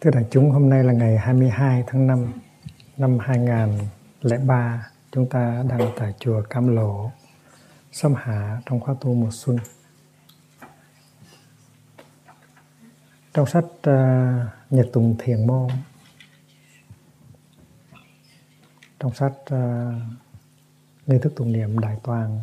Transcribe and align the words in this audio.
Thưa 0.00 0.10
đại 0.10 0.24
chúng, 0.30 0.50
hôm 0.50 0.68
nay 0.68 0.84
là 0.84 0.92
ngày 0.92 1.18
22 1.18 1.84
tháng 1.86 2.06
5 2.06 2.32
năm 2.96 3.18
2003. 3.18 4.90
Chúng 5.12 5.28
ta 5.28 5.64
đang 5.68 5.92
tại 5.96 6.14
chùa 6.18 6.42
Cam 6.50 6.76
Lộ, 6.76 7.10
Sâm 7.92 8.14
Hạ 8.14 8.60
trong 8.66 8.80
khóa 8.80 8.94
tu 9.00 9.14
mùa 9.14 9.30
xuân. 9.30 9.58
Trong 13.34 13.46
sách 13.46 13.64
uh, 13.64 13.92
Nhật 14.70 14.88
Tùng 14.92 15.16
Thiền 15.18 15.46
Môn, 15.46 15.68
trong 18.98 19.14
sách 19.14 19.34
uh, 19.54 19.94
Nghi 21.06 21.18
thức 21.22 21.32
tụng 21.36 21.52
niệm 21.52 21.78
Đại 21.78 21.96
Toàn 22.02 22.40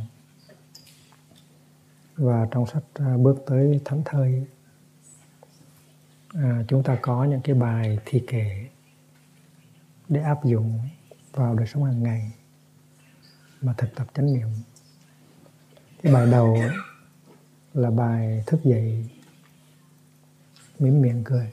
và 2.16 2.48
trong 2.52 2.66
sách 2.66 2.84
uh, 3.14 3.22
Bước 3.22 3.44
tới 3.48 3.82
Thánh 3.86 4.02
Thơi 4.06 4.46
à, 6.34 6.64
chúng 6.68 6.84
ta 6.84 6.98
có 7.02 7.24
những 7.24 7.42
cái 7.42 7.56
bài 7.56 8.00
thi 8.06 8.24
kệ 8.28 8.68
để 10.10 10.22
áp 10.22 10.46
dụng 10.46 10.80
vào 11.32 11.56
đời 11.56 11.68
sống 11.68 11.84
hàng 11.84 12.04
ngày 12.04 12.32
mà 13.62 13.74
thực 13.78 13.96
tập 13.96 14.08
chánh 14.14 14.34
niệm. 14.34 14.48
Cái 16.02 16.14
bài 16.14 16.28
đầu 16.32 16.58
là 17.74 17.92
bài 17.92 18.44
thức 18.48 18.60
dậy 18.64 19.10
mỉm 20.80 21.02
miệng 21.02 21.24
cười. 21.24 21.52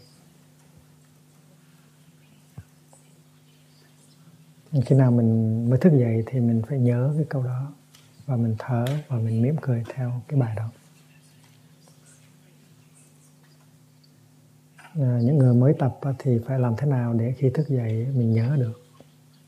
Khi 4.87 4.97
nào 4.97 5.11
mình 5.11 5.71
mới 5.71 5.79
thức 5.79 5.93
dậy 5.99 6.23
thì 6.27 6.41
mình 6.41 6.63
phải 6.69 6.79
nhớ 6.79 7.15
cái 7.17 7.27
câu 7.29 7.43
đó 7.43 7.73
và 8.27 8.37
mình 8.37 8.55
thở 8.59 8.85
và 9.09 9.17
mình 9.17 9.43
mỉm 9.43 9.57
cười 9.61 9.85
theo 9.95 10.23
cái 10.29 10.41
bài 10.41 10.55
đó. 10.57 10.71
À, 14.99 15.19
những 15.23 15.39
người 15.39 15.55
mới 15.55 15.75
tập 15.79 15.99
thì 16.19 16.39
phải 16.47 16.59
làm 16.59 16.75
thế 16.79 16.87
nào 16.87 17.13
để 17.13 17.35
khi 17.39 17.51
thức 17.51 17.69
dậy 17.69 18.07
mình 18.15 18.33
nhớ 18.33 18.57
được? 18.61 18.83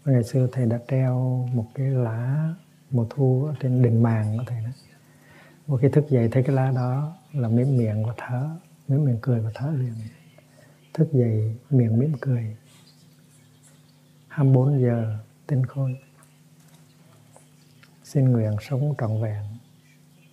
Ngày 0.04 0.24
xưa 0.24 0.48
thầy 0.52 0.66
đã 0.66 0.78
treo 0.88 1.48
một 1.54 1.66
cái 1.74 1.86
lá 1.86 2.54
mùa 2.90 3.06
thu 3.10 3.44
ở 3.44 3.54
trên 3.60 3.82
đình 3.82 4.02
màng 4.02 4.38
của 4.38 4.44
thầy 4.46 4.62
đó. 4.62 4.70
Một 5.66 5.78
khi 5.82 5.88
thức 5.88 6.04
dậy 6.10 6.28
thấy 6.32 6.42
cái 6.42 6.56
lá 6.56 6.72
đó 6.74 7.16
là 7.32 7.48
miếng 7.48 7.78
miệng 7.78 8.06
và 8.06 8.14
thở, 8.16 8.50
miếng 8.88 9.04
miệng 9.04 9.18
cười 9.22 9.40
và 9.40 9.50
thở 9.54 9.70
liền. 9.70 9.94
Thức 10.94 11.08
dậy 11.12 11.56
miệng 11.70 11.98
mím 11.98 12.12
cười. 12.20 12.56
24 14.28 14.82
giờ, 14.82 15.18
tinh 15.46 15.66
khôi. 15.66 15.96
Xin 18.04 18.24
nguyện 18.24 18.56
sống 18.60 18.94
trọn 18.98 19.22
vẹn, 19.22 19.42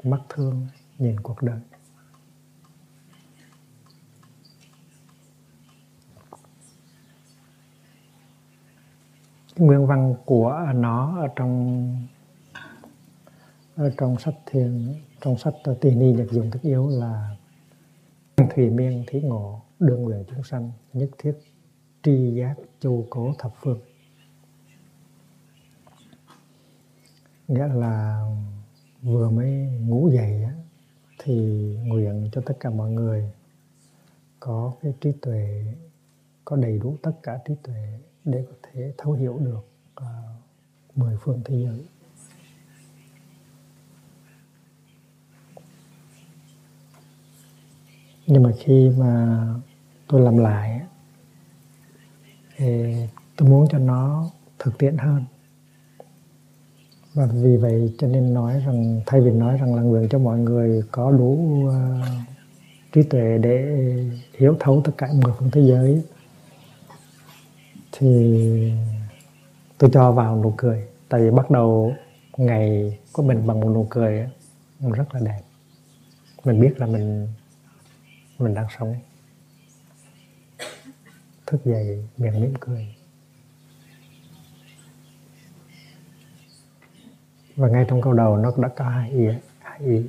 mắt 0.04 0.20
thương, 0.30 0.68
nhìn 0.98 1.20
cuộc 1.20 1.42
đời. 1.42 1.60
Nguyên 9.60 9.88
văn 9.88 10.16
của 10.26 10.72
nó 10.76 11.20
ở 11.22 11.28
trong 11.36 12.08
ở 13.76 13.92
trong 13.98 14.20
sách 14.20 14.36
thiền 14.46 14.94
trong 15.22 15.38
sách 15.38 15.54
tỳ 15.82 15.96
ni 15.96 16.14
nhật 16.14 16.28
dụng 16.32 16.52
thức 16.52 16.62
yếu 16.62 16.88
là 16.88 17.36
thùy 18.56 18.70
miên 18.70 19.04
thí 19.08 19.22
ngộ 19.22 19.62
đương 19.80 20.02
nguyện 20.04 20.24
chúng 20.30 20.44
sanh, 20.44 20.72
nhất 20.94 21.10
thiết, 21.18 21.34
tri 22.04 22.34
giác, 22.34 22.56
chu 22.80 23.06
cố, 23.10 23.34
thập 23.40 23.52
phương. 23.62 23.80
Nghĩa 27.48 27.68
là 27.68 28.26
vừa 29.02 29.30
mới 29.30 29.52
ngủ 29.82 30.10
dậy 30.14 30.48
thì 31.20 31.36
nguyện 31.84 32.30
cho 32.32 32.42
tất 32.46 32.54
cả 32.60 32.70
mọi 32.70 32.92
người 32.92 33.32
có 34.40 34.74
cái 34.82 34.94
trí 35.02 35.12
tuệ, 35.22 35.64
có 36.46 36.56
đầy 36.56 36.80
đủ 36.80 36.98
tất 37.02 37.14
cả 37.24 37.40
trí 37.46 37.54
tuệ 37.64 38.00
để 38.26 38.46
có 38.50 38.54
thể 38.64 38.94
thấu 38.98 39.14
hiểu 39.14 39.40
được 39.40 39.68
uh, 40.02 40.06
mười 40.96 41.18
phương 41.22 41.42
thế 41.46 41.56
giới. 41.64 41.86
Nhưng 48.28 48.44
mà 48.44 48.52
khi 48.60 48.90
mà 48.98 49.40
tôi 50.08 50.22
làm 50.22 50.38
lại 50.38 50.82
thì 52.58 52.96
tôi 53.36 53.50
muốn 53.50 53.68
cho 53.70 53.78
nó 53.78 54.30
thực 54.60 54.78
tiễn 54.78 54.98
hơn. 54.98 55.24
Và 57.14 57.26
vì 57.26 57.58
vậy 57.58 57.96
cho 57.98 58.08
nên 58.08 58.34
nói 58.34 58.64
rằng 58.66 59.02
thay 59.06 59.22
vì 59.22 59.32
nói 59.32 59.58
rằng 59.58 59.76
là 59.76 59.82
nguyện 59.82 60.08
cho 60.10 60.20
mọi 60.20 60.40
người 60.40 60.84
có 60.92 61.12
đủ 61.12 61.64
uh, 61.68 61.74
trí 62.92 63.04
tuệ 63.04 63.38
để 63.38 63.86
hiểu 64.38 64.56
thấu 64.60 64.82
tất 64.84 64.92
cả 64.98 65.08
mười 65.24 65.34
phương 65.40 65.52
thế 65.52 65.62
giới 65.62 66.04
thì 67.92 68.74
tôi 69.78 69.90
cho 69.94 70.12
vào 70.12 70.44
nụ 70.44 70.54
cười, 70.58 70.88
tại 71.10 71.22
vì 71.22 71.32
bắt 71.32 71.52
đầu 71.52 71.96
ngày 72.38 73.00
của 73.14 73.24
mình 73.24 73.48
bằng 73.48 73.60
một 73.60 73.70
nụ 73.70 73.88
cười 73.90 74.30
rất 74.80 75.14
là 75.14 75.20
đẹp. 75.20 75.42
Mình 76.44 76.62
biết 76.62 76.74
là 76.78 76.86
mình 76.86 77.28
mình 78.40 78.54
đang 78.54 78.68
sống. 78.80 78.96
Thức 81.46 81.66
dậy, 81.66 82.06
miệng 82.18 82.42
mỉm 82.42 82.54
cười. 82.60 82.96
Và 87.56 87.68
ngay 87.68 87.86
trong 87.90 88.02
câu 88.02 88.14
đầu 88.14 88.38
nó 88.38 88.54
đã 88.58 88.68
có 88.68 88.86
hai 88.86 89.12
ý 89.12 89.28
hai 89.60 89.80
ý. 89.80 90.06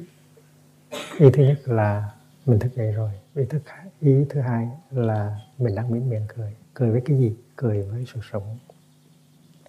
Ý 1.18 1.30
thứ 1.32 1.44
nhất 1.44 1.60
là 1.64 2.10
mình 2.47 2.58
thức 2.58 2.74
dậy 2.76 2.92
rồi. 2.92 3.10
Ý 3.34 3.44
thứ 3.50 3.60
ý 4.00 4.24
thứ 4.30 4.41
hai 4.41 4.68
là 4.91 5.41
mình 5.58 5.74
đang 5.74 5.91
mỉm 5.91 6.10
miệng 6.10 6.26
cười. 6.36 6.56
Cười 6.74 6.91
với 6.91 7.02
cái 7.04 7.18
gì? 7.18 7.34
Cười 7.60 7.82
với 7.82 8.04
sự 8.15 8.21
sống. 8.32 8.59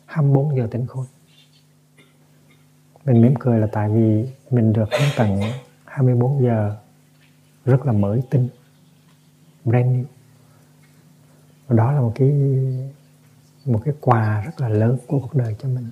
24 0.06 0.58
giờ 0.58 0.68
tỉnh 0.72 0.88
khôi. 0.88 1.06
Mình 3.06 3.22
mỉm 3.22 3.34
cười 3.40 3.60
là 3.60 3.68
tại 3.72 3.90
vì 3.90 4.28
mình 4.50 4.74
được 4.74 4.90
đến 4.92 5.10
tận 5.18 5.42
24 5.86 6.44
giờ 6.44 6.78
rất 7.66 7.86
là 7.86 7.92
mới 7.92 8.22
tinh, 8.30 8.48
brand 9.66 9.86
new. 9.86 10.04
Và 11.68 11.76
đó 11.76 11.92
là 11.92 12.02
một 12.02 12.12
cái 12.16 12.32
một 13.66 13.82
cái 13.86 13.94
quà 14.02 14.42
rất 14.42 14.62
là 14.62 14.70
lớn 14.70 14.98
của 15.08 15.20
cuộc 15.20 15.36
đời 15.36 15.56
cho 15.60 15.70
mình, 15.70 15.92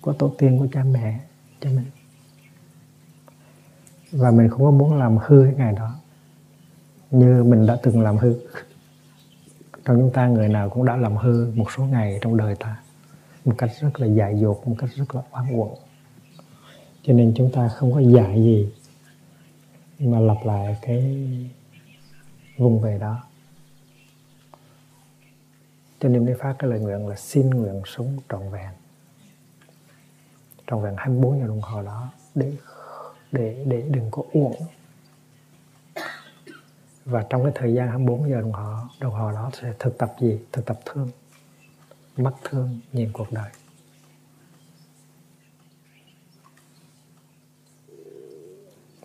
của 0.00 0.12
tổ 0.12 0.34
tiên, 0.38 0.58
của 0.58 0.66
cha 0.72 0.84
mẹ 0.84 1.20
cho 1.60 1.70
mình. 1.70 1.86
Và 4.12 4.30
mình 4.30 4.48
không 4.48 4.64
có 4.64 4.70
muốn 4.70 4.98
làm 4.98 5.18
hư 5.18 5.44
cái 5.44 5.54
ngày 5.54 5.72
đó, 5.72 5.94
như 7.10 7.44
mình 7.44 7.66
đã 7.66 7.76
từng 7.82 8.00
làm 8.00 8.16
hư 8.16 8.34
trong 9.88 9.96
chúng 9.96 10.10
ta 10.12 10.26
người 10.26 10.48
nào 10.48 10.70
cũng 10.70 10.84
đã 10.84 10.96
làm 10.96 11.16
hư 11.16 11.52
một 11.54 11.72
số 11.76 11.84
ngày 11.84 12.18
trong 12.22 12.36
đời 12.36 12.54
ta 12.54 12.76
một 13.44 13.54
cách 13.58 13.70
rất 13.80 14.00
là 14.00 14.06
dại 14.06 14.38
dột, 14.40 14.68
một 14.68 14.74
cách 14.78 14.90
rất 14.94 15.14
là 15.14 15.22
oan 15.30 15.52
uổng. 15.52 15.78
Cho 17.02 17.12
nên 17.12 17.32
chúng 17.36 17.50
ta 17.52 17.68
không 17.68 17.92
có 17.92 18.00
dạy 18.00 18.42
gì 18.42 18.72
mà 19.98 20.20
lặp 20.20 20.36
lại 20.44 20.76
cái 20.82 21.28
vùng 22.58 22.80
về 22.80 22.98
đó. 22.98 23.22
Cho 26.00 26.08
nên 26.08 26.24
mới 26.24 26.34
phát 26.34 26.54
cái 26.58 26.70
lời 26.70 26.80
nguyện 26.80 27.08
là 27.08 27.16
xin 27.16 27.50
nguyện 27.50 27.82
sống 27.86 28.16
trọn 28.28 28.50
vẹn 28.50 28.70
trọn 30.66 30.82
vẹn 30.82 30.94
24 30.96 31.40
giờ 31.40 31.46
đồng 31.46 31.60
hồ 31.60 31.82
đó 31.82 32.08
để 32.34 32.52
để 33.32 33.64
để 33.66 33.82
đừng 33.90 34.08
có 34.10 34.22
uổng 34.32 34.56
và 37.08 37.26
trong 37.30 37.42
cái 37.42 37.52
thời 37.54 37.74
gian 37.74 37.88
24 37.88 38.30
giờ 38.30 38.40
đồng 38.40 38.52
hồ 38.52 38.76
đồng 39.00 39.12
hồ 39.12 39.32
đó 39.32 39.50
sẽ 39.60 39.72
thực 39.78 39.98
tập 39.98 40.14
gì? 40.20 40.38
Thực 40.52 40.66
tập 40.66 40.78
thương, 40.84 41.10
mắt 42.16 42.34
thương, 42.44 42.80
nhìn 42.92 43.10
cuộc 43.12 43.32
đời. 43.32 43.50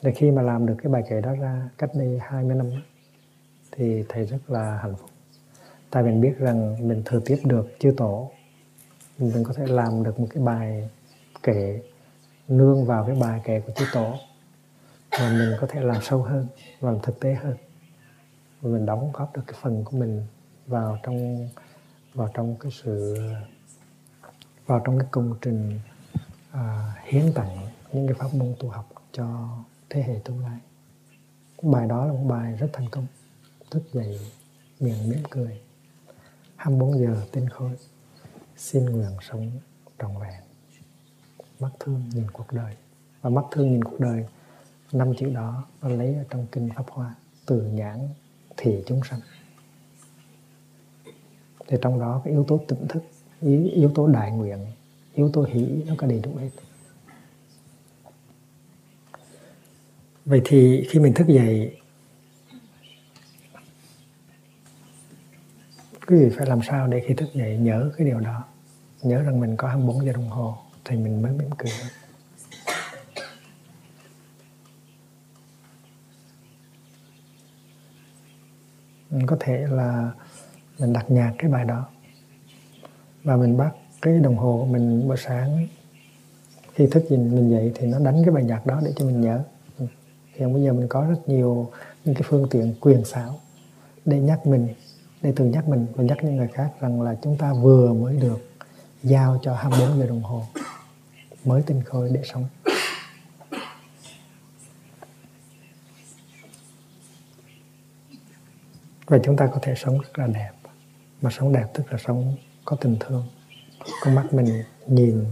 Để 0.01 0.11
khi 0.11 0.31
mà 0.31 0.41
làm 0.41 0.65
được 0.65 0.75
cái 0.83 0.91
bài 0.91 1.03
kể 1.09 1.21
đó 1.21 1.33
ra, 1.35 1.69
cách 1.77 1.89
đây 1.93 2.19
20 2.21 2.55
năm 2.55 2.71
thì 3.71 4.03
thầy 4.09 4.25
rất 4.25 4.49
là 4.49 4.79
hạnh 4.81 4.95
phúc. 4.95 5.09
Tại 5.89 6.03
mình 6.03 6.21
biết 6.21 6.33
rằng 6.37 6.87
mình 6.87 7.01
thừa 7.05 7.19
tiếp 7.25 7.39
được 7.43 7.75
chư 7.79 7.93
tổ. 7.97 8.31
Mình 9.17 9.43
có 9.43 9.53
thể 9.53 9.65
làm 9.67 10.03
được 10.03 10.19
một 10.19 10.27
cái 10.29 10.43
bài 10.43 10.89
kể, 11.43 11.81
nương 12.47 12.85
vào 12.85 13.05
cái 13.07 13.15
bài 13.15 13.41
kể 13.43 13.59
của 13.59 13.73
chư 13.75 13.85
tổ. 13.93 14.15
Và 15.11 15.29
mình 15.29 15.53
có 15.61 15.67
thể 15.67 15.81
làm 15.81 16.01
sâu 16.01 16.21
hơn, 16.21 16.47
và 16.79 16.91
làm 16.91 16.99
thực 17.01 17.19
tế 17.19 17.33
hơn 17.33 17.57
và 18.63 18.69
mình 18.69 18.85
đóng 18.85 19.11
góp 19.13 19.35
được 19.35 19.41
cái 19.47 19.59
phần 19.61 19.83
của 19.83 19.97
mình 19.97 20.25
vào 20.67 20.97
trong 21.03 21.49
vào 22.13 22.29
trong 22.33 22.55
cái 22.59 22.71
sự 22.83 23.17
vào 24.65 24.81
trong 24.85 24.99
cái 24.99 25.07
công 25.11 25.35
trình 25.41 25.79
à, 26.51 26.93
hiến 27.03 27.33
tặng 27.35 27.67
những 27.93 28.07
cái 28.07 28.15
pháp 28.19 28.33
môn 28.33 28.55
tu 28.59 28.69
học 28.69 28.89
cho 29.11 29.57
thế 29.89 30.03
hệ 30.03 30.19
tương 30.23 30.39
lai. 30.39 30.59
Bài 31.61 31.87
đó 31.87 32.05
là 32.05 32.13
một 32.13 32.25
bài 32.27 32.53
rất 32.59 32.67
thành 32.73 32.89
công 32.89 33.05
thức 33.71 33.83
dậy 33.93 34.19
miệng 34.79 35.09
mỉm 35.09 35.23
cười. 35.29 35.61
24 36.55 36.99
giờ 36.99 37.21
tên 37.31 37.49
khôi 37.49 37.71
xin 38.57 38.85
nguyện 38.85 39.17
sống 39.29 39.51
trọn 39.99 40.11
vẹn. 40.21 40.41
Mắt 41.59 41.69
thương 41.79 42.09
nhìn 42.13 42.31
cuộc 42.31 42.51
đời. 42.51 42.75
Và 43.21 43.29
mắt 43.29 43.45
thương 43.51 43.71
nhìn 43.71 43.83
cuộc 43.83 43.99
đời 43.99 44.25
năm 44.91 45.13
chữ 45.17 45.29
đó 45.33 45.65
nó 45.81 45.89
lấy 45.89 46.15
ở 46.15 46.23
trong 46.29 46.47
kinh 46.51 46.69
pháp 46.75 46.85
hoa 46.89 47.15
từ 47.45 47.61
nhãn 47.61 47.99
thì 48.57 48.83
chúng 48.85 49.01
sanh. 49.09 49.19
Thì 51.67 51.77
trong 51.81 51.99
đó 51.99 52.21
cái 52.23 52.33
yếu 52.33 52.45
tố 52.47 52.61
tỉnh 52.67 52.87
thức 52.87 53.03
yếu 53.73 53.91
tố 53.95 54.07
đại 54.07 54.31
nguyện, 54.31 54.59
yếu 55.13 55.29
tố 55.33 55.43
hỷ, 55.43 55.83
nó 55.87 55.93
có 55.97 56.07
đầy 56.07 56.19
đủ 56.19 56.35
hết. 56.35 56.49
Vậy 60.25 60.41
thì 60.45 60.87
khi 60.89 60.99
mình 60.99 61.13
thức 61.13 61.27
dậy, 61.27 61.77
quý 66.07 66.17
vị 66.17 66.29
phải 66.37 66.47
làm 66.47 66.59
sao 66.61 66.87
để 66.87 67.03
khi 67.07 67.13
thức 67.13 67.29
dậy 67.33 67.57
nhớ 67.57 67.91
cái 67.97 68.07
điều 68.07 68.19
đó? 68.19 68.43
Nhớ 69.01 69.23
rằng 69.23 69.39
mình 69.39 69.57
có 69.57 69.67
24 69.67 70.05
giờ 70.05 70.11
đồng 70.11 70.29
hồ 70.29 70.57
thì 70.85 70.95
mình 70.95 71.21
mới 71.21 71.31
mỉm 71.31 71.49
cười. 71.57 71.71
Mình 79.13 79.27
có 79.27 79.37
thể 79.39 79.65
là 79.69 80.11
mình 80.79 80.93
đặt 80.93 81.11
nhạc 81.11 81.33
cái 81.37 81.51
bài 81.51 81.65
đó. 81.65 81.85
Và 83.23 83.35
mình 83.35 83.57
bắt 83.57 83.75
cái 84.01 84.19
đồng 84.19 84.37
hồ 84.37 84.57
của 84.59 84.65
mình 84.65 85.07
buổi 85.07 85.17
sáng 85.17 85.67
khi 86.73 86.87
thức 86.87 87.05
nhìn 87.09 87.35
mình 87.35 87.51
dậy 87.51 87.71
thì 87.75 87.87
nó 87.87 87.99
đánh 87.99 88.21
cái 88.25 88.33
bài 88.33 88.43
nhạc 88.43 88.65
đó 88.65 88.81
để 88.85 88.93
cho 88.95 89.05
mình 89.05 89.21
nhớ. 89.21 89.43
Ừ. 89.79 89.85
Hiện 90.33 90.53
bây 90.53 90.63
giờ 90.63 90.73
mình 90.73 90.87
có 90.87 91.05
rất 91.09 91.29
nhiều 91.29 91.71
những 92.05 92.15
cái 92.15 92.23
phương 92.25 92.47
tiện 92.49 92.73
quyền 92.81 93.05
xảo 93.05 93.39
để 94.05 94.19
nhắc 94.19 94.47
mình, 94.47 94.67
để 95.21 95.33
tự 95.35 95.45
nhắc 95.45 95.67
mình 95.67 95.85
và 95.95 96.03
nhắc 96.03 96.17
những 96.23 96.35
người 96.35 96.49
khác 96.53 96.69
rằng 96.79 97.01
là 97.01 97.15
chúng 97.23 97.37
ta 97.37 97.53
vừa 97.53 97.93
mới 97.93 98.17
được 98.17 98.39
giao 99.03 99.39
cho 99.41 99.55
24 99.55 99.99
giờ 99.99 100.07
đồng 100.07 100.23
hồ 100.23 100.43
mới 101.45 101.61
tinh 101.61 101.81
khôi 101.85 102.09
để 102.13 102.21
sống. 102.23 102.45
Và 109.13 109.19
chúng 109.23 109.37
ta 109.37 109.47
có 109.47 109.59
thể 109.61 109.73
sống 109.75 109.97
rất 109.97 110.19
là 110.19 110.27
đẹp. 110.27 110.51
Mà 111.21 111.29
sống 111.29 111.53
đẹp 111.53 111.65
tức 111.73 111.91
là 111.91 111.97
sống 112.05 112.35
có 112.65 112.77
tình 112.81 112.97
thương. 112.99 113.27
Con 114.03 114.15
mắt 114.15 114.33
mình 114.33 114.63
nhìn 114.87 115.25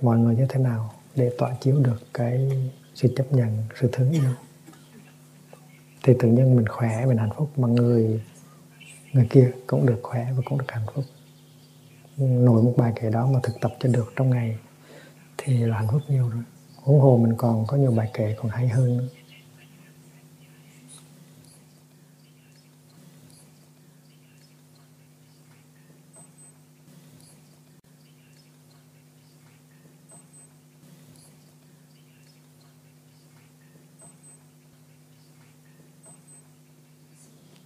mọi 0.00 0.18
người 0.18 0.36
như 0.36 0.46
thế 0.48 0.60
nào 0.60 0.94
để 1.16 1.30
tỏa 1.38 1.54
chiếu 1.60 1.76
được 1.80 2.02
cái 2.14 2.50
sự 2.94 3.12
chấp 3.16 3.32
nhận, 3.32 3.62
sự 3.80 3.88
thương 3.92 4.10
yêu. 4.10 4.30
Thì 6.02 6.14
tự 6.18 6.28
nhiên 6.28 6.56
mình 6.56 6.68
khỏe, 6.68 7.06
mình 7.06 7.16
hạnh 7.16 7.32
phúc 7.36 7.58
mà 7.58 7.68
người 7.68 8.22
người 9.12 9.26
kia 9.30 9.50
cũng 9.66 9.86
được 9.86 10.00
khỏe 10.02 10.26
và 10.36 10.42
cũng 10.44 10.58
được 10.58 10.70
hạnh 10.72 10.86
phúc. 10.94 11.04
Nổi 12.16 12.62
một 12.62 12.74
bài 12.76 12.92
kể 13.00 13.10
đó 13.10 13.26
mà 13.26 13.40
thực 13.42 13.60
tập 13.60 13.72
cho 13.80 13.88
được 13.88 14.12
trong 14.16 14.30
ngày 14.30 14.58
thì 15.38 15.58
là 15.58 15.76
hạnh 15.76 15.88
phúc 15.92 16.02
nhiều 16.08 16.28
rồi. 16.28 16.42
Huống 16.76 17.00
hồ 17.00 17.18
mình 17.22 17.34
còn 17.36 17.66
có 17.66 17.76
nhiều 17.76 17.92
bài 17.92 18.10
kể 18.14 18.34
còn 18.38 18.48
hay 18.48 18.68
hơn 18.68 18.98
nữa. 18.98 19.08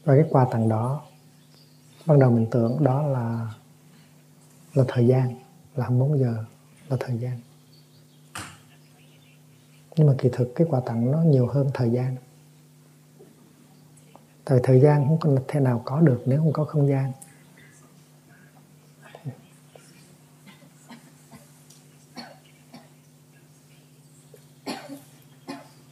Và 0.07 0.15
cái 0.15 0.25
quà 0.31 0.47
tặng 0.51 0.69
đó, 0.69 1.03
ban 2.07 2.19
đầu 2.19 2.31
mình 2.31 2.47
tưởng 2.51 2.85
đó 2.85 3.03
là 3.03 3.55
là 4.75 4.85
thời 4.89 5.07
gian, 5.07 5.29
là 5.75 5.85
24 5.85 6.19
giờ, 6.19 6.45
là 6.89 6.97
thời 7.01 7.19
gian. 7.19 7.41
Nhưng 9.97 10.07
mà 10.07 10.15
kỳ 10.19 10.29
thực 10.33 10.53
cái 10.55 10.67
quà 10.71 10.81
tặng 10.87 11.13
nó 11.13 11.23
nhiều 11.23 11.47
hơn 11.47 11.71
thời 11.75 11.91
gian. 11.91 12.17
Tại 14.45 14.61
thời 14.63 14.81
gian 14.81 15.09
không 15.09 15.19
có 15.21 15.43
thể 15.49 15.61
nào 15.61 15.83
có 15.85 16.01
được 16.01 16.23
nếu 16.27 16.39
không 16.39 16.53
có 16.53 16.65
không 16.65 16.89
gian. 16.89 17.13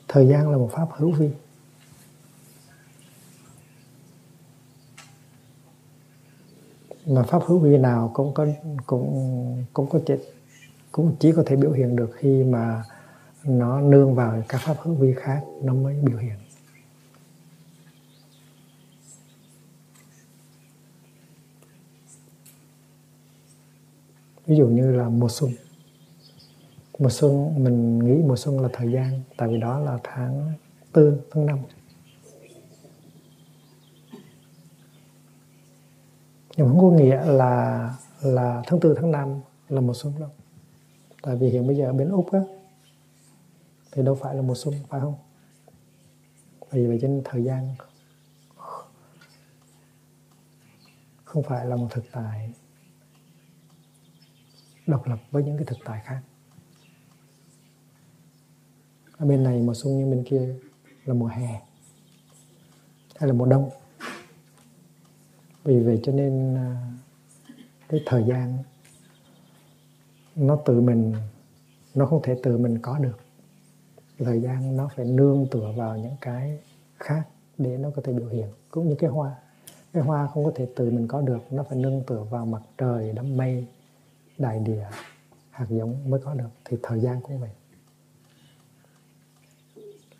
Thời 0.08 0.28
gian 0.28 0.50
là 0.50 0.56
một 0.56 0.70
pháp 0.72 0.88
hữu 0.92 1.10
vi. 1.10 1.30
Mà 7.06 7.22
pháp 7.22 7.42
hữu 7.46 7.58
vi 7.58 7.78
nào 7.78 8.10
cũng 8.14 8.34
có 8.34 8.46
cũng 8.86 9.64
cũng 9.72 9.86
có 9.90 9.98
chỉ, 10.06 10.14
cũng 10.92 11.16
chỉ 11.20 11.32
có 11.32 11.42
thể 11.46 11.56
biểu 11.56 11.72
hiện 11.72 11.96
được 11.96 12.10
khi 12.16 12.44
mà 12.44 12.84
nó 13.44 13.80
nương 13.80 14.14
vào 14.14 14.42
các 14.48 14.60
pháp 14.60 14.76
hữu 14.82 14.94
vi 14.94 15.14
khác 15.14 15.42
nó 15.62 15.74
mới 15.74 16.00
biểu 16.02 16.18
hiện. 16.18 16.38
Ví 24.46 24.56
dụ 24.56 24.66
như 24.66 24.92
là 24.92 25.08
mùa 25.08 25.28
xuân. 25.28 25.50
Mùa 26.98 27.10
xuân 27.10 27.64
mình 27.64 27.98
nghĩ 27.98 28.22
mùa 28.22 28.36
xuân 28.36 28.60
là 28.60 28.68
thời 28.72 28.92
gian 28.92 29.20
tại 29.36 29.48
vì 29.48 29.58
đó 29.58 29.78
là 29.78 29.98
tháng 30.04 30.52
tư 30.92 31.20
tháng 31.30 31.46
năm. 31.46 31.58
Nhưng 36.56 36.68
không 36.68 36.80
có 36.80 36.96
nghĩa 36.96 37.24
là 37.24 37.94
là 38.22 38.62
tháng 38.66 38.80
tư, 38.80 38.94
tháng 38.96 39.10
năm 39.10 39.40
là 39.68 39.80
mùa 39.80 39.94
xuân 39.94 40.14
đâu 40.20 40.30
tại 41.22 41.36
vì 41.36 41.48
hiện 41.48 41.66
bây 41.66 41.76
giờ 41.76 41.86
ở 41.86 41.92
bên 41.92 42.08
úc 42.08 42.32
á, 42.32 42.40
thì 43.92 44.02
đâu 44.02 44.14
phải 44.14 44.34
là 44.34 44.42
mùa 44.42 44.54
xuân 44.54 44.74
phải 44.88 45.00
không? 45.00 45.14
Vì 46.70 46.86
vậy 46.86 46.98
trên 47.02 47.22
thời 47.24 47.44
gian 47.44 47.74
không 51.24 51.42
phải 51.42 51.66
là 51.66 51.76
một 51.76 51.88
thực 51.90 52.04
tại 52.12 52.52
độc 54.86 55.06
lập 55.06 55.18
với 55.30 55.44
những 55.44 55.56
cái 55.56 55.64
thực 55.64 55.78
tại 55.84 56.00
khác. 56.04 56.20
Ở 59.16 59.26
bên 59.26 59.42
này 59.42 59.62
mùa 59.62 59.74
xuân 59.74 59.98
nhưng 59.98 60.10
bên 60.10 60.24
kia 60.26 60.54
là 61.04 61.14
mùa 61.14 61.26
hè 61.26 61.62
hay 63.16 63.28
là 63.28 63.32
mùa 63.32 63.46
đông 63.46 63.70
vì 65.64 65.80
vậy 65.80 66.00
cho 66.02 66.12
nên 66.12 66.54
à, 66.54 66.92
cái 67.88 68.00
thời 68.06 68.24
gian 68.24 68.58
nó 70.36 70.56
tự 70.56 70.80
mình, 70.80 71.14
nó 71.94 72.06
không 72.06 72.22
thể 72.22 72.36
tự 72.42 72.58
mình 72.58 72.78
có 72.82 72.98
được. 72.98 73.18
Thời 74.18 74.40
gian 74.40 74.76
nó 74.76 74.88
phải 74.96 75.06
nương 75.06 75.46
tựa 75.50 75.72
vào 75.76 75.98
những 75.98 76.16
cái 76.20 76.58
khác 76.98 77.22
để 77.58 77.76
nó 77.76 77.90
có 77.96 78.02
thể 78.02 78.12
biểu 78.12 78.28
hiện, 78.28 78.48
cũng 78.70 78.88
như 78.88 78.94
cái 78.94 79.10
hoa. 79.10 79.34
Cái 79.92 80.02
hoa 80.02 80.26
không 80.26 80.44
có 80.44 80.52
thể 80.54 80.68
tự 80.76 80.90
mình 80.90 81.08
có 81.08 81.20
được, 81.20 81.52
nó 81.52 81.62
phải 81.62 81.78
nương 81.78 82.02
tựa 82.06 82.22
vào 82.30 82.46
mặt 82.46 82.62
trời, 82.78 83.12
đám 83.12 83.36
mây 83.36 83.66
đại 84.38 84.58
địa 84.58 84.86
hạt 85.50 85.66
giống 85.68 86.10
mới 86.10 86.20
có 86.20 86.34
được. 86.34 86.48
Thì 86.64 86.76
thời 86.82 87.00
gian 87.00 87.20
cũng 87.20 87.40
vậy. 87.40 87.50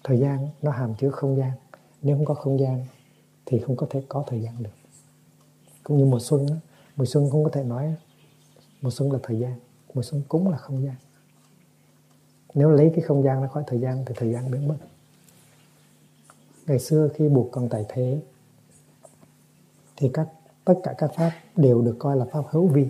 Thời 0.04 0.18
gian 0.18 0.48
nó 0.62 0.70
hàm 0.70 0.94
chứa 0.94 1.10
không 1.10 1.36
gian. 1.36 1.52
Nếu 2.02 2.16
không 2.16 2.24
có 2.24 2.34
không 2.34 2.60
gian 2.60 2.86
thì 3.46 3.58
không 3.58 3.76
có 3.76 3.86
thể 3.90 4.02
có 4.08 4.24
thời 4.26 4.40
gian 4.42 4.62
được 4.62 4.83
cũng 5.84 5.98
như 5.98 6.04
mùa 6.04 6.20
xuân 6.20 6.46
đó. 6.46 6.56
mùa 6.96 7.04
xuân 7.04 7.30
không 7.30 7.44
có 7.44 7.50
thể 7.50 7.64
nói 7.64 7.94
mùa 8.84 8.90
xuân 8.90 9.12
là 9.12 9.18
thời 9.22 9.38
gian. 9.38 9.58
Mùa 9.94 10.02
xuân 10.02 10.22
cũng 10.28 10.48
là 10.48 10.56
không 10.56 10.84
gian. 10.84 10.94
Nếu 12.54 12.70
lấy 12.70 12.92
cái 12.94 13.00
không 13.00 13.22
gian 13.22 13.42
ra 13.42 13.48
khỏi 13.48 13.64
thời 13.66 13.80
gian 13.80 14.04
thì 14.06 14.14
thời 14.16 14.32
gian 14.32 14.50
biến 14.50 14.68
mất. 14.68 14.76
Ngày 16.66 16.78
xưa 16.78 17.08
khi 17.14 17.28
buộc 17.28 17.48
còn 17.52 17.68
tại 17.68 17.84
thế, 17.88 18.20
thì 19.96 20.10
các, 20.14 20.28
tất 20.64 20.74
cả 20.82 20.94
các 20.98 21.10
pháp 21.16 21.32
đều 21.56 21.82
được 21.82 21.96
coi 21.98 22.16
là 22.16 22.24
pháp 22.32 22.42
hữu 22.50 22.66
vi. 22.66 22.88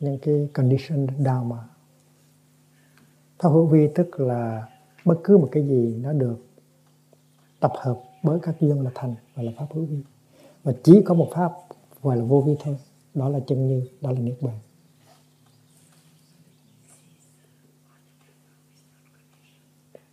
Những 0.00 0.18
cái 0.22 0.48
condition 0.52 1.06
đào 1.18 1.44
mà. 1.44 1.58
Pháp 3.38 3.48
hữu 3.48 3.66
vi 3.66 3.88
tức 3.94 4.20
là 4.20 4.68
bất 5.04 5.16
cứ 5.24 5.38
một 5.38 5.48
cái 5.52 5.66
gì 5.66 5.96
nó 6.00 6.12
được 6.12 6.46
tập 7.60 7.72
hợp 7.76 8.00
bởi 8.22 8.38
các 8.42 8.60
duyên 8.60 8.82
là 8.82 8.90
thành 8.94 9.14
gọi 9.36 9.44
là 9.44 9.52
pháp 9.56 9.66
hữu 9.70 9.84
vi. 9.84 10.02
Và 10.62 10.72
chỉ 10.84 11.02
có 11.04 11.14
một 11.14 11.30
pháp 11.34 11.52
gọi 12.02 12.16
là 12.16 12.24
vô 12.24 12.40
vi 12.40 12.56
thôi, 12.60 12.76
đó 13.14 13.28
là 13.28 13.40
chân 13.46 13.68
như, 13.68 13.88
đó 14.00 14.10
là 14.10 14.18
niết 14.18 14.36
bàn. 14.40 14.58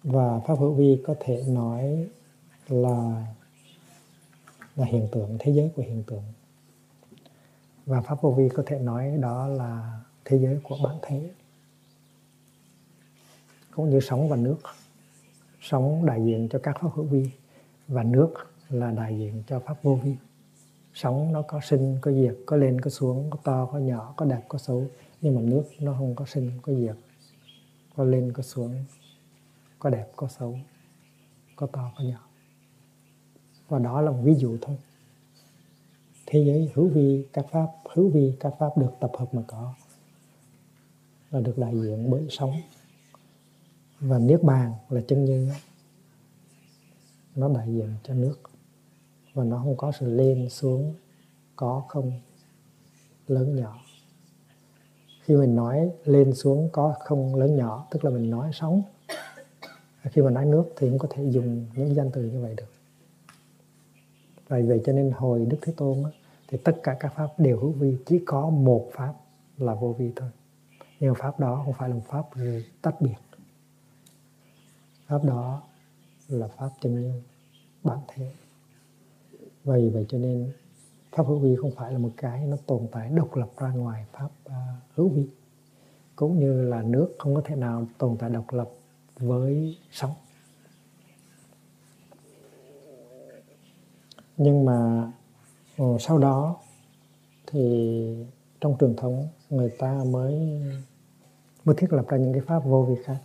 Và 0.03 0.39
pháp 0.48 0.60
hữu 0.60 0.74
vi 0.74 1.01
có 1.06 1.15
thể 1.20 1.44
nói 1.48 2.08
là 2.68 3.25
là 4.75 4.86
hiện 4.86 5.08
tượng, 5.12 5.38
thế 5.39 5.51
giới 5.51 5.72
của 5.75 5.82
hiện 5.82 6.03
tượng. 6.08 6.24
Và 7.86 8.01
pháp 8.01 8.22
vô 8.22 8.32
vi 8.32 8.50
có 8.50 8.63
thể 8.65 8.80
nói 8.80 9.18
đó 9.22 9.48
là 9.48 10.00
thế 10.25 10.39
giới 10.39 10.60
của 10.63 10.77
bản 10.84 10.96
thể 11.01 11.32
cũng 13.72 13.89
như 13.89 14.00
sóng 14.00 14.30
và 14.30 14.36
nước. 14.36 14.58
Sóng 15.62 16.06
đại 16.06 16.25
diện 16.25 16.50
cho 16.51 16.60
các 16.63 16.77
pháp 16.82 16.89
hữu 16.94 17.06
vi 17.06 17.30
và 17.88 18.03
nước 18.03 18.52
là 18.70 18.91
đại 18.91 19.20
diện 19.20 19.43
cho 19.48 19.60
pháp 19.60 19.84
vô 19.84 19.96
vi. 19.96 20.15
Sóng 20.93 21.34
nó 21.34 21.41
có 21.41 21.60
sinh, 21.63 21.98
có 22.01 22.12
diệt, 22.12 22.36
có 22.46 22.58
lên, 22.58 22.82
có 22.82 22.89
xuống, 22.89 23.29
có 23.29 23.39
to, 23.43 23.65
có 23.65 23.77
nhỏ, 23.77 24.13
có 24.17 24.25
đẹp, 24.25 24.41
có 24.48 24.58
xấu. 24.58 24.88
Nhưng 25.22 25.36
mà 25.36 25.41
nước 25.41 25.63
nó 25.79 25.93
không 25.98 26.15
có 26.15 26.25
sinh, 26.25 26.51
có 26.62 26.74
diệt, 26.74 26.96
có 27.96 28.03
lên, 28.03 28.34
có 28.34 28.43
xuống, 28.43 28.86
có 29.79 29.89
đẹp, 29.89 30.08
có 30.15 30.27
xấu, 30.27 30.58
có 31.55 31.67
to, 31.67 31.91
có 31.98 32.03
nhỏ. 32.03 32.27
Và 33.67 33.79
đó 33.79 34.01
là 34.01 34.12
một 34.12 34.20
ví 34.24 34.36
dụ 34.36 34.58
thôi. 34.62 34.77
Thế 36.25 36.43
giới 36.46 36.72
hữu 36.74 36.88
vi 36.88 37.25
các 37.34 37.46
pháp, 37.51 37.67
hữu 37.93 38.10
vi 38.10 38.38
các 38.39 38.53
pháp 38.60 38.77
được 38.77 38.91
tập 39.00 39.12
hợp 39.17 39.34
mà 39.34 39.41
có. 39.48 39.74
Là 41.32 41.39
được 41.39 41.58
đại 41.58 41.74
diện 41.82 42.12
bởi 42.12 42.27
sống. 42.29 42.53
Và 44.00 44.20
niết 44.20 44.43
bàn 44.43 44.74
là 44.89 45.01
chân 45.08 45.25
như 45.25 45.50
nó 47.36 47.50
đại 47.50 47.67
diện 47.67 47.96
cho 48.03 48.13
nước 48.13 48.41
và 49.34 49.44
nó 49.44 49.58
không 49.58 49.78
có 49.78 49.92
sự 49.92 50.10
lên 50.10 50.50
xuống 50.50 50.94
có 51.56 51.84
không 51.88 52.12
lớn 53.28 53.56
nhỏ. 53.56 53.80
Khi 55.22 55.36
mình 55.36 55.56
nói 55.56 55.92
lên 56.06 56.34
xuống 56.34 56.70
có 56.72 56.96
không 57.00 57.36
lớn 57.36 57.56
nhỏ 57.56 57.88
tức 57.92 58.06
là 58.06 58.12
mình 58.12 58.30
nói 58.30 58.52
sống. 58.54 58.82
Khi 60.04 60.22
mà 60.22 60.30
nói 60.30 60.46
nước 60.46 60.74
thì 60.78 60.90
cũng 60.90 61.00
có 61.00 61.08
thể 61.12 61.24
dùng 61.30 61.66
những 61.75 61.96
danh 61.96 62.12
từ 62.12 62.24
như 62.24 62.42
vậy 62.42 62.54
được. 62.58 62.72
Vậy 64.48 64.62
vậy 64.62 64.82
cho 64.86 64.94
nên 64.94 65.12
hồi 65.12 65.46
đức 65.50 65.58
thế 65.62 65.74
tôn 65.78 66.04
á, 66.04 66.10
thì 66.48 66.58
tất 66.63 66.80
cả 66.84 66.98
các 67.00 67.13
pháp 67.16 67.28
đều 67.38 67.60
hữu 67.60 67.72
vi 67.72 67.98
chỉ 68.06 68.20
có 68.25 68.50
một 68.50 68.90
pháp 68.94 69.13
là 69.58 69.75
vô 69.75 69.94
vi 69.94 70.12
thôi. 70.16 70.30
Nhưng 71.00 71.16
pháp 71.16 71.40
đó 71.40 71.62
không 71.66 71.74
phải 71.74 71.90
là 71.90 71.96
một 71.96 72.06
pháp 72.08 72.25
tách 72.82 73.02
biệt. 73.02 73.16
Pháp 75.08 75.24
đó 75.24 75.62
là 76.28 76.48
pháp 76.48 76.70
chân 76.82 77.02
như 77.02 77.22
bản 77.84 78.00
thể 78.08 78.32
vậy 79.63 79.89
vậy 79.89 80.05
cho 80.10 80.17
nên 80.17 80.51
pháp 81.12 81.27
hữu 81.27 81.39
vi 81.39 81.55
không 81.55 81.72
phải 81.72 81.91
là 81.91 81.98
một 81.98 82.12
cái 82.17 82.46
nó 82.46 82.58
tồn 82.65 82.88
tại 82.91 83.10
độc 83.10 83.36
lập 83.36 83.50
ra 83.58 83.72
ngoài 83.72 84.05
pháp 84.12 84.29
uh, 84.46 84.53
hữu 84.96 85.10
vi 85.10 85.27
cũng 86.15 86.39
như 86.39 86.63
là 86.63 86.82
nước 86.82 87.15
không 87.20 87.36
có 87.36 87.41
thể 87.46 87.55
nào 87.55 87.88
tồn 87.98 88.17
tại 88.20 88.29
độc 88.29 88.53
lập 88.53 88.70
với 89.20 89.77
sóng. 89.91 90.13
Nhưng 94.38 94.65
mà 94.65 95.12
uh, 95.82 96.01
sau 96.01 96.17
đó 96.17 96.55
thì 97.48 98.25
trong 98.62 98.75
truyền 98.79 98.96
thống 98.96 99.27
người 99.50 99.70
ta 99.70 100.03
mới 100.10 100.62
mới 101.65 101.75
thiết 101.75 101.93
lập 101.93 102.05
ra 102.08 102.17
những 102.17 102.34
cái 102.34 102.41
pháp 102.41 102.60
vô 102.60 102.84
vi 102.84 103.03
khác. 103.03 103.17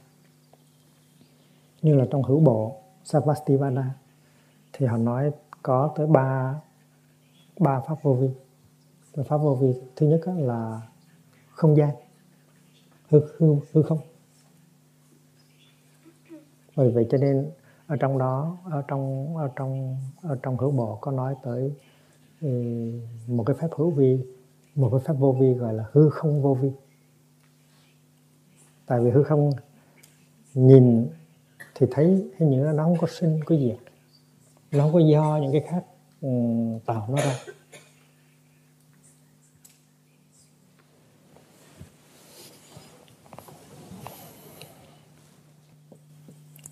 Như 1.82 1.94
là 1.94 2.06
trong 2.10 2.22
hữu 2.22 2.40
bộ 2.40 2.76
Savastivada 3.04 3.94
thì 4.72 4.86
họ 4.86 4.96
nói 4.96 5.30
có 5.68 5.92
tới 5.96 6.06
ba 6.06 6.60
ba 7.60 7.80
pháp 7.80 8.02
vô 8.02 8.14
vi. 8.14 8.28
Và 9.14 9.22
pháp 9.24 9.36
vô 9.36 9.54
vi 9.54 9.74
thứ 9.96 10.06
nhất 10.06 10.20
là 10.36 10.82
không 11.50 11.76
gian, 11.76 11.90
hư 13.08 13.20
hư 13.38 13.56
hư 13.72 13.82
không. 13.82 13.98
Bởi 16.76 16.90
vậy 16.90 17.06
cho 17.10 17.18
nên 17.18 17.50
ở 17.86 17.96
trong 17.96 18.18
đó, 18.18 18.58
ở 18.64 18.82
trong 18.88 19.36
ở 19.36 19.50
trong 19.56 19.96
ở 20.22 20.38
trong 20.42 20.56
hữu 20.58 20.70
bộ 20.70 20.98
có 21.00 21.10
nói 21.10 21.34
tới 21.42 21.72
ừ, 22.40 22.48
một 23.26 23.44
cái 23.44 23.56
phép 23.60 23.68
hữu 23.76 23.90
vi, 23.90 24.24
một 24.74 24.90
cái 24.90 25.00
pháp 25.04 25.14
vô 25.18 25.32
vi 25.40 25.54
gọi 25.54 25.74
là 25.74 25.84
hư 25.92 26.10
không 26.10 26.42
vô 26.42 26.54
vi. 26.54 26.70
Tại 28.86 29.00
vì 29.00 29.10
hư 29.10 29.22
không 29.22 29.50
nhìn 30.54 31.08
thì 31.74 31.86
thấy, 31.90 32.30
hình 32.36 32.50
như 32.50 32.72
nó 32.74 32.84
không 32.84 32.96
có 33.00 33.06
sinh, 33.06 33.40
có 33.44 33.56
diệt 33.56 33.87
nó 34.72 34.84
không 34.84 34.92
có 34.92 34.98
do 34.98 35.38
những 35.42 35.52
cái 35.52 35.62
khác 35.70 35.84
ừ, 36.20 36.28
um, 36.28 36.78
tạo 36.86 37.06
nó 37.08 37.16
ra 37.16 37.34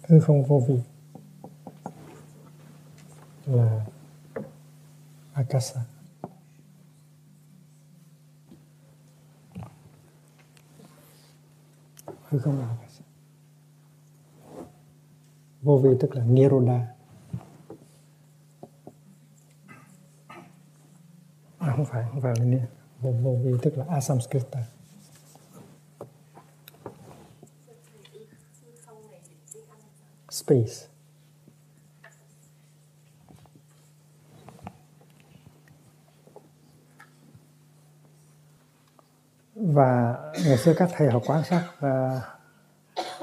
hư 0.08 0.20
không 0.20 0.44
vô 0.44 0.62
vi. 0.68 0.80
Là 3.46 3.86
akasa. 5.32 5.80
Hư 12.28 12.38
không 12.38 12.58
là 12.58 12.68
akasa. 12.68 13.04
Vô 15.62 15.78
vi 15.78 15.90
tức 16.00 16.14
là 16.14 16.24
niroda 16.24 16.95
à, 21.66 21.72
không 21.76 21.84
phải 21.84 22.04
không 22.10 22.20
phải 22.20 22.34
là 22.38 22.58
vô, 23.00 23.10
vô 23.10 23.36
vi 23.44 23.52
tức 23.62 23.78
là 23.78 23.84
asamskrita 23.88 24.60
space. 30.30 30.88
Và 39.54 40.18
ngày 40.46 40.58
xưa 40.58 40.74
các 40.76 40.90
thầy 40.92 41.10
họ 41.10 41.18
quan 41.26 41.44
sát 41.44 41.70
uh, 41.78 42.22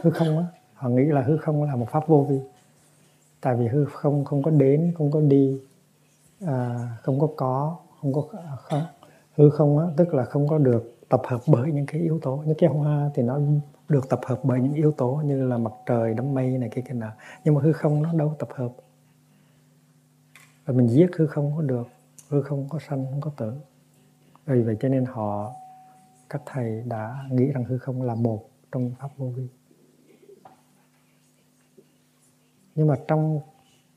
hư 0.03 0.12
không 0.12 0.38
á 0.38 0.45
họ 0.73 0.89
nghĩ 0.89 1.05
là 1.05 1.21
hư 1.21 1.38
không 1.38 1.63
là 1.63 1.75
một 1.75 1.88
pháp 1.91 2.07
vô 2.07 2.25
vi. 2.29 2.39
Tại 3.41 3.55
vì 3.55 3.67
hư 3.67 3.85
không 3.85 4.25
không 4.25 4.43
có 4.43 4.51
đến 4.51 4.93
không 4.97 5.12
có 5.12 5.21
đi 5.21 5.62
à, 6.45 6.89
không 7.03 7.19
có 7.19 7.27
có 7.38 7.82
không 8.03 8.13
có 8.13 8.22
không 8.57 8.81
hư 9.36 9.50
không 9.50 9.77
á, 9.77 9.86
tức 9.98 10.13
là 10.13 10.25
không 10.25 10.48
có 10.48 10.57
được 10.57 10.98
tập 11.10 11.22
hợp 11.25 11.41
bởi 11.48 11.72
những 11.72 11.86
cái 11.86 12.01
yếu 12.01 12.19
tố. 12.19 12.43
Những 12.45 12.57
cái 12.57 12.69
hoa 12.69 13.10
thì 13.15 13.24
nó 13.24 13.39
được 13.89 14.10
tập 14.10 14.19
hợp 14.25 14.39
bởi 14.43 14.60
những 14.60 14.74
yếu 14.74 14.91
tố 14.91 15.22
như 15.25 15.48
là 15.48 15.57
mặt 15.57 15.72
trời 15.86 16.13
đám 16.13 16.33
mây 16.33 16.57
này 16.57 16.69
cái 16.69 16.83
cái 16.88 16.95
nào 16.95 17.13
nhưng 17.43 17.53
mà 17.53 17.62
hư 17.62 17.74
không 17.74 18.03
nó 18.03 18.13
đâu 18.13 18.36
tập 18.39 18.50
hợp. 18.55 18.69
Và 20.65 20.74
mình 20.74 20.88
giết 20.88 21.15
hư 21.17 21.27
không 21.27 21.53
có 21.55 21.62
được 21.62 21.88
hư 22.29 22.41
không 22.41 22.69
có 22.69 22.79
sanh 22.79 23.05
không 23.05 23.22
có 23.22 23.31
tử. 23.38 23.53
Vì 24.45 24.62
vậy 24.62 24.77
cho 24.79 24.89
nên 24.89 25.05
họ 25.05 25.53
các 26.29 26.41
thầy 26.45 26.83
đã 26.88 27.25
nghĩ 27.31 27.45
rằng 27.45 27.65
hư 27.65 27.77
không 27.77 28.01
là 28.01 28.15
một 28.15 28.50
trong 28.72 28.91
pháp 29.00 29.10
vô 29.17 29.25
vi. 29.25 29.48
Nhưng 32.75 32.88
mà 32.88 32.95
trong 33.07 33.39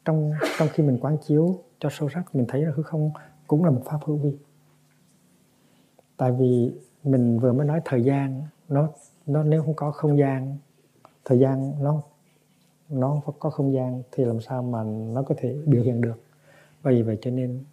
trong 0.05 0.33
trong 0.59 0.69
khi 0.73 0.83
mình 0.83 0.99
quán 1.01 1.17
chiếu 1.27 1.59
cho 1.79 1.89
sâu 1.93 2.09
sắc 2.09 2.35
mình 2.35 2.47
thấy 2.49 2.63
là 2.63 2.73
hư 2.77 2.83
không 2.83 3.11
cũng 3.47 3.65
là 3.65 3.71
một 3.71 3.83
pháp 3.85 3.99
hữu 4.05 4.17
vi. 4.17 4.37
Tại 6.17 6.33
vì 6.33 6.73
mình 7.05 7.39
vừa 7.39 7.53
mới 7.53 7.67
nói 7.67 7.81
thời 7.85 8.05
gian, 8.05 8.43
nó 8.69 8.89
nó 9.27 9.43
nếu 9.43 9.63
không 9.63 9.75
có 9.75 9.91
không 9.91 10.19
gian, 10.19 10.57
thời 11.25 11.39
gian 11.39 11.73
nó 11.81 12.03
nó 12.89 13.21
không 13.25 13.35
có 13.39 13.51
không 13.51 13.73
gian 13.75 14.03
thì 14.13 14.25
làm 14.25 14.41
sao 14.41 14.63
mà 14.63 14.83
nó 14.85 15.23
có 15.23 15.35
thể 15.39 15.57
biểu 15.67 15.83
hiện 15.83 16.01
được? 16.01 16.23
Vì 16.83 17.03
vậy 17.03 17.19
cho 17.21 17.31
nên 17.31 17.65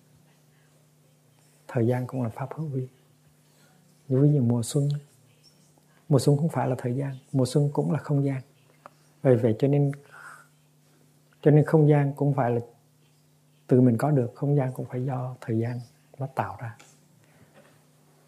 thời 1.68 1.88
gian 1.88 2.08
cũng 2.08 2.22
là 2.22 2.30
pháp 2.30 2.50
hữu 2.56 2.68
vi. 2.68 2.88
Như 4.08 4.20
ví 4.22 4.34
dụ 4.34 4.42
mùa 4.42 4.64
xuân. 4.64 4.90
Mùa 6.10 6.20
xuân 6.20 6.38
không 6.38 6.50
phải 6.50 6.68
là 6.68 6.76
thời 6.78 6.96
gian, 6.96 7.16
mùa 7.32 7.46
xuân 7.46 7.70
cũng 7.74 7.92
là 7.92 8.00
không 8.00 8.26
gian. 8.26 8.42
Vì 9.22 9.36
vậy 9.36 9.56
cho 9.60 9.68
nên 9.68 9.92
cho 11.42 11.52
nên 11.52 11.66
không 11.66 11.90
gian 11.90 12.14
cũng 12.16 12.34
phải 12.34 12.52
là 12.52 12.60
tự 13.74 13.82
mình 13.82 13.98
có 13.98 14.12
được, 14.12 14.32
không 14.36 14.56
gian 14.56 14.72
cũng 14.74 14.86
phải 14.86 15.06
do 15.06 15.36
thời 15.42 15.60
gian 15.60 15.80
nó 16.20 16.28
tạo 16.28 16.58
ra. 16.62 16.78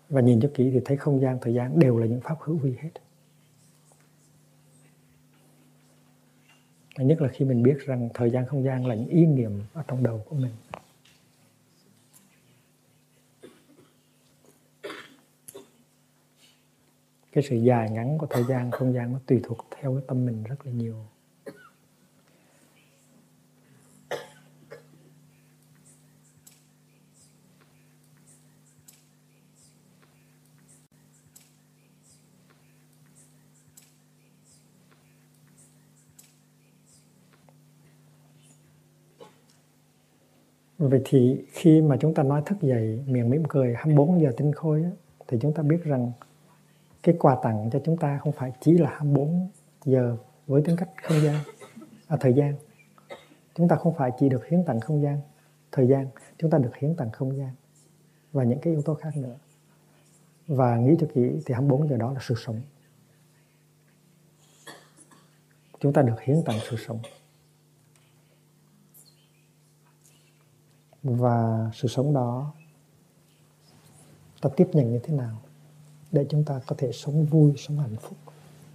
Và 0.10 0.22
nhìn 0.22 0.42
cho 0.42 0.50
kỹ 0.54 0.72
thì 0.74 0.82
thấy 0.86 0.98
không 0.98 1.22
gian, 1.22 1.38
thời 1.42 1.54
gian 1.54 1.80
đều 1.80 1.98
là 1.98 2.06
những 2.06 2.22
pháp 2.22 2.38
hữu 2.42 2.58
vi 2.58 2.75
hết. 2.80 2.90
Nhất 6.98 7.22
là 7.22 7.30
khi 7.34 7.46
mình 7.46 7.64
biết 7.64 7.78
rằng 7.80 8.10
thời 8.14 8.30
gian 8.30 8.46
không 8.46 8.64
gian 8.64 8.86
là 8.86 8.96
những 8.96 9.08
ý 9.08 9.25
niệm 9.25 9.62
ở 9.74 9.84
trong 9.88 10.04
đầu 10.04 10.25
của 10.30 10.36
mình. 10.36 10.54
Cái 17.32 17.44
sự 17.50 17.56
dài 17.56 17.90
ngắn 17.92 18.18
của 18.18 18.28
thời 18.30 18.44
gian, 18.44 18.72
không 18.72 18.94
gian 18.94 19.14
nó 19.14 19.20
tùy 19.25 19.40
thuộc 19.44 19.66
theo 19.72 19.94
cái 19.94 20.04
tâm 20.08 20.25
mình 20.25 20.44
rất 20.44 20.66
là 20.66 20.72
nhiều. 20.72 21.06
Vậy 40.77 41.01
thì 41.05 41.46
khi 41.51 41.82
mà 41.82 41.98
chúng 42.00 42.13
ta 42.13 42.24
nói 42.24 42.41
thức 42.46 42.62
dậy 42.62 43.03
miệng 43.08 43.29
mỉm 43.29 43.44
cười 43.50 43.74
24 43.75 44.22
giờ 44.22 44.32
tinh 44.38 44.51
khôi 44.51 44.84
á, 44.84 44.89
thì 45.27 45.38
chúng 45.41 45.53
ta 45.53 45.63
biết 45.63 45.84
rằng 45.84 46.12
cái 47.03 47.15
quà 47.20 47.38
tặng 47.44 47.70
cho 47.74 47.79
chúng 47.86 47.98
ta 47.98 48.20
không 48.24 48.32
phải 48.32 48.51
chỉ 48.62 48.77
là 48.77 48.89
24 48.89 49.50
giờ 49.86 50.17
với 50.48 50.62
tính 50.62 50.75
cách 50.77 50.89
không 51.03 51.22
gian, 51.24 51.36
à, 52.08 52.17
thời 52.20 52.34
gian. 52.34 52.53
Chúng 53.55 53.67
ta 53.67 53.75
không 53.75 53.94
phải 53.98 54.12
chỉ 54.20 54.29
được 54.29 54.46
hiến 54.46 54.63
tặng 54.63 54.79
không 54.79 55.01
gian, 55.01 55.20
thời 55.72 55.88
gian, 55.88 56.08
chúng 56.38 56.51
ta 56.51 56.58
được 56.58 56.75
hiến 56.75 56.96
tặng 56.96 57.12
không 57.12 57.38
gian 57.38 57.50
và 58.32 58.44
những 58.44 58.60
cái 58.60 58.74
yếu 58.74 58.82
tố 58.82 58.96
khác 58.96 59.17
nữa. 59.17 59.36
Và 60.48 60.77
nghĩ 60.77 60.96
cho 61.00 61.08
kỹ 61.13 61.22
thì 61.46 61.53
24 61.53 61.89
giờ 61.89 61.98
đó 61.98 62.13
là 62.13 62.20
sự 62.22 62.36
sống. 62.38 62.62
Chúng 65.79 65.94
ta 65.94 66.01
được 66.01 66.22
hiến 66.22 66.44
tặng 66.46 66.60
sự 66.70 66.77
sống. 66.88 67.00
Và 71.06 71.70
sự 71.74 71.88
sống 71.88 72.14
đó. 72.14 72.52
Ta 74.42 74.50
tiếp 74.56 74.68
nhận 74.74 74.92
như 74.92 75.00
thế 75.04 75.14
nào 75.14 75.38
để 76.12 76.26
chúng 76.30 76.44
ta 76.44 76.62
có 76.68 76.76
thể 76.80 76.92
sống 76.92 77.26
vui, 77.26 77.54
sống 77.58 77.78
hạnh 77.78 77.96
phúc 77.96 78.18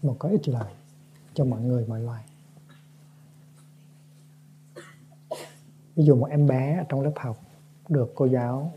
mà 0.02 0.12
có 0.18 0.28
ích 0.28 0.48
lợi 0.48 0.72
cho 1.34 1.44
mọi 1.44 1.60
người, 1.60 1.86
mọi 1.86 2.00
loài? 2.00 2.24
Ví 5.96 6.04
dụ 6.04 6.16
một 6.16 6.26
em 6.26 6.46
bé 6.46 6.84
trong 6.88 7.00
lớp 7.00 7.12
học 7.16 7.38
được 7.88 8.12
cô 8.14 8.24
giáo 8.24 8.72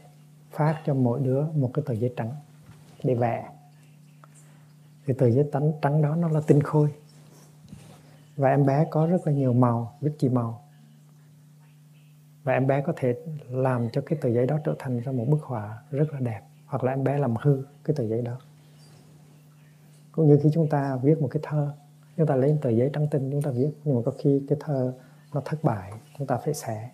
phát 0.52 0.82
cho 0.86 0.94
mỗi 0.94 1.20
đứa 1.20 1.46
một 1.52 1.72
cái 1.74 1.84
tờ 1.88 1.94
giấy 1.94 2.14
trắng 2.18 2.36
để 3.04 3.16
vẽ. 3.16 3.50
Thì 5.06 5.14
tờ 5.14 5.30
giấy 5.30 5.50
trắng 5.54 5.72
trắng 5.82 6.02
đó 6.02 6.16
nó 6.16 6.30
là 6.30 6.42
tinh 6.48 6.64
khôi 6.64 6.94
và 8.36 8.50
em 8.50 8.66
bé 8.66 8.88
có 8.92 9.08
rất 9.08 9.28
là 9.28 9.34
nhiều 9.34 9.54
màu, 9.54 9.98
rất 10.02 10.12
chi 10.20 10.30
màu 10.30 10.63
và 12.44 12.54
em 12.54 12.68
bé 12.68 12.82
có 12.82 12.94
thể 12.96 13.16
làm 13.50 13.90
cho 13.90 14.02
cái 14.06 14.20
tờ 14.22 14.30
giấy 14.30 14.46
đó 14.46 14.60
trở 14.66 14.76
thành 14.80 15.00
ra 15.00 15.12
một 15.12 15.26
bức 15.30 15.42
họa 15.42 15.84
rất 15.92 16.14
là 16.14 16.20
đẹp. 16.20 16.42
Hoặc 16.66 16.84
là 16.84 16.92
em 16.92 17.04
bé 17.04 17.18
làm 17.18 17.36
hư 17.36 17.64
cái 17.84 17.96
tờ 17.96 18.04
giấy 18.04 18.22
đó. 18.22 18.40
Cũng 20.12 20.28
như 20.28 20.40
khi 20.44 20.50
chúng 20.54 20.70
ta 20.70 20.96
viết 21.04 21.22
một 21.22 21.28
cái 21.32 21.40
thơ, 21.44 21.74
chúng 22.18 22.28
ta 22.28 22.36
lấy 22.36 22.58
tờ 22.62 22.70
giấy 22.70 22.90
trắng 22.94 23.08
tinh 23.12 23.32
chúng 23.32 23.42
ta 23.42 23.52
viết, 23.52 23.72
nhưng 23.84 23.96
mà 23.96 24.02
có 24.06 24.12
khi 24.18 24.46
cái 24.50 24.58
thơ 24.62 24.94
nó 25.34 25.42
thất 25.46 25.64
bại, 25.64 25.94
chúng 26.18 26.28
ta 26.28 26.38
phải 26.38 26.54
xẻ. 26.54 26.92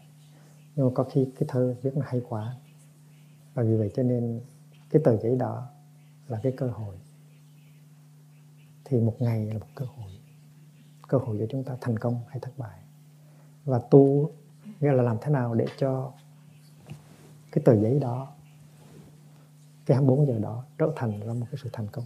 Nhưng 0.75 0.85
mà 0.85 0.91
có 0.95 1.03
khi 1.03 1.29
cái 1.39 1.47
thơ 1.47 1.75
viết 1.81 1.97
nó 1.97 2.05
hay 2.05 2.21
quá. 2.29 2.55
Và 3.53 3.63
vì 3.63 3.75
vậy 3.75 3.91
cho 3.95 4.03
nên 4.03 4.41
cái 4.89 5.01
tờ 5.05 5.17
giấy 5.17 5.35
đó 5.35 5.67
là 6.27 6.39
cái 6.43 6.51
cơ 6.57 6.67
hội. 6.67 6.95
Thì 8.85 8.99
một 8.99 9.15
ngày 9.19 9.45
là 9.45 9.53
một 9.53 9.67
cơ 9.75 9.85
hội. 9.85 10.11
Cơ 11.07 11.17
hội 11.17 11.37
cho 11.39 11.45
chúng 11.49 11.63
ta 11.63 11.77
thành 11.81 11.99
công 11.99 12.19
hay 12.27 12.39
thất 12.39 12.51
bại. 12.57 12.79
Và 13.65 13.79
tu 13.91 14.31
nghĩa 14.79 14.91
là 14.91 15.03
làm 15.03 15.17
thế 15.21 15.31
nào 15.31 15.53
để 15.53 15.65
cho 15.77 16.13
cái 17.51 17.61
tờ 17.65 17.75
giấy 17.75 17.99
đó, 17.99 18.27
cái 19.85 19.95
24 19.95 20.27
giờ 20.27 20.39
đó 20.39 20.65
trở 20.77 20.93
thành 20.95 21.19
ra 21.19 21.33
một 21.33 21.45
cái 21.51 21.59
sự 21.63 21.69
thành 21.73 21.87
công? 21.87 22.05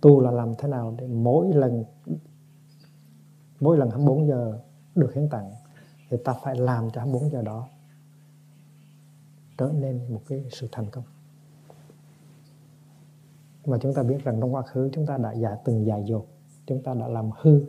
Tu 0.00 0.20
là 0.20 0.30
làm 0.30 0.54
thế 0.58 0.68
nào 0.68 0.94
để 0.98 1.06
mỗi 1.06 1.54
lần 1.54 1.84
mỗi 3.60 3.78
lần 3.78 3.90
24 3.90 4.28
giờ 4.28 4.58
được 4.94 5.14
hiến 5.14 5.28
tặng 5.28 5.52
thì 6.10 6.16
ta 6.24 6.34
phải 6.44 6.56
làm 6.56 6.90
cho 6.90 7.00
24 7.00 7.30
giờ 7.30 7.42
đó 7.42 7.68
trở 9.58 9.72
nên 9.74 10.14
một 10.14 10.22
cái 10.28 10.44
sự 10.52 10.68
thành 10.72 10.90
công? 10.90 11.04
Mà 13.66 13.78
chúng 13.80 13.94
ta 13.94 14.02
biết 14.02 14.24
rằng 14.24 14.40
trong 14.40 14.54
quá 14.54 14.62
khứ 14.62 14.90
chúng 14.92 15.06
ta 15.06 15.18
đã 15.18 15.32
giả 15.32 15.56
từng 15.64 15.86
dại 15.86 16.04
dột, 16.06 16.26
chúng 16.66 16.82
ta 16.82 16.94
đã 16.94 17.08
làm 17.08 17.30
hư 17.40 17.64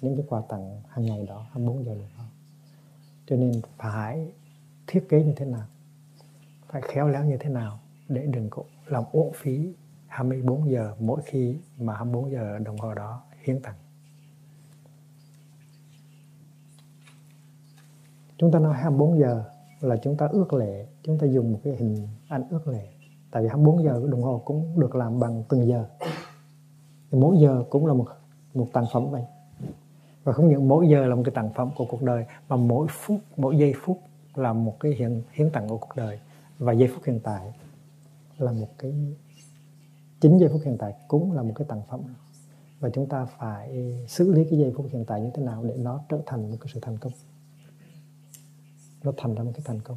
những 0.00 0.16
cái 0.16 0.24
quà 0.28 0.42
tặng 0.48 0.80
hàng 0.88 1.06
ngày 1.06 1.26
đó 1.26 1.46
24 1.50 1.84
giờ 1.84 1.94
đồng 1.94 2.08
không 2.16 2.26
cho 3.26 3.36
nên 3.36 3.60
phải 3.76 4.32
thiết 4.86 5.06
kế 5.08 5.24
như 5.24 5.32
thế 5.36 5.46
nào? 5.46 5.66
Phải 6.68 6.82
khéo 6.84 7.08
léo 7.08 7.24
như 7.24 7.36
thế 7.40 7.50
nào 7.50 7.78
để 8.08 8.26
đừng 8.26 8.50
có 8.50 8.62
làm 8.86 9.04
uổng 9.12 9.32
phí 9.34 9.74
24 10.06 10.70
giờ 10.70 10.94
mỗi 11.00 11.20
khi 11.24 11.56
mà 11.78 11.94
24 11.94 12.30
giờ 12.30 12.58
đồng 12.58 12.78
hồ 12.78 12.94
đó 12.94 13.22
hiến 13.44 13.62
tặng? 13.62 13.74
Chúng 18.38 18.52
ta 18.52 18.58
nói 18.58 18.74
24 18.74 19.18
giờ 19.18 19.44
là 19.80 19.96
chúng 20.02 20.16
ta 20.16 20.26
ước 20.26 20.52
lệ, 20.52 20.86
chúng 21.02 21.18
ta 21.18 21.26
dùng 21.26 21.52
một 21.52 21.60
cái 21.64 21.76
hình 21.76 22.08
ảnh 22.28 22.48
ước 22.50 22.68
lệ. 22.68 22.88
Tại 23.30 23.42
vì 23.42 23.48
24 23.48 23.84
giờ 23.84 24.02
đồng 24.10 24.22
hồ 24.22 24.42
cũng 24.44 24.80
được 24.80 24.94
làm 24.94 25.20
bằng 25.20 25.42
từng 25.48 25.66
giờ. 25.66 25.86
Thì 27.10 27.18
mỗi 27.18 27.36
giờ 27.40 27.64
cũng 27.70 27.86
là 27.86 27.94
một 27.94 28.06
một 28.54 28.68
sản 28.74 28.84
phẩm 28.92 29.10
vậy 29.10 29.22
và 30.26 30.32
không 30.32 30.48
những 30.48 30.68
mỗi 30.68 30.88
giờ 30.88 31.06
là 31.06 31.14
một 31.14 31.22
cái 31.24 31.34
tặng 31.34 31.50
phẩm 31.54 31.70
của 31.76 31.84
cuộc 31.84 32.02
đời, 32.02 32.24
mà 32.48 32.56
mỗi 32.56 32.86
phút, 32.90 33.20
mỗi 33.36 33.58
giây 33.58 33.74
phút 33.82 34.00
là 34.34 34.52
một 34.52 34.80
cái 34.80 34.92
hiện, 34.92 35.22
hiến 35.32 35.50
tặng 35.50 35.68
của 35.68 35.76
cuộc 35.76 35.96
đời. 35.96 36.20
Và 36.58 36.72
giây 36.72 36.88
phút 36.94 37.04
hiện 37.04 37.20
tại 37.22 37.52
là 38.38 38.52
một 38.52 38.68
cái, 38.78 38.94
chính 40.20 40.38
giây 40.38 40.48
phút 40.52 40.60
hiện 40.64 40.76
tại 40.78 40.94
cũng 41.08 41.32
là 41.32 41.42
một 41.42 41.52
cái 41.54 41.66
tặng 41.68 41.82
phẩm. 41.88 42.00
Và 42.80 42.90
chúng 42.90 43.06
ta 43.06 43.24
phải 43.24 43.94
xử 44.08 44.32
lý 44.32 44.44
cái 44.50 44.58
giây 44.58 44.72
phút 44.76 44.86
hiện 44.92 45.04
tại 45.04 45.20
như 45.20 45.30
thế 45.34 45.42
nào 45.42 45.64
để 45.64 45.76
nó 45.76 46.00
trở 46.08 46.18
thành 46.26 46.50
một 46.50 46.56
cái 46.60 46.70
sự 46.74 46.80
thành 46.82 46.98
công. 46.98 47.12
Nó 49.02 49.12
thành 49.16 49.34
ra 49.34 49.42
một 49.42 49.52
cái 49.54 49.62
thành 49.64 49.80
công. 49.80 49.96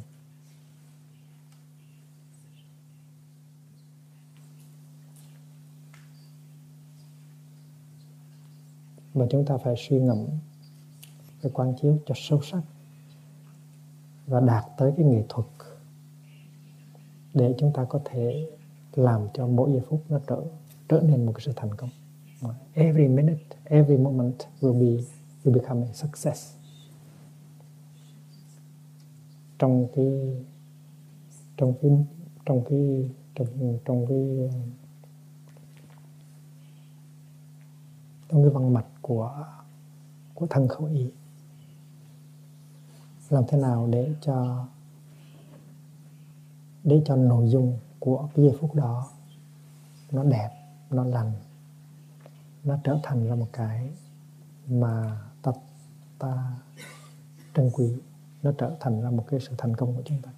Mà 9.20 9.26
chúng 9.30 9.44
ta 9.44 9.56
phải 9.56 9.74
suy 9.78 10.00
ngẫm 10.00 10.26
phải 11.42 11.50
quan 11.54 11.74
chiếu 11.82 11.98
cho 12.06 12.14
sâu 12.16 12.40
sắc 12.42 12.62
và 14.26 14.40
đạt 14.40 14.64
tới 14.78 14.92
cái 14.96 15.06
nghệ 15.06 15.24
thuật 15.28 15.46
để 17.34 17.54
chúng 17.58 17.72
ta 17.72 17.84
có 17.84 18.00
thể 18.04 18.50
làm 18.94 19.26
cho 19.34 19.46
mỗi 19.46 19.72
giây 19.72 19.82
phút 19.88 20.02
nó 20.08 20.20
trở 20.26 20.42
trở 20.88 21.00
nên 21.00 21.26
một 21.26 21.32
cái 21.32 21.42
sự 21.46 21.52
thành 21.56 21.74
công. 21.74 21.90
Every 22.74 23.08
minute, 23.08 23.44
every 23.64 23.96
moment 23.96 24.34
will 24.60 24.80
be 24.80 25.04
will 25.44 25.60
become 25.60 25.86
a 25.86 25.92
success. 25.92 26.56
Trong 29.58 29.86
cái 29.96 30.06
trong 31.56 31.74
cái 31.82 31.90
trong 32.46 32.64
cái 32.68 33.10
trong 33.34 33.78
trong 33.84 34.06
cái 34.06 34.50
trong 38.30 38.42
cái 38.42 38.50
văn 38.50 38.74
mạch 38.74 38.86
của 39.02 39.46
của 40.34 40.46
thân 40.50 40.68
khẩu 40.68 40.86
ý. 40.86 41.10
Làm 43.28 43.44
thế 43.48 43.58
nào 43.58 43.88
để 43.90 44.14
cho 44.20 44.66
để 46.84 47.02
cho 47.04 47.16
nội 47.16 47.48
dung 47.48 47.78
của 47.98 48.28
cái 48.34 48.44
giây 48.44 48.56
phút 48.60 48.74
đó 48.74 49.06
nó 50.12 50.24
đẹp, 50.24 50.50
nó 50.90 51.04
lành, 51.04 51.32
nó 52.64 52.78
trở 52.84 52.98
thành 53.02 53.26
ra 53.28 53.34
một 53.34 53.48
cái 53.52 53.90
mà 54.68 55.20
ta 55.42 55.52
ta 56.18 56.52
trân 57.54 57.70
quý, 57.72 57.94
nó 58.42 58.52
trở 58.58 58.76
thành 58.80 59.02
ra 59.02 59.10
một 59.10 59.24
cái 59.28 59.40
sự 59.40 59.54
thành 59.58 59.76
công 59.76 59.96
của 59.96 60.02
chúng 60.04 60.22
ta. 60.22 60.30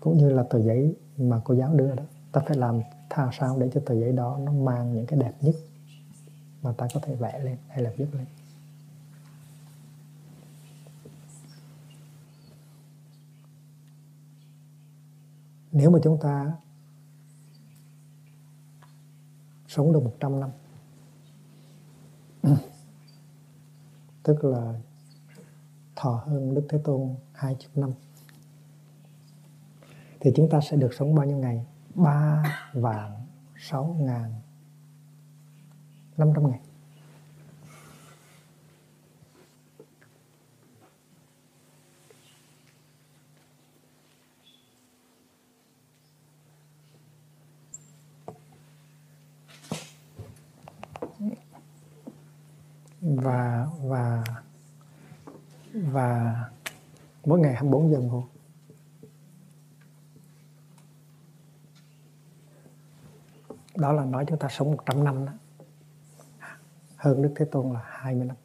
Cũng 0.00 0.18
như 0.18 0.30
là 0.30 0.42
tờ 0.50 0.60
giấy 0.60 0.96
mà 1.18 1.40
cô 1.44 1.54
giáo 1.54 1.74
đưa 1.74 1.94
đó, 1.94 2.04
ta 2.32 2.40
phải 2.46 2.56
làm 2.56 2.80
thà 3.10 3.30
sao 3.32 3.58
để 3.58 3.70
cho 3.74 3.80
tờ 3.86 3.94
giấy 3.94 4.12
đó 4.12 4.38
nó 4.40 4.52
mang 4.52 4.94
những 4.94 5.06
cái 5.06 5.18
đẹp 5.18 5.32
nhất 5.40 5.54
mà 6.62 6.72
ta 6.72 6.86
có 6.94 7.00
thể 7.00 7.14
vẽ 7.14 7.38
lên, 7.38 7.56
hay 7.68 7.82
là 7.82 7.90
viết 7.96 8.14
lên 8.14 8.26
nếu 15.72 15.90
mà 15.90 15.98
chúng 16.02 16.18
ta 16.20 16.52
sống 19.68 19.92
được 19.92 20.02
100 20.02 20.40
năm, 20.40 20.50
tức 24.22 24.44
là 24.44 24.74
thọ 25.96 26.22
hơn 26.26 26.54
Đức 26.54 26.66
Thế 26.68 26.78
Tôn 26.84 27.14
20 27.32 27.68
năm, 27.74 27.92
thì 30.20 30.32
chúng 30.36 30.48
ta 30.50 30.60
sẽ 30.70 30.76
được 30.76 30.94
sống 30.98 31.14
bao 31.14 31.26
nhiêu 31.26 31.36
ngày? 31.36 31.66
3 31.94 32.42
vạn 32.72 33.26
6 33.58 33.96
ngàn 34.00 34.34
500 36.16 36.50
ngày 36.50 36.60
và 53.00 53.66
và 53.82 54.24
và 55.72 56.34
mỗi 57.24 57.38
ngày 57.40 57.54
24 57.54 57.90
giờ 57.90 57.96
đồng 57.96 58.08
hồ. 58.08 58.24
Đó 63.80 63.92
là 63.92 64.04
nói 64.04 64.24
chúng 64.28 64.38
ta 64.38 64.48
sống 64.50 64.70
100 64.70 65.04
năm 65.04 65.26
đó. 65.26 65.32
Hơn 66.96 67.22
Đức 67.22 67.32
Thế 67.36 67.44
Tôn 67.44 67.72
là 67.72 67.80
20 67.84 68.24
năm. 68.24 68.36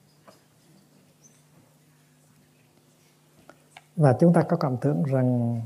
Và 3.95 4.17
chúng 4.19 4.33
ta 4.33 4.43
có 4.49 4.57
cảm 4.57 4.77
tưởng 4.81 5.03
rằng 5.03 5.61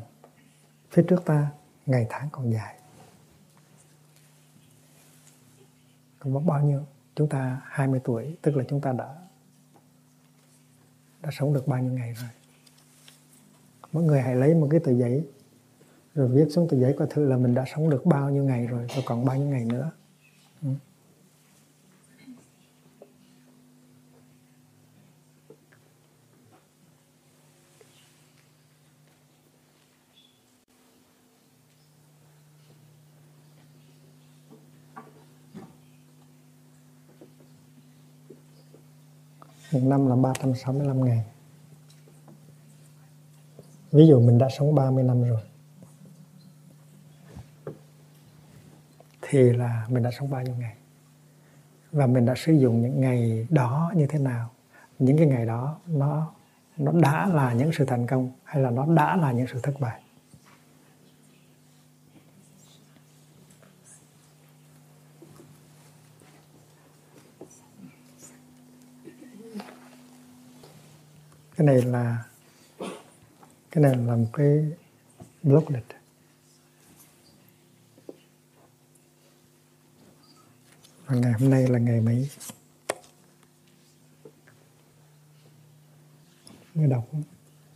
phía 0.91 1.03
trước 1.10 1.25
ta, 1.25 1.51
ngày 1.86 2.08
tháng 2.10 2.29
còn 2.32 2.51
dài. 2.51 2.75
Còn 6.19 6.34
mất 6.34 6.41
bao 6.45 6.62
nhiêu? 6.62 6.86
Chúng 7.15 7.29
ta 7.29 7.62
20 7.65 8.01
tuổi, 8.03 8.38
tức 8.41 8.55
là 8.55 8.63
chúng 8.69 8.82
ta 8.82 8.91
đã 8.91 9.15
đã 11.21 11.29
sống 11.32 11.53
được 11.53 11.67
bao 11.67 11.79
nhiêu 11.79 11.93
ngày 11.93 12.13
rồi? 12.13 12.29
Mọi 13.91 14.03
người 14.03 14.21
hãy 14.21 14.36
lấy 14.36 14.55
một 14.55 14.67
cái 14.71 14.79
tờ 14.79 14.93
giấy 14.93 15.27
rồi 16.19 16.27
viết 16.27 16.45
xuống 16.49 16.67
tờ 16.67 16.77
giấy 16.77 16.93
qua 16.97 17.08
thư 17.10 17.25
là 17.25 17.38
mình 17.38 17.55
đã 17.55 17.65
sống 17.75 17.89
được 17.89 18.05
bao 18.05 18.29
nhiêu 18.29 18.43
ngày 18.43 18.67
rồi 18.67 18.88
và 18.95 19.01
còn 19.05 19.25
bao 19.25 19.38
nhiêu 19.38 19.47
ngày 19.47 19.65
nữa. 19.65 19.91
Ừ. 20.62 20.69
Một 39.71 39.79
năm 39.84 40.08
là 40.08 40.15
365 40.15 41.05
ngày. 41.05 41.25
Ví 43.91 44.08
dụ 44.08 44.19
mình 44.19 44.38
đã 44.38 44.47
sống 44.58 44.75
30 44.75 45.03
năm 45.03 45.23
rồi. 45.23 45.49
Thì 49.32 49.54
là 49.54 49.86
mình 49.89 50.04
đã 50.04 50.12
sống 50.20 50.30
bao 50.30 50.44
nhiêu 50.44 50.56
ngày? 50.56 50.76
Và 51.92 52.08
mình 52.08 52.26
đã 52.26 52.34
sử 52.38 52.54
dụng 52.54 52.82
những 52.82 53.02
ngày 53.02 53.48
đó 53.50 53.92
như 53.96 54.08
thế 54.08 54.20
nào? 54.20 54.50
Những 55.00 55.18
cái 55.18 55.28
ngày 55.28 55.46
đó 55.46 55.80
nó 55.88 56.34
nó 56.78 56.92
đã 56.92 57.28
là 57.28 57.54
những 57.54 57.72
sự 57.72 57.86
thành 57.86 58.08
công 58.08 58.32
hay 58.44 58.63
là 58.63 58.70
nó 58.70 58.86
đã 58.96 59.15
là 59.15 59.32
những 59.32 59.48
sự 59.48 59.60
thất 59.63 59.74
bại? 59.80 60.02
Cái 71.56 71.68
này 71.68 71.82
là, 71.82 72.24
cái 73.72 73.84
này 73.84 73.96
là 73.96 74.15
một 74.15 74.30
cái 74.34 74.65
blog 75.44 75.63
lịch 75.70 75.99
và 81.10 81.15
ngày 81.15 81.32
hôm 81.39 81.50
nay 81.50 81.67
là 81.67 81.80
ngày 81.80 82.02
mấy? 82.02 82.30
Mới 86.76 86.88
đọc 86.88 87.08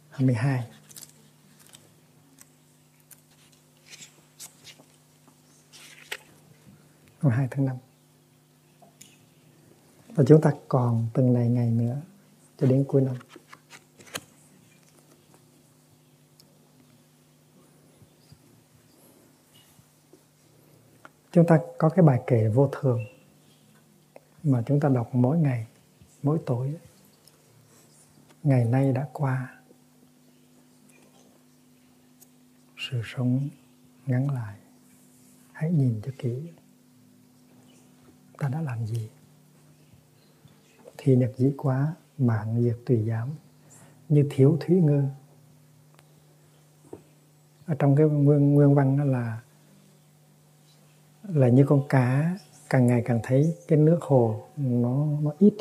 22 0.10 0.64
2 7.22 7.46
à, 7.46 7.48
tháng 7.52 7.66
5 7.66 7.78
và 10.08 10.24
chúng 10.28 10.42
ta 10.42 10.52
còn 10.68 11.08
từng 11.14 11.34
này 11.34 11.50
ngày 11.50 11.72
nữa, 11.72 12.02
cho 12.58 12.68
đến 12.68 12.86
cuối 12.88 13.02
năm. 13.02 13.16
Chúng 21.32 21.48
ta 21.48 21.60
có 21.78 21.90
cái 21.90 22.06
bài 22.06 22.22
kể 22.28 22.48
vô 22.48 22.70
thường 22.72 23.13
mà 24.44 24.64
chúng 24.66 24.80
ta 24.80 24.90
đọc 24.90 25.10
mỗi 25.16 25.38
ngày, 25.38 25.68
mỗi 26.24 26.40
tối, 26.46 26.76
ngày 28.44 28.66
nay 28.66 28.92
đã 28.94 29.10
qua. 29.14 29.62
Sự 32.78 33.02
sống 33.06 33.50
ngắn 34.06 34.30
lại, 34.30 34.60
hãy 35.52 35.72
nhìn 35.72 36.02
cho 36.06 36.12
kỹ. 36.18 36.52
Ta 38.38 38.50
đã 38.50 38.62
làm 38.62 38.86
gì? 38.86 39.10
Thì 40.98 41.16
nhật 41.16 41.34
dĩ 41.38 41.54
quá, 41.58 41.96
mạng 42.18 42.64
diệt 42.64 42.78
tùy 42.86 43.06
giảm 43.08 43.30
như 44.10 44.28
thiếu 44.32 44.58
thủy 44.62 44.82
ngư 44.82 45.04
ở 47.66 47.76
trong 47.80 47.96
cái 47.96 48.08
nguyên 48.08 48.54
nguyên 48.54 48.76
văn 48.76 48.98
đó 48.98 49.04
là 49.04 49.42
là 51.24 51.48
như 51.48 51.66
con 51.68 51.88
cá 51.90 52.38
càng 52.74 52.88
ngày 52.88 53.02
càng 53.06 53.20
thấy 53.24 53.56
cái 53.68 53.80
nước 53.80 54.00
hồ 54.02 54.48
nó 54.58 55.06
nó 55.22 55.32
ít. 55.40 55.54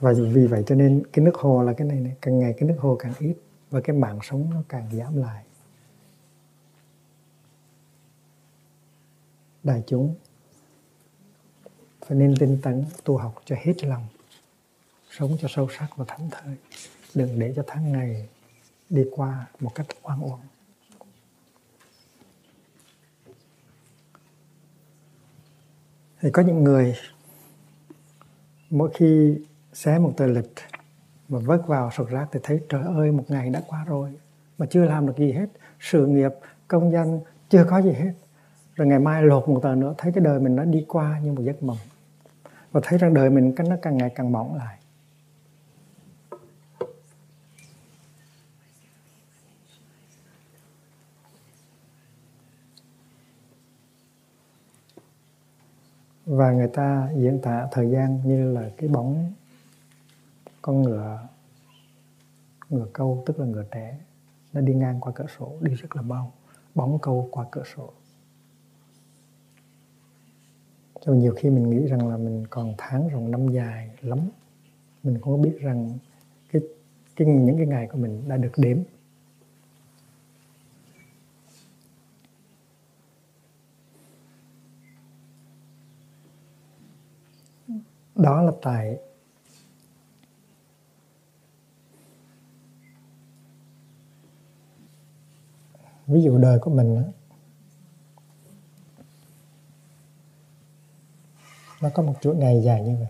Và 0.00 0.12
vì 0.32 0.46
vậy 0.46 0.62
cho 0.66 0.74
nên 0.74 1.02
cái 1.12 1.24
nước 1.24 1.34
hồ 1.34 1.62
là 1.62 1.72
cái 1.72 1.86
này 1.88 2.00
này, 2.00 2.16
càng 2.20 2.38
ngày 2.38 2.54
cái 2.56 2.68
nước 2.68 2.76
hồ 2.78 2.96
càng 2.98 3.12
ít 3.18 3.34
và 3.70 3.80
cái 3.80 3.96
mạng 3.96 4.18
sống 4.22 4.50
nó 4.50 4.62
càng 4.68 4.88
giảm 4.92 5.16
lại. 5.16 5.44
Đại 9.62 9.82
chúng, 9.86 10.14
phải 12.06 12.18
nên 12.18 12.34
tinh 12.38 12.58
tấn 12.62 12.84
tu 13.04 13.16
học 13.16 13.42
cho 13.44 13.56
hết 13.58 13.84
lòng, 13.84 14.06
sống 15.10 15.36
cho 15.40 15.48
sâu 15.50 15.68
sắc 15.78 15.96
và 15.96 16.04
thánh 16.08 16.30
thơi. 16.30 16.56
Đừng 17.14 17.38
để 17.38 17.52
cho 17.56 17.64
tháng 17.66 17.92
ngày 17.92 18.28
đi 18.90 19.04
qua 19.10 19.46
một 19.60 19.70
cách 19.74 19.86
oan 20.02 20.20
uổng. 20.20 20.40
Thì 26.24 26.30
có 26.30 26.42
những 26.42 26.64
người 26.64 26.94
mỗi 28.70 28.90
khi 28.94 29.38
xé 29.72 29.98
một 29.98 30.12
tờ 30.16 30.26
lịch 30.26 30.52
mà 31.28 31.38
vớt 31.38 31.66
vào 31.66 31.90
sọt 31.90 32.08
rác 32.08 32.26
thì 32.32 32.40
thấy, 32.42 32.60
trời 32.68 32.82
ơi, 32.82 33.12
một 33.12 33.24
ngày 33.28 33.50
đã 33.50 33.62
qua 33.66 33.84
rồi 33.84 34.10
mà 34.58 34.66
chưa 34.70 34.84
làm 34.84 35.06
được 35.06 35.16
gì 35.18 35.32
hết, 35.32 35.46
sự 35.80 36.06
nghiệp, 36.06 36.32
công 36.68 36.92
danh 36.92 37.20
chưa 37.48 37.64
có 37.64 37.82
gì 37.82 37.92
hết. 37.92 38.12
Rồi 38.74 38.88
ngày 38.88 38.98
mai 38.98 39.22
lột 39.22 39.48
một 39.48 39.60
tờ 39.62 39.74
nữa, 39.74 39.94
thấy 39.98 40.12
cái 40.12 40.24
đời 40.24 40.40
mình 40.40 40.56
nó 40.56 40.64
đi 40.64 40.84
qua 40.88 41.20
như 41.24 41.32
một 41.32 41.42
giấc 41.42 41.62
mộng. 41.62 41.78
Và 42.72 42.80
thấy 42.84 42.98
rằng 42.98 43.14
đời 43.14 43.30
mình 43.30 43.54
nó 43.68 43.76
càng 43.82 43.96
ngày 43.96 44.10
càng 44.14 44.32
mỏng 44.32 44.54
lại. 44.56 44.78
Và 56.34 56.52
người 56.52 56.68
ta 56.68 57.10
diễn 57.16 57.40
tả 57.42 57.68
thời 57.72 57.90
gian 57.90 58.20
như 58.24 58.52
là 58.52 58.70
cái 58.76 58.88
bóng 58.88 59.32
con 60.62 60.82
ngựa 60.82 61.28
ngựa 62.70 62.86
câu 62.92 63.22
tức 63.26 63.38
là 63.38 63.46
ngựa 63.46 63.64
trẻ 63.70 63.98
nó 64.52 64.60
đi 64.60 64.74
ngang 64.74 65.00
qua 65.00 65.12
cửa 65.14 65.26
sổ 65.38 65.52
đi 65.60 65.74
rất 65.74 65.96
là 65.96 66.02
mau 66.02 66.32
bóng 66.74 66.98
câu 67.02 67.28
qua 67.30 67.46
cửa 67.50 67.62
sổ. 67.76 67.92
Cho 71.00 71.12
nhiều 71.12 71.34
khi 71.36 71.50
mình 71.50 71.70
nghĩ 71.70 71.86
rằng 71.86 72.08
là 72.08 72.16
mình 72.16 72.46
còn 72.50 72.74
tháng 72.78 73.08
rồi 73.08 73.22
năm 73.28 73.48
dài 73.48 73.90
lắm 74.00 74.18
mình 75.02 75.18
không 75.20 75.42
biết 75.42 75.58
rằng 75.60 75.98
cái, 76.52 76.62
cái 77.16 77.28
những 77.28 77.56
cái 77.56 77.66
ngày 77.66 77.88
của 77.92 77.98
mình 77.98 78.22
đã 78.28 78.36
được 78.36 78.52
đếm. 78.56 78.78
Đó 88.14 88.42
là 88.42 88.52
tại 88.62 88.98
ví 96.06 96.22
dụ 96.22 96.38
đời 96.38 96.58
của 96.58 96.70
mình 96.70 97.02
nó 101.80 101.90
có 101.94 102.02
một 102.02 102.14
chuỗi 102.20 102.36
ngày 102.36 102.62
dài 102.62 102.82
như 102.82 102.96
vậy. 102.96 103.08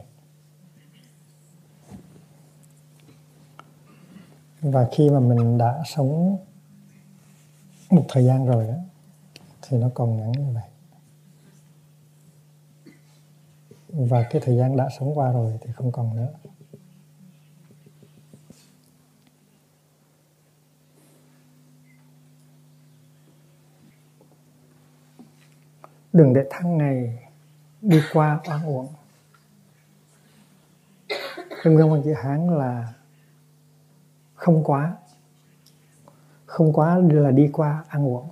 Và 4.60 4.88
khi 4.92 5.10
mà 5.10 5.20
mình 5.20 5.58
đã 5.58 5.82
sống 5.86 6.38
một 7.90 8.04
thời 8.08 8.24
gian 8.24 8.46
rồi 8.46 8.66
đó 8.66 8.74
thì 9.62 9.78
nó 9.78 9.90
còn 9.94 10.16
ngắn 10.16 10.32
như 10.32 10.54
vậy. 10.54 10.73
Và 13.96 14.26
cái 14.30 14.42
thời 14.44 14.56
gian 14.56 14.76
đã 14.76 14.88
sống 14.98 15.18
qua 15.18 15.32
rồi 15.32 15.58
thì 15.60 15.72
không 15.72 15.92
còn 15.92 16.16
nữa. 16.16 16.28
Đừng 26.12 26.34
để 26.34 26.46
tháng 26.50 26.78
ngày 26.78 27.28
đi 27.82 28.00
qua 28.12 28.40
oan 28.48 28.66
uổng. 28.66 28.88
Trong 31.64 31.74
nguyên 31.74 31.90
văn 31.90 32.02
chữ 32.04 32.12
hán 32.12 32.58
là 32.58 32.92
không 34.34 34.64
quá 34.64 34.96
không 36.46 36.72
quá 36.72 36.98
là 36.98 37.30
đi 37.30 37.50
qua 37.52 37.84
ăn 37.88 38.04
uổng. 38.04 38.28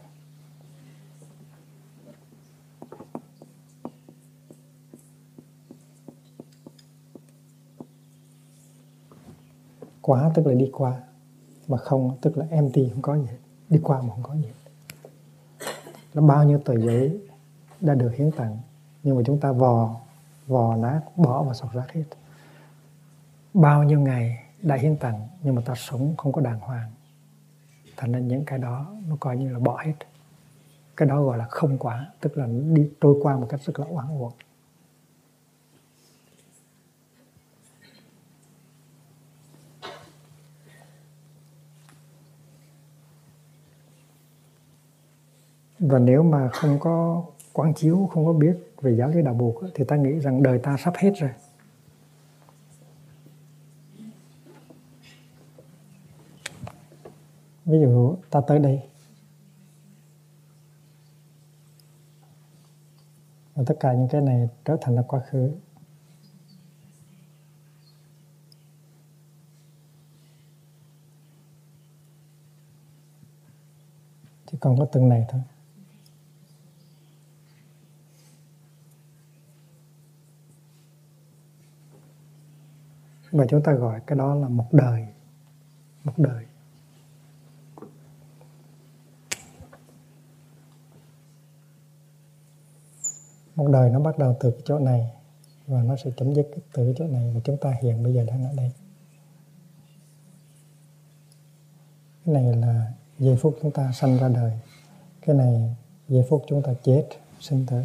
Quá, 10.13 10.31
tức 10.35 10.47
là 10.47 10.55
đi 10.55 10.71
qua, 10.73 11.01
mà 11.69 11.77
không, 11.77 12.17
tức 12.21 12.39
là 12.39 12.47
empty 12.51 12.89
không 12.89 13.03
có 13.03 13.17
gì 13.17 13.27
hết. 13.27 13.39
Đi 13.69 13.81
qua 13.83 14.03
mà 14.03 14.09
không 14.09 14.23
có 14.23 14.35
gì 14.35 14.45
hết. 14.45 14.71
Nó 16.15 16.23
bao 16.23 16.45
nhiêu 16.45 16.59
tờ 16.65 16.79
giấy 16.79 17.21
đã 17.81 17.95
được 17.95 18.15
hiến 18.17 18.31
tặng, 18.31 18.59
nhưng 19.03 19.17
mà 19.17 19.23
chúng 19.27 19.41
ta 19.41 19.53
vò 19.53 19.97
vò 20.47 20.77
nát, 20.77 21.01
bỏ 21.17 21.43
vào 21.43 21.55
sọt 21.55 21.73
rác 21.73 21.93
hết. 21.93 22.05
Bao 23.55 23.83
nhiêu 23.83 24.01
ngày 24.01 24.45
đã 24.63 24.77
hiến 24.77 24.97
tặng, 24.97 25.29
nhưng 25.43 25.55
mà 25.55 25.63
ta 25.65 25.75
sống 25.77 26.15
không 26.17 26.33
có 26.33 26.41
đàng 26.41 26.61
hoàng. 26.61 26.91
Thành 27.97 28.13
nên 28.13 28.29
những 28.29 28.45
cái 28.45 28.59
đó 28.59 28.87
nó 29.09 29.17
coi 29.21 29.37
như 29.37 29.53
là 29.53 29.59
bỏ 29.59 29.83
hết. 29.85 29.95
Cái 30.97 31.09
đó 31.09 31.23
gọi 31.23 31.39
là 31.39 31.47
không 31.49 31.79
quá, 31.79 32.07
tức 32.21 32.39
là 32.39 32.47
đi 32.47 32.91
trôi 33.01 33.15
qua 33.23 33.37
một 33.37 33.47
cách 33.49 33.61
rất 33.65 33.81
là 33.81 33.87
oan 33.91 34.21
uổng. 34.21 34.33
và 45.83 45.99
nếu 45.99 46.23
mà 46.23 46.49
không 46.49 46.79
có 46.81 47.25
quán 47.53 47.75
chiếu, 47.75 48.09
không 48.13 48.27
có 48.27 48.33
biết 48.33 48.57
về 48.81 48.97
giáo 48.97 49.09
lý 49.09 49.23
đạo 49.23 49.35
buộc 49.35 49.63
thì 49.75 49.85
ta 49.85 49.97
nghĩ 49.97 50.19
rằng 50.19 50.43
đời 50.43 50.59
ta 50.59 50.77
sắp 50.77 50.95
hết 50.97 51.13
rồi. 51.17 51.31
Ví 57.65 57.81
dụ, 57.81 58.17
ta 58.31 58.41
tới 58.47 58.59
đây. 58.59 58.83
Và 63.55 63.65
tất 63.67 63.75
cả 63.81 63.93
những 63.93 64.09
cái 64.09 64.21
này 64.21 64.49
trở 64.65 64.77
thành 64.81 64.95
là 64.95 65.03
quá 65.03 65.21
khứ. 65.21 65.53
Chỉ 74.47 74.59
còn 74.61 74.79
có 74.79 74.85
từng 74.93 75.09
này 75.09 75.27
thôi. 75.29 75.41
Và 83.33 83.47
chúng 83.49 83.63
ta 83.63 83.73
gọi 83.73 84.01
cái 84.07 84.19
đó 84.19 84.35
là 84.35 84.49
một 84.49 84.69
đời. 84.73 85.07
Một 86.05 86.13
đời. 86.17 86.45
Một 93.57 93.69
đời 93.73 93.91
nó 93.91 94.01
bắt 94.01 94.19
đầu 94.19 94.37
từ 94.41 94.51
cái 94.51 94.61
chỗ 94.65 94.79
này 94.79 95.11
và 95.67 95.83
nó 95.83 95.97
sẽ 95.97 96.11
chấm 96.17 96.35
dứt 96.35 96.51
từ 96.73 96.85
cái 96.85 96.95
chỗ 96.97 97.07
này 97.07 97.33
và 97.35 97.41
chúng 97.45 97.57
ta 97.57 97.75
hiện 97.83 98.03
bây 98.03 98.15
giờ 98.15 98.25
đang 98.25 98.45
ở 98.45 98.53
đây. 98.57 98.73
Cái 102.25 102.35
này 102.35 102.57
là 102.57 102.93
giây 103.19 103.37
phút 103.37 103.59
chúng 103.63 103.71
ta 103.71 103.93
sanh 103.93 104.19
ra 104.19 104.29
đời. 104.29 104.59
Cái 105.21 105.37
này 105.37 105.77
giây 106.09 106.27
phút 106.29 106.45
chúng 106.49 106.63
ta 106.63 106.73
chết, 106.83 107.09
sinh 107.41 107.67
tử 107.67 107.83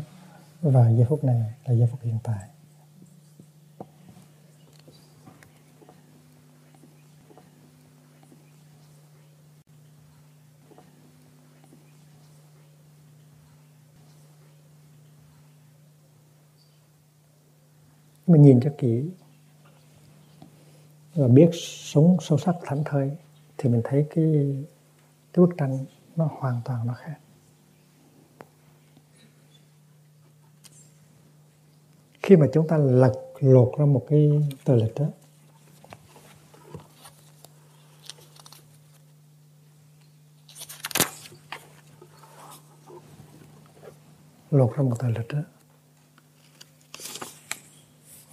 và 0.61 0.89
giây 0.89 1.05
phút 1.09 1.23
này 1.23 1.53
là 1.65 1.73
giây 1.73 1.87
phút 1.91 2.01
hiện 2.01 2.17
tại. 2.23 2.47
Mình 18.27 18.41
nhìn 18.41 18.59
cho 18.63 18.69
kỹ 18.77 19.03
và 21.15 21.27
biết 21.27 21.49
sống 21.53 22.17
sâu 22.21 22.37
sắc 22.37 22.55
thảnh 22.63 22.83
thơi 22.83 23.11
thì 23.57 23.69
mình 23.69 23.81
thấy 23.83 24.07
cái 24.15 24.25
cái 25.33 25.45
bức 25.45 25.57
tranh 25.57 25.85
nó 26.15 26.29
hoàn 26.39 26.61
toàn 26.65 26.87
nó 26.87 26.93
khác. 26.93 27.19
Khi 32.23 32.35
mà 32.35 32.47
chúng 32.53 32.67
ta 32.67 32.77
lật 32.77 33.13
lột 33.39 33.71
ra 33.79 33.85
một 33.85 34.05
cái 34.09 34.31
tờ 34.65 34.75
lịch 34.75 34.95
đó 34.95 35.05
lột 44.51 44.75
ra 44.75 44.83
một 44.83 44.95
tờ 44.99 45.07
lịch 45.09 45.27
đó 45.27 45.39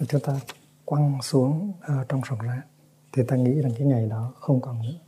và 0.05 0.09
chúng 0.09 0.21
ta 0.21 0.41
quăng 0.85 1.23
xuống 1.23 1.73
uh, 1.79 2.09
trong 2.09 2.21
sọt 2.29 2.39
rác 2.39 2.63
thì 3.13 3.23
ta 3.29 3.37
nghĩ 3.37 3.61
rằng 3.63 3.73
cái 3.79 3.87
ngày 3.87 4.07
đó 4.07 4.33
không 4.37 4.61
còn 4.61 4.83
nữa. 4.83 4.99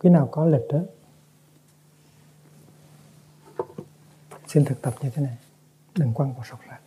Cái 0.00 0.12
nào 0.12 0.28
có 0.32 0.46
lịch 0.46 0.68
đó 0.72 0.78
xin 4.46 4.64
thực 4.64 4.82
tập 4.82 4.94
như 5.02 5.10
thế 5.10 5.22
này 5.22 5.36
đừng 5.94 6.14
quăng 6.14 6.34
vào 6.34 6.44
sọt 6.44 6.60
rác 6.68 6.80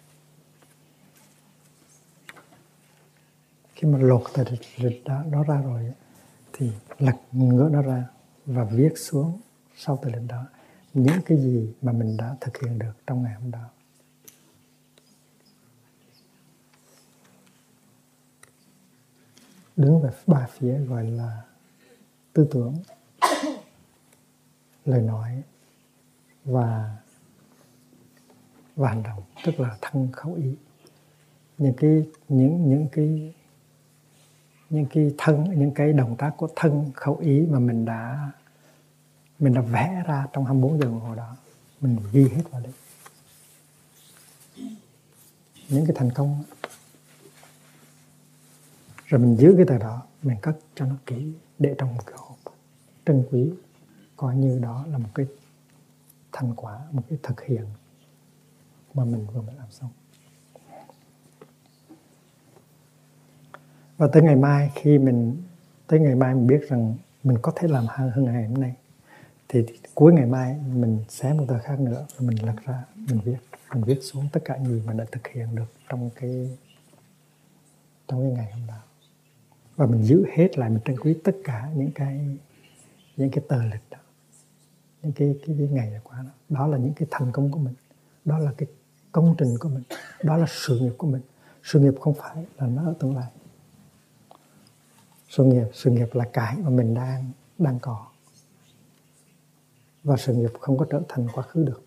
khi 3.74 3.88
mà 3.88 4.00
lột 4.00 4.24
tờ 4.34 4.44
lịch 4.78 5.04
đó, 5.06 5.24
đó 5.32 5.44
ra 5.44 5.62
rồi 5.62 5.94
thì 6.54 6.72
lật 7.00 7.16
ngửa 7.32 7.70
nó 7.70 7.82
ra 7.82 8.08
và 8.46 8.64
viết 8.64 8.94
xuống 8.96 9.40
sau 9.76 10.00
từ 10.02 10.10
lịch 10.10 10.28
đó 10.28 10.46
những 10.94 11.22
cái 11.26 11.38
gì 11.38 11.74
mà 11.82 11.92
mình 11.92 12.18
đã 12.18 12.36
thực 12.42 12.58
hiện 12.58 12.80
được 12.80 12.94
trong 13.08 13.24
ngày 13.24 13.34
hôm 13.34 13.52
đó. 13.52 13.70
Đứng 19.76 20.02
về 20.02 20.10
ba 20.28 20.48
phía 20.52 20.80
gọi 20.80 21.08
là 21.08 21.42
tư 22.34 22.48
tưởng, 22.52 22.76
lời 24.86 25.02
nói 25.02 25.44
và 26.46 26.98
và 28.76 28.90
hành 28.90 29.04
động, 29.04 29.24
tức 29.46 29.60
là 29.60 29.78
thân 29.82 30.12
khẩu 30.12 30.34
ý. 30.34 30.56
Những 31.58 31.74
cái, 31.78 32.10
những 32.30 32.70
những 32.70 32.88
cái 32.92 33.34
những 34.72 34.86
cái 34.86 35.14
thân, 35.18 35.60
những 35.60 35.72
cái 35.72 35.94
động 35.94 36.16
tác 36.18 36.34
của 36.38 36.48
thân, 36.56 36.92
khẩu 36.96 37.18
ý 37.18 37.46
mà 37.50 37.60
mình 37.60 37.86
đã 37.86 38.32
mình 39.40 39.54
đã 39.54 39.62
vẽ 39.62 40.04
ra 40.08 40.28
trong 40.34 40.46
24 40.46 40.80
giờ 40.80 40.86
đồng 40.86 41.00
hồ 41.00 41.16
đó, 41.16 41.36
mình 41.82 41.98
ghi 42.12 42.24
hết 42.24 42.44
vào 42.52 42.62
đấy. 42.62 42.74
Những 45.70 45.86
cái 45.86 45.96
thành 45.96 46.12
công. 46.12 46.44
Rồi 49.06 49.22
mình 49.22 49.36
giữ 49.36 49.54
cái 49.58 49.66
tờ 49.66 49.78
đó, 49.78 50.02
mình 50.24 50.38
cất 50.42 50.60
cho 50.76 50.86
nó 50.86 50.96
kỹ, 51.06 51.34
để 51.60 51.76
trong 51.78 51.96
một 51.96 52.04
cái 52.06 52.16
hộp 52.18 52.38
trân 53.06 53.24
quý, 53.32 53.52
coi 54.18 54.36
như 54.36 54.60
đó 54.60 54.86
là 54.92 54.98
một 54.98 55.10
cái 55.16 55.26
thành 56.32 56.56
quả, 56.56 56.80
một 56.92 57.04
cái 57.10 57.20
thực 57.24 57.42
hiện 57.42 57.66
mà 58.94 59.06
mình 59.06 59.28
vừa 59.34 59.42
mới 59.42 59.56
làm 59.56 59.72
xong. 59.72 59.90
Và 64.02 64.08
tới 64.08 64.24
ngày 64.24 64.36
mai 64.36 64.72
khi 64.76 64.98
mình 64.98 65.38
tới 65.88 66.00
ngày 66.00 66.16
mai 66.16 66.36
mình 66.36 66.48
biết 66.48 66.70
rằng 66.70 66.96
mình 67.24 67.38
có 67.42 67.52
thể 67.56 67.68
làm 67.68 67.86
hơn 67.88 68.26
ngày 68.26 68.48
hôm 68.48 68.62
nay 68.62 68.76
thì 69.50 69.66
cuối 69.96 70.14
ngày 70.14 70.26
mai 70.26 70.56
mình 70.74 71.04
xé 71.10 71.34
một 71.34 71.46
tờ 71.48 71.60
khác 71.60 71.80
nữa 71.80 72.06
và 72.18 72.28
mình 72.28 72.46
lật 72.46 72.56
ra 72.66 72.84
mình 72.96 73.20
viết 73.26 73.38
mình 73.74 73.84
viết 73.84 74.00
xuống 74.02 74.28
tất 74.34 74.40
cả 74.46 74.58
những 74.58 74.74
gì 74.74 74.82
mà 74.86 74.94
đã 74.94 75.06
thực 75.12 75.28
hiện 75.28 75.56
được 75.56 75.66
trong 75.90 76.10
cái 76.16 76.58
trong 78.08 78.22
cái 78.22 78.32
ngày 78.32 78.52
hôm 78.52 78.68
đó. 78.68 78.80
Và 79.76 79.86
mình 79.86 80.04
giữ 80.04 80.26
hết 80.34 80.58
lại 80.58 80.70
mình 80.70 80.80
trân 80.86 81.00
quý 81.00 81.16
tất 81.24 81.36
cả 81.44 81.70
những 81.76 81.92
cái 81.92 82.38
những 83.18 83.32
cái 83.32 83.44
tờ 83.48 83.64
lịch 83.64 83.84
đó 83.92 83.98
những 85.04 85.12
cái 85.12 85.36
cái, 85.46 85.56
cái 85.60 85.68
ngày 85.68 86.00
qua 86.04 86.22
đó. 86.22 86.32
Đó 86.50 86.68
là 86.68 86.78
những 86.78 86.94
cái 86.94 87.08
thành 87.12 87.32
công 87.32 87.52
của 87.52 87.60
mình 87.60 87.76
đó 88.26 88.40
là 88.40 88.52
cái 88.58 88.68
công 89.12 89.36
trình 89.38 89.56
của 89.60 89.70
mình 89.70 89.84
đó 90.24 90.38
là 90.38 90.46
sự 90.50 90.80
nghiệp 90.80 90.94
của 90.98 91.08
mình. 91.08 91.22
Sự 91.64 91.80
nghiệp 91.80 91.94
không 92.02 92.14
phải 92.14 92.46
là 92.58 92.68
nó 92.68 92.86
ở 92.86 92.94
tương 93.00 93.16
lai 93.16 93.32
sự 95.32 95.44
nghiệp 95.44 95.68
sự 95.74 95.92
nghiệp 95.92 96.08
là 96.14 96.26
cái 96.34 96.58
mà 96.58 96.70
mình 96.70 96.94
đang 96.94 97.32
đang 97.58 97.80
có. 97.80 98.08
Và 100.04 100.18
sự 100.18 100.34
nghiệp 100.34 100.52
không 100.60 100.78
có 100.78 100.86
trở 100.90 101.02
thành 101.10 101.28
quá 101.34 101.44
khứ 101.44 101.64
được. 101.64 101.84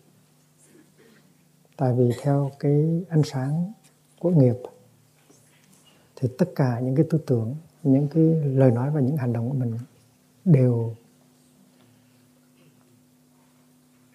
Tại 1.77 1.93
vì 1.97 2.11
theo 2.21 2.51
cái 2.59 3.05
ánh 3.09 3.23
sáng 3.23 3.71
của 4.19 4.29
nghiệp, 4.29 4.55
thì 6.15 6.29
tất 6.37 6.49
cả 6.55 6.79
những 6.79 6.95
cái 6.95 7.05
tư 7.09 7.17
tưởng, 7.27 7.55
những 7.83 8.07
cái 8.07 8.23
lời 8.45 8.71
nói 8.71 8.91
và 8.91 9.01
những 9.01 9.17
hành 9.17 9.33
động 9.33 9.49
của 9.49 9.55
mình 9.55 9.77
đều 10.45 10.95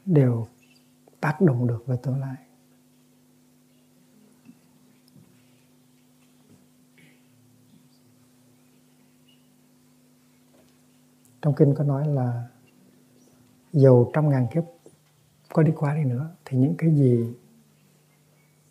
đều 0.07 0.47
tác 1.21 1.41
động 1.41 1.67
được 1.67 1.87
về 1.87 1.97
tương 2.03 2.21
lai. 2.21 2.37
Trong 11.43 11.55
kinh 11.55 11.75
có 11.75 11.85
nói 11.85 12.09
là 12.09 12.49
dầu 13.73 14.11
trăm 14.15 14.31
ngàn 14.31 14.47
kiếp 14.55 14.65
có 15.53 15.63
đi 15.63 15.73
qua 15.77 15.97
đi 15.97 16.05
nữa, 16.05 16.31
thì 16.45 16.59
những 16.59 16.75
cái 16.79 16.95
gì 16.95 17.35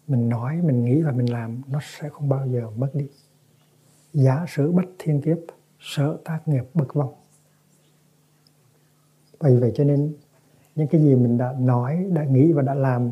mình 0.07 0.29
nói, 0.29 0.61
mình 0.61 0.85
nghĩ 0.85 1.01
và 1.01 1.11
mình 1.11 1.31
làm, 1.31 1.61
nó 1.67 1.79
sẽ 1.83 2.09
không 2.09 2.29
bao 2.29 2.47
giờ 2.47 2.69
mất 2.75 2.89
đi. 2.93 3.07
Giả 4.13 4.45
sử 4.47 4.71
bất 4.71 4.85
thiên 4.99 5.21
kiếp 5.21 5.37
sợ 5.79 6.17
tác 6.25 6.47
nghiệp 6.47 6.63
bất 6.73 6.93
vong. 6.93 7.13
Bởi 9.39 9.59
vậy 9.59 9.71
cho 9.75 9.83
nên 9.83 10.13
những 10.75 10.87
cái 10.87 11.01
gì 11.01 11.15
mình 11.15 11.37
đã 11.37 11.55
nói, 11.59 12.05
đã 12.11 12.23
nghĩ 12.23 12.51
và 12.51 12.61
đã 12.61 12.73
làm 12.73 13.11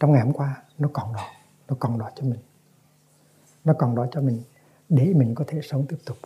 trong 0.00 0.12
ngày 0.12 0.22
hôm 0.22 0.32
qua, 0.32 0.62
nó 0.78 0.88
còn 0.92 1.12
đó, 1.12 1.26
nó 1.68 1.76
còn 1.80 1.98
đó 1.98 2.10
cho 2.16 2.24
mình. 2.24 2.40
Nó 3.64 3.72
còn 3.78 3.94
đó 3.94 4.06
cho 4.10 4.20
mình 4.20 4.42
để 4.88 5.12
mình 5.14 5.34
có 5.34 5.44
thể 5.48 5.60
sống 5.62 5.86
tiếp 5.88 5.96
tục. 6.06 6.16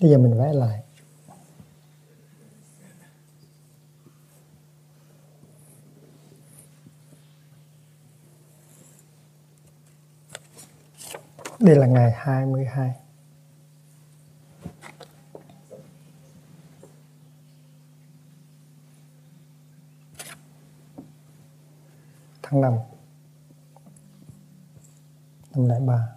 bây 0.00 0.10
giờ 0.10 0.18
mình 0.18 0.38
vẽ 0.38 0.52
lại. 0.52 0.82
Đây 11.60 11.76
là 11.76 11.86
ngày 11.86 12.12
22 12.16 12.94
tháng 22.42 22.60
5 22.60 22.74
năm 25.54 25.68
2003 25.68 26.15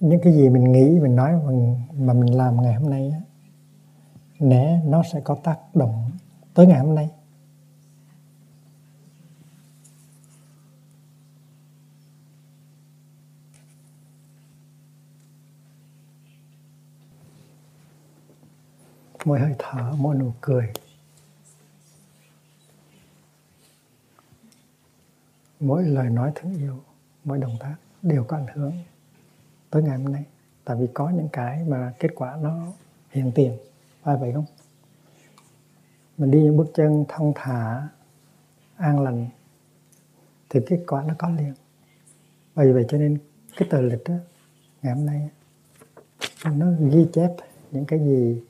những 0.00 0.20
cái 0.22 0.32
gì 0.32 0.48
mình 0.48 0.72
nghĩ, 0.72 1.00
mình 1.00 1.16
nói, 1.16 1.32
mình, 1.46 1.76
mà 1.98 2.12
mình 2.12 2.36
làm 2.36 2.62
ngày 2.62 2.74
hôm 2.74 2.90
nay 2.90 3.10
á 3.10 3.20
né 4.38 4.82
nó 4.84 5.02
sẽ 5.12 5.20
có 5.20 5.36
tác 5.44 5.58
động 5.74 6.10
tới 6.54 6.66
ngày 6.66 6.78
hôm 6.80 6.94
nay. 6.94 7.10
Mỗi 19.24 19.40
hơi 19.40 19.54
thở 19.58 19.92
mỗi 19.98 20.16
nụ 20.16 20.32
cười. 20.40 20.72
Mỗi 25.60 25.84
lời 25.84 26.10
nói 26.10 26.32
thương 26.34 26.54
yêu, 26.54 26.82
mỗi 27.24 27.38
động 27.38 27.56
tác 27.60 27.76
đều 28.02 28.24
có 28.24 28.36
ảnh 28.36 28.46
hưởng 28.54 28.72
tới 29.70 29.82
ngày 29.82 29.98
hôm 29.98 30.12
nay, 30.12 30.24
tại 30.64 30.76
vì 30.76 30.86
có 30.94 31.10
những 31.10 31.28
cái 31.32 31.64
mà 31.64 31.92
kết 31.98 32.10
quả 32.14 32.38
nó 32.42 32.72
hiện 33.10 33.32
tiền, 33.34 33.56
phải 34.02 34.16
vậy 34.16 34.32
không? 34.32 34.44
Mình 36.18 36.30
đi 36.30 36.42
những 36.42 36.56
bước 36.56 36.66
chân 36.74 37.04
thông 37.08 37.32
thả, 37.34 37.88
an 38.76 39.00
lành, 39.00 39.28
thì 40.50 40.60
kết 40.66 40.84
quả 40.86 41.04
nó 41.08 41.14
có 41.18 41.28
liền. 41.28 41.54
Bởi 42.54 42.72
vậy 42.72 42.84
cho 42.88 42.98
nên 42.98 43.18
cái 43.56 43.68
tờ 43.70 43.80
lịch 43.80 44.04
đó 44.04 44.14
ngày 44.82 44.94
hôm 44.94 45.06
nay 45.06 45.30
nó 46.44 46.66
ghi 46.90 47.06
chép 47.12 47.30
những 47.70 47.84
cái 47.84 47.98
gì 47.98 48.42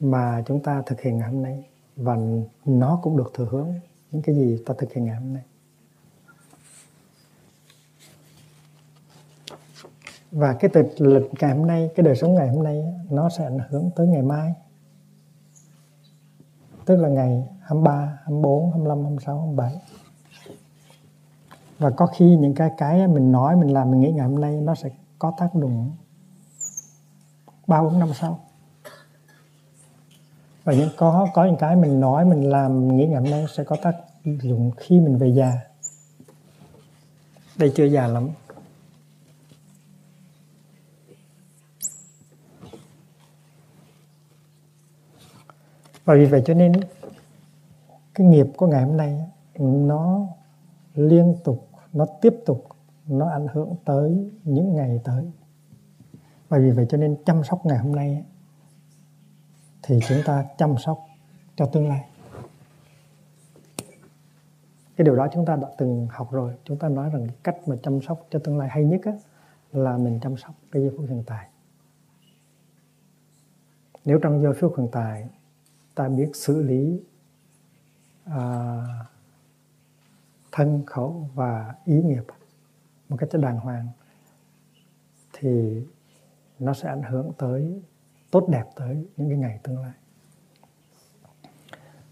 mà 0.00 0.42
chúng 0.46 0.62
ta 0.62 0.82
thực 0.86 1.00
hiện 1.00 1.18
ngày 1.18 1.30
hôm 1.30 1.42
nay, 1.42 1.68
và 1.96 2.16
nó 2.64 3.00
cũng 3.02 3.16
được 3.16 3.30
thừa 3.34 3.46
hướng 3.50 3.68
những 4.10 4.22
cái 4.22 4.34
gì 4.34 4.62
ta 4.66 4.74
thực 4.78 4.92
hiện 4.92 5.04
ngày 5.04 5.16
hôm 5.16 5.34
nay. 5.34 5.42
Và 10.32 10.52
cái 10.52 10.70
tịch 10.74 10.94
lịch 10.98 11.30
ngày 11.40 11.56
hôm 11.56 11.66
nay 11.66 11.90
cái 11.94 12.04
đời 12.04 12.16
sống 12.16 12.34
ngày 12.34 12.48
hôm 12.48 12.64
nay 12.64 12.84
nó 13.10 13.28
sẽ 13.28 13.44
ảnh 13.44 13.58
hưởng 13.68 13.90
tới 13.96 14.06
ngày 14.06 14.22
mai. 14.22 14.54
Tức 16.84 16.96
là 16.96 17.08
ngày 17.08 17.48
23, 17.60 18.18
24, 18.24 18.70
25, 18.70 19.02
26, 19.02 19.38
27 19.38 19.74
và 21.80 21.90
có 21.90 22.06
khi 22.06 22.36
những 22.36 22.54
cái 22.54 22.70
cái 22.78 23.08
mình 23.08 23.32
nói 23.32 23.56
mình 23.56 23.72
làm 23.72 23.90
mình 23.90 24.00
nghĩ 24.00 24.12
ngày 24.12 24.28
hôm 24.28 24.40
nay 24.40 24.60
nó 24.60 24.74
sẽ 24.74 24.90
có 25.18 25.32
tác 25.38 25.54
động 25.54 25.90
ba 27.66 27.82
bốn 27.82 27.98
năm 27.98 28.08
sau. 28.14 28.40
Và 30.64 30.72
những 30.72 30.88
có 30.96 31.28
có 31.34 31.44
những 31.44 31.56
cái 31.56 31.76
mình 31.76 32.00
nói 32.00 32.24
mình 32.24 32.50
làm 32.50 32.80
mình 32.80 32.96
nghĩ 32.96 33.06
ngày 33.06 33.20
hôm 33.20 33.30
nay 33.30 33.46
sẽ 33.54 33.64
có 33.64 33.76
tác 33.82 33.94
dụng 34.24 34.70
khi 34.76 35.00
mình 35.00 35.18
về 35.18 35.28
già. 35.28 35.52
Đây 37.58 37.72
chưa 37.74 37.84
già 37.84 38.06
lắm. 38.06 38.28
Và 46.04 46.14
vì 46.14 46.26
vậy 46.26 46.42
cho 46.44 46.54
nên 46.54 46.72
cái 48.14 48.26
nghiệp 48.26 48.46
của 48.56 48.66
ngày 48.66 48.84
hôm 48.84 48.96
nay 48.96 49.24
nó 49.58 50.26
liên 50.94 51.36
tục 51.44 51.68
nó 51.92 52.06
tiếp 52.20 52.34
tục 52.46 52.66
nó 53.06 53.28
ảnh 53.30 53.46
hưởng 53.52 53.74
tới 53.84 54.30
những 54.44 54.74
ngày 54.74 55.00
tới. 55.04 55.30
Và 56.48 56.58
vì 56.58 56.70
vậy 56.70 56.86
cho 56.88 56.98
nên 56.98 57.16
chăm 57.24 57.44
sóc 57.44 57.66
ngày 57.66 57.78
hôm 57.78 57.96
nay 57.96 58.24
thì 59.82 59.98
chúng 60.08 60.18
ta 60.26 60.44
chăm 60.58 60.78
sóc 60.78 61.06
cho 61.56 61.66
tương 61.66 61.88
lai. 61.88 62.04
Cái 64.96 65.04
điều 65.04 65.16
đó 65.16 65.28
chúng 65.32 65.46
ta 65.46 65.56
đã 65.56 65.68
từng 65.78 66.06
học 66.10 66.32
rồi. 66.32 66.54
Chúng 66.64 66.78
ta 66.78 66.88
nói 66.88 67.10
rằng 67.10 67.26
cách 67.42 67.56
mà 67.66 67.76
chăm 67.82 68.02
sóc 68.02 68.26
cho 68.30 68.38
tương 68.38 68.58
lai 68.58 68.68
hay 68.68 68.84
nhất 68.84 69.00
á, 69.04 69.12
là 69.72 69.96
mình 69.96 70.20
chăm 70.22 70.36
sóc 70.36 70.54
cái 70.72 70.82
giây 70.82 70.92
phút 70.96 71.06
hiện 71.08 71.22
tại. 71.26 71.46
Nếu 74.04 74.18
trong 74.22 74.42
giây 74.42 74.52
phút 74.60 74.74
hiện 74.78 74.88
tại 74.92 75.28
ta 76.00 76.08
biết 76.08 76.30
xử 76.34 76.62
lý 76.62 77.00
à, 78.24 78.82
thân 80.52 80.82
khẩu 80.86 81.28
và 81.34 81.74
ý 81.84 82.02
nghiệp 82.02 82.24
một 83.08 83.16
cách 83.16 83.28
đàng 83.32 83.58
hoàng 83.58 83.88
thì 85.32 85.82
nó 86.58 86.74
sẽ 86.74 86.88
ảnh 86.88 87.02
hưởng 87.02 87.32
tới 87.38 87.82
tốt 88.30 88.48
đẹp 88.48 88.64
tới 88.76 89.06
những 89.16 89.28
cái 89.28 89.38
ngày 89.38 89.60
tương 89.62 89.82
lai. 89.82 89.92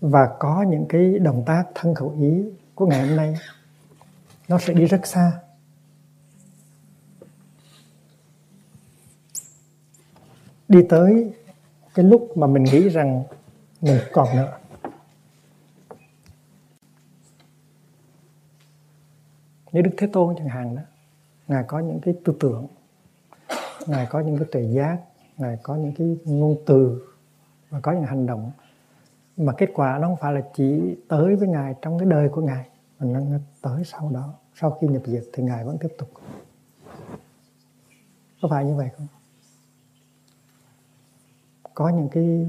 Và 0.01 0.37
có 0.41 0.63
những 0.63 0.87
cái 0.89 1.19
động 1.19 1.43
tác 1.47 1.65
thân 1.75 1.95
khẩu 1.95 2.17
ý 2.21 2.45
của 2.75 2.87
ngày 2.87 3.09
hôm 3.09 3.17
nay 3.17 3.35
nó 4.49 4.59
sẽ 4.59 4.75
đi 4.75 4.85
rất 4.85 5.07
xa. 5.07 5.41
Đi 10.69 10.79
tới 10.89 11.35
cái 11.95 12.05
lúc 12.05 12.37
mà 12.37 12.47
mình 12.47 12.65
nghĩ 12.65 12.89
rằng 12.89 13.25
một 13.81 13.99
cọc 14.13 14.29
nữa 14.35 14.59
như 19.73 19.83
đức 19.83 19.91
thế 19.97 20.07
tôn 20.13 20.35
chẳng 20.39 20.49
hạn 20.49 20.77
đó, 20.77 20.83
ngài 21.49 21.65
có 21.69 21.79
những 21.79 22.01
cái 22.01 22.15
tư 22.25 22.37
tưởng, 22.41 22.67
ngài 23.87 24.07
có 24.07 24.21
những 24.21 24.39
cái 24.39 24.49
tuệ 24.53 24.63
giác, 24.63 24.99
ngài 25.37 25.59
có 25.63 25.77
những 25.77 25.95
cái 25.95 26.17
ngôn 26.25 26.57
từ, 26.67 27.09
và 27.71 27.81
có 27.81 27.93
những 27.93 28.05
hành 28.05 28.27
động, 28.27 28.53
mà 29.37 29.53
kết 29.59 29.71
quả 29.75 29.99
nó 29.99 30.09
không 30.09 30.17
phải 30.17 30.33
là 30.33 30.41
chỉ 30.55 30.97
tới 31.09 31.37
với 31.37 31.49
ngài 31.49 31.75
trong 31.83 31.99
cái 31.99 32.09
đời 32.09 32.29
của 32.29 32.43
ngài, 32.43 32.69
mà 32.99 33.21
nó 33.21 33.39
tới 33.63 33.85
sau 33.85 34.11
đó, 34.15 34.35
sau 34.55 34.71
khi 34.71 34.87
nhập 34.87 35.03
diệt 35.07 35.23
thì 35.33 35.43
ngài 35.43 35.65
vẫn 35.65 35.79
tiếp 35.79 35.95
tục. 35.99 36.11
Có 38.43 38.49
phải 38.51 38.65
như 38.65 38.77
vậy 38.77 38.89
không? 38.97 39.07
Có 41.75 41.89
những 41.89 42.09
cái 42.09 42.47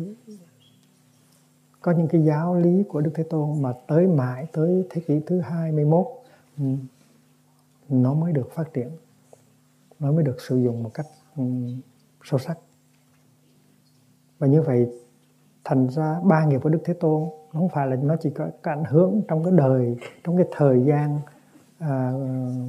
có 1.82 1.92
những 1.92 2.08
cái 2.08 2.24
giáo 2.24 2.56
lý 2.56 2.84
của 2.84 3.02
Đức 3.02 3.12
Thế 3.16 3.24
Tôn 3.24 3.62
mà 3.62 3.74
tới 3.88 4.08
mãi 4.08 4.48
tới 4.54 4.88
thế 4.90 5.02
kỷ 5.08 5.20
thứ 5.26 5.40
21 5.40 6.08
ừ, 6.58 6.64
nó 7.90 8.14
mới 8.14 8.34
được 8.34 8.52
phát 8.52 8.74
triển. 8.74 8.90
Nó 10.00 10.12
mới 10.12 10.24
được 10.24 10.42
sử 10.42 10.58
dụng 10.58 10.84
một 10.84 10.92
cách 10.94 11.06
ừ, 11.36 11.44
sâu 12.24 12.40
sắc. 12.40 12.58
Và 14.40 14.48
như 14.48 14.62
vậy 14.62 14.90
thành 15.64 15.88
ra 15.90 16.20
ba 16.24 16.46
nghiệp 16.46 16.60
của 16.64 16.70
Đức 16.70 16.82
Thế 16.86 16.94
Tôn 16.94 17.30
nó 17.54 17.60
không 17.60 17.70
phải 17.70 17.88
là 17.88 17.96
nó 17.96 18.16
chỉ 18.22 18.30
có 18.30 18.50
ảnh 18.62 18.84
hưởng 18.84 19.22
trong 19.28 19.44
cái 19.44 19.54
đời 19.56 19.98
trong 20.24 20.38
cái 20.38 20.46
thời 20.52 20.84
gian 20.86 21.20
à, 21.80 22.12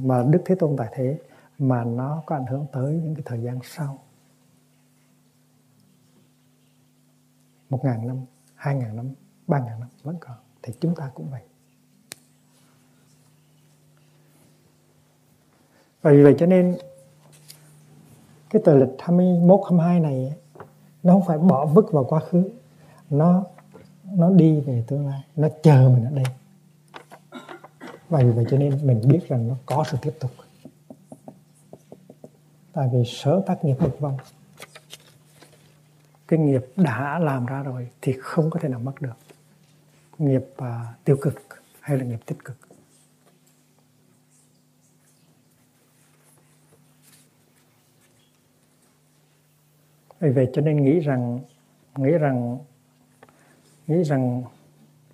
mà 0.03 0.23
Đức 0.23 0.41
Thế 0.45 0.55
Tôn 0.55 0.75
tại 0.77 0.87
thế 0.91 1.17
mà 1.59 1.83
nó 1.83 2.23
có 2.25 2.35
ảnh 2.35 2.45
hưởng 2.45 2.65
tới 2.71 2.93
những 3.03 3.15
cái 3.15 3.23
thời 3.25 3.41
gian 3.41 3.59
sau. 3.63 3.99
Một 7.69 7.85
ngàn 7.85 8.07
năm 8.07 8.17
hai 8.61 8.75
ngàn 8.75 8.95
năm, 8.95 9.09
ba 9.47 9.59
ngàn 9.59 9.79
năm 9.79 9.89
vẫn 10.03 10.17
còn, 10.19 10.37
thì 10.61 10.73
chúng 10.79 10.95
ta 10.95 11.11
cũng 11.13 11.29
vậy. 11.31 11.41
Và 16.01 16.11
vì 16.11 16.23
vậy 16.23 16.35
cho 16.39 16.45
nên 16.45 16.77
cái 18.49 18.61
tờ 18.65 18.75
lịch 18.75 18.89
21 18.99 19.59
22 19.69 19.99
này 19.99 20.33
nó 21.03 21.13
không 21.13 21.25
phải 21.27 21.37
bỏ 21.37 21.65
vứt 21.65 21.91
vào 21.91 22.03
quá 22.03 22.19
khứ, 22.19 22.49
nó 23.09 23.43
nó 24.03 24.29
đi 24.29 24.59
về 24.59 24.83
tương 24.87 25.07
lai, 25.07 25.21
nó 25.35 25.47
chờ 25.63 25.89
mình 25.89 26.05
ở 26.05 26.11
đây. 26.11 26.25
Và 28.09 28.19
vì 28.19 28.31
vậy 28.31 28.45
cho 28.51 28.57
nên 28.57 28.87
mình 28.87 29.01
biết 29.07 29.27
rằng 29.27 29.47
nó 29.47 29.55
có 29.65 29.83
sự 29.91 29.97
tiếp 30.01 30.13
tục. 30.19 30.31
Tại 32.73 32.89
vì 32.93 33.03
sở 33.05 33.43
tác 33.45 33.65
nghiệp 33.65 33.75
bất 33.79 33.99
vong 33.99 34.17
cái 36.31 36.39
nghiệp 36.39 36.65
đã 36.75 37.19
làm 37.19 37.45
ra 37.45 37.63
rồi 37.63 37.89
thì 38.01 38.13
không 38.21 38.49
có 38.49 38.59
thể 38.59 38.69
nào 38.69 38.79
mất 38.79 39.01
được. 39.01 39.13
Nghiệp 40.17 40.43
uh, 40.61 40.67
tiêu 41.03 41.17
cực 41.21 41.33
hay 41.79 41.97
là 41.97 42.05
nghiệp 42.05 42.19
tích 42.25 42.37
cực. 42.45 42.57
Vì 50.19 50.29
vậy 50.29 50.49
cho 50.53 50.61
nên 50.61 50.83
nghĩ 50.83 50.99
rằng 50.99 51.39
nghĩ 51.97 52.11
rằng 52.11 52.57
nghĩ 53.87 54.03
rằng 54.03 54.43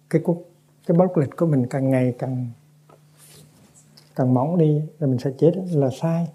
cái 0.10 0.22
cuộc 0.26 0.50
cái 0.88 0.98
bóc 0.98 1.18
lịch 1.18 1.38
của 1.38 1.46
mình 1.46 1.66
càng 1.70 1.90
ngày 1.90 2.16
càng 2.20 2.48
càng 4.16 4.34
mỏng 4.34 4.58
đi 4.58 4.82
rồi 5.00 5.10
mình 5.10 5.20
sẽ 5.20 5.32
chết 5.40 5.52
là 5.72 5.90
sai. 6.02 6.28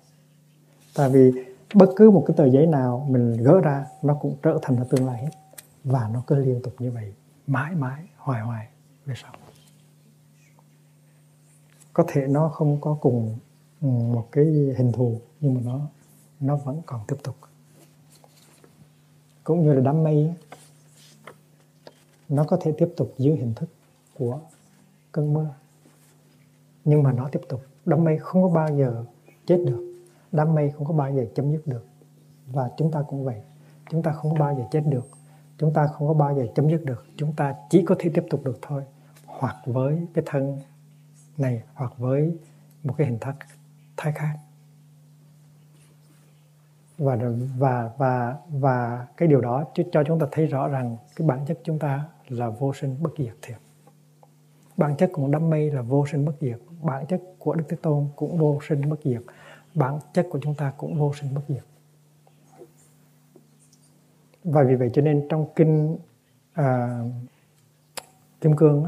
Tại 0.95 1.11
vì 1.11 1.52
bất 1.75 1.91
cứ 1.97 2.11
một 2.11 2.25
cái 2.27 2.37
tờ 2.37 2.47
giấy 2.47 2.67
nào 2.67 3.07
mình 3.11 3.33
gỡ 3.33 3.61
ra, 3.61 3.87
nó 4.03 4.15
cũng 4.15 4.37
trở 4.43 4.59
thành 4.63 4.77
là 4.77 4.85
tương 4.91 5.07
lai 5.07 5.23
hết. 5.23 5.31
Và 5.85 6.11
nó 6.13 6.23
cứ 6.27 6.35
liên 6.35 6.61
tục 6.63 6.75
như 6.79 6.91
vậy, 6.91 7.13
mãi 7.47 7.75
mãi, 7.75 8.03
hoài 8.17 8.43
hoài 8.43 8.69
về 9.07 9.15
sau. 9.23 9.33
Có 11.93 12.05
thể 12.09 12.27
nó 12.27 12.49
không 12.49 12.81
có 12.81 12.97
cùng 13.01 13.39
ừ, 13.81 13.87
một 13.89 14.29
cái 14.33 14.45
hình 14.77 14.93
thù, 14.93 15.21
nhưng 15.41 15.55
mà 15.55 15.61
nó 15.65 15.81
nó 16.41 16.57
vẫn 16.57 16.83
còn 16.87 17.01
tiếp 17.09 17.17
tục. 17.23 17.37
Cũng 19.45 19.63
như 19.63 19.73
là 19.73 19.81
đám 19.81 20.05
mây 20.05 20.35
nó 22.29 22.45
có 22.45 22.59
thể 22.61 22.73
tiếp 22.79 22.89
tục 22.97 23.15
dưới 23.19 23.37
hình 23.37 23.55
thức 23.55 23.69
của 24.19 24.41
cơn 25.13 25.35
mưa. 25.35 25.49
Nhưng 26.85 27.03
mà 27.03 27.13
nó 27.13 27.29
tiếp 27.33 27.41
tục. 27.49 27.63
Đám 27.85 28.05
mây 28.05 28.19
không 28.19 28.43
có 28.43 28.49
bao 28.49 28.77
giờ 28.77 29.05
chết 29.47 29.65
được 29.67 29.92
đám 30.33 30.55
mây 30.55 30.71
không 30.71 30.87
có 30.87 30.95
bao 30.95 31.13
giờ 31.13 31.27
chấm 31.35 31.53
dứt 31.53 31.67
được. 31.67 31.87
Và 32.47 32.71
chúng 32.77 32.93
ta 32.93 33.03
cũng 33.09 33.25
vậy. 33.25 33.43
Chúng 33.91 34.03
ta 34.03 34.13
không 34.13 34.33
có 34.33 34.39
bao 34.41 34.55
giờ 34.55 34.65
chết 34.71 34.83
được. 34.87 35.09
Chúng 35.59 35.73
ta 35.73 35.87
không 35.87 36.09
có 36.09 36.15
bao 36.15 36.35
giờ 36.35 36.47
chấm 36.55 36.71
dứt 36.71 36.85
được. 36.85 37.05
Chúng 37.17 37.33
ta 37.33 37.55
chỉ 37.71 37.85
có 37.87 37.95
thể 37.99 38.11
tiếp 38.15 38.25
tục 38.31 38.45
được 38.45 38.59
thôi. 38.63 38.83
Hoặc 39.27 39.57
với 39.67 40.07
cái 40.15 40.25
thân 40.27 40.59
này, 41.39 41.63
hoặc 41.75 41.93
với 41.99 42.37
một 42.85 42.95
cái 42.99 43.07
hình 43.07 43.19
thức 43.19 43.35
thái 43.97 44.13
khác. 44.13 44.39
Và 46.99 47.19
và 47.59 47.91
và 47.99 48.37
và 48.49 49.07
cái 49.17 49.29
điều 49.29 49.41
đó 49.41 49.65
cho 49.93 50.05
chúng 50.07 50.19
ta 50.19 50.27
thấy 50.33 50.47
rõ 50.47 50.69
rằng 50.69 50.97
cái 51.17 51.29
bản 51.29 51.47
chất 51.47 51.59
chúng 51.65 51.79
ta 51.79 52.09
là 52.29 52.49
vô 52.49 52.75
sinh 52.75 52.97
bất 53.03 53.11
diệt 53.19 53.35
thiệt. 53.43 53.57
Bản 54.77 54.97
chất 54.97 55.11
của 55.13 55.29
đám 55.29 55.51
mây 55.51 55.71
là 55.71 55.83
vô 55.83 56.07
sinh 56.07 56.25
bất 56.25 56.33
diệt. 56.41 56.59
Bản 56.83 57.07
chất 57.07 57.21
của 57.39 57.55
đức 57.55 57.65
thế 57.69 57.77
tôn 57.83 58.09
cũng 58.17 58.39
vô 58.39 58.59
sinh 58.69 58.91
bất 58.91 59.01
diệt 59.05 59.23
bản 59.75 59.99
chất 60.13 60.27
của 60.31 60.39
chúng 60.43 60.55
ta 60.55 60.73
cũng 60.77 60.99
vô 60.99 61.13
sinh 61.15 61.35
bất 61.35 61.43
diệt. 61.49 61.65
Và 64.45 64.63
vì 64.63 64.75
vậy 64.75 64.91
cho 64.95 65.03
nên 65.03 65.27
trong 65.29 65.47
kinh 65.57 65.99
à, 66.53 67.01
kim 68.41 68.57
cương 68.57 68.87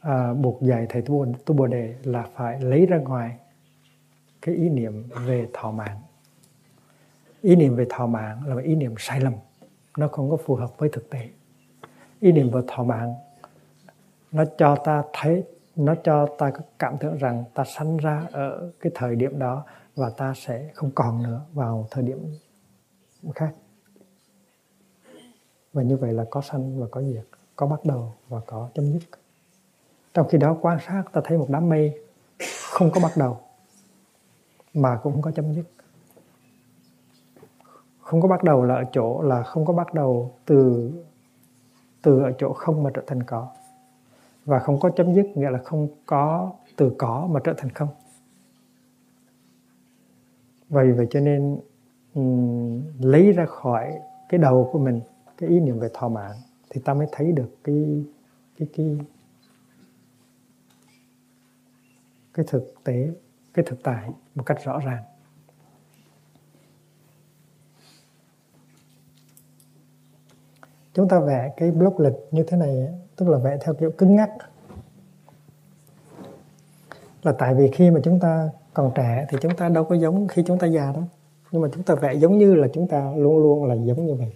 à, 0.00 0.34
buộc 0.34 0.62
dạy 0.62 0.86
thầy 0.88 1.02
tu, 1.02 1.26
tu 1.44 1.54
bồ 1.54 1.66
đề 1.66 1.94
là 2.02 2.28
phải 2.34 2.60
lấy 2.60 2.86
ra 2.86 2.98
ngoài 2.98 3.38
cái 4.42 4.54
ý 4.54 4.68
niệm 4.68 5.08
về 5.26 5.48
thọ 5.52 5.70
mạng. 5.70 6.00
Ý 7.42 7.56
niệm 7.56 7.76
về 7.76 7.86
thọ 7.90 8.06
mạng 8.06 8.46
là 8.46 8.54
một 8.54 8.60
ý 8.64 8.74
niệm 8.74 8.94
sai 8.98 9.20
lầm 9.20 9.34
nó 9.98 10.08
không 10.08 10.30
có 10.30 10.36
phù 10.36 10.54
hợp 10.54 10.78
với 10.78 10.88
thực 10.92 11.10
tế. 11.10 11.28
Ý 12.20 12.32
niệm 12.32 12.50
về 12.50 12.60
thọ 12.68 12.84
mạng 12.84 13.14
nó 14.32 14.44
cho 14.58 14.76
ta 14.84 15.02
thấy 15.12 15.44
nó 15.78 15.94
cho 16.04 16.26
ta 16.38 16.50
có 16.50 16.60
cảm 16.78 16.96
tưởng 17.00 17.16
rằng 17.16 17.44
ta 17.54 17.64
sanh 17.64 17.96
ra 17.96 18.26
ở 18.32 18.72
cái 18.80 18.92
thời 18.94 19.16
điểm 19.16 19.38
đó 19.38 19.64
và 19.96 20.10
ta 20.10 20.32
sẽ 20.36 20.70
không 20.74 20.90
còn 20.94 21.22
nữa 21.22 21.40
vào 21.52 21.86
thời 21.90 22.04
điểm 22.04 22.34
khác. 23.34 23.52
Và 25.72 25.82
như 25.82 25.96
vậy 25.96 26.12
là 26.12 26.24
có 26.30 26.40
sanh 26.40 26.80
và 26.80 26.86
có 26.90 27.02
diệt, 27.02 27.24
có 27.56 27.66
bắt 27.66 27.84
đầu 27.84 28.14
và 28.28 28.40
có 28.46 28.68
chấm 28.74 28.92
dứt. 28.92 29.02
Trong 30.14 30.28
khi 30.28 30.38
đó 30.38 30.56
quan 30.60 30.78
sát, 30.86 31.02
ta 31.12 31.20
thấy 31.24 31.38
một 31.38 31.46
đám 31.48 31.68
mây 31.68 32.00
không 32.70 32.90
có 32.94 33.00
bắt 33.00 33.12
đầu, 33.16 33.40
mà 34.74 35.00
cũng 35.02 35.12
không 35.12 35.22
có 35.22 35.30
chấm 35.30 35.54
dứt. 35.54 35.64
Không 38.00 38.20
có 38.20 38.28
bắt 38.28 38.42
đầu 38.42 38.64
là 38.64 38.74
ở 38.74 38.84
chỗ 38.92 39.22
là 39.22 39.42
không 39.42 39.66
có 39.66 39.72
bắt 39.72 39.94
đầu 39.94 40.34
từ 40.44 40.90
từ 42.02 42.22
ở 42.22 42.32
chỗ 42.38 42.52
không 42.52 42.82
mà 42.82 42.90
trở 42.94 43.02
thành 43.06 43.22
có 43.22 43.52
và 44.48 44.58
không 44.58 44.80
có 44.80 44.90
chấm 44.90 45.14
dứt 45.14 45.26
nghĩa 45.34 45.50
là 45.50 45.58
không 45.64 45.88
có 46.06 46.52
từ 46.76 46.92
có 46.98 47.28
mà 47.30 47.40
trở 47.44 47.54
thành 47.56 47.70
không. 47.70 47.88
Vậy 50.68 50.92
vậy 50.92 51.06
cho 51.10 51.20
nên 51.20 51.60
um, 52.14 52.82
lấy 53.00 53.32
ra 53.32 53.46
khỏi 53.46 53.98
cái 54.28 54.38
đầu 54.38 54.68
của 54.72 54.78
mình 54.78 55.00
cái 55.38 55.48
ý 55.50 55.60
niệm 55.60 55.78
về 55.78 55.88
thọ 55.94 56.08
mạng 56.08 56.36
thì 56.70 56.80
ta 56.84 56.94
mới 56.94 57.06
thấy 57.12 57.32
được 57.32 57.56
cái 57.64 58.04
cái 58.58 58.68
cái 58.76 58.98
cái 62.34 62.46
thực 62.48 62.74
tế 62.84 63.08
cái 63.54 63.64
thực 63.68 63.82
tại 63.82 64.10
một 64.34 64.42
cách 64.46 64.64
rõ 64.64 64.78
ràng. 64.78 65.04
Chúng 70.94 71.08
ta 71.08 71.20
vẽ 71.20 71.54
cái 71.56 71.70
block 71.70 72.00
lịch 72.00 72.16
như 72.30 72.44
thế 72.48 72.56
này 72.56 72.88
tức 73.18 73.28
là 73.28 73.38
vẽ 73.38 73.58
theo 73.64 73.74
kiểu 73.74 73.90
cứng 73.90 74.16
ngắc. 74.16 74.30
Là 77.22 77.32
tại 77.32 77.54
vì 77.54 77.70
khi 77.70 77.90
mà 77.90 78.00
chúng 78.04 78.20
ta 78.20 78.50
còn 78.74 78.92
trẻ 78.94 79.26
thì 79.28 79.38
chúng 79.40 79.56
ta 79.56 79.68
đâu 79.68 79.84
có 79.84 79.94
giống 79.94 80.28
khi 80.28 80.42
chúng 80.46 80.58
ta 80.58 80.66
già 80.66 80.92
đâu. 80.92 81.04
Nhưng 81.50 81.62
mà 81.62 81.68
chúng 81.74 81.82
ta 81.82 81.94
vẽ 81.94 82.14
giống 82.14 82.38
như 82.38 82.54
là 82.54 82.68
chúng 82.72 82.88
ta 82.88 83.12
luôn 83.16 83.38
luôn 83.38 83.64
là 83.64 83.74
giống 83.74 84.06
như 84.06 84.14
vậy. 84.14 84.32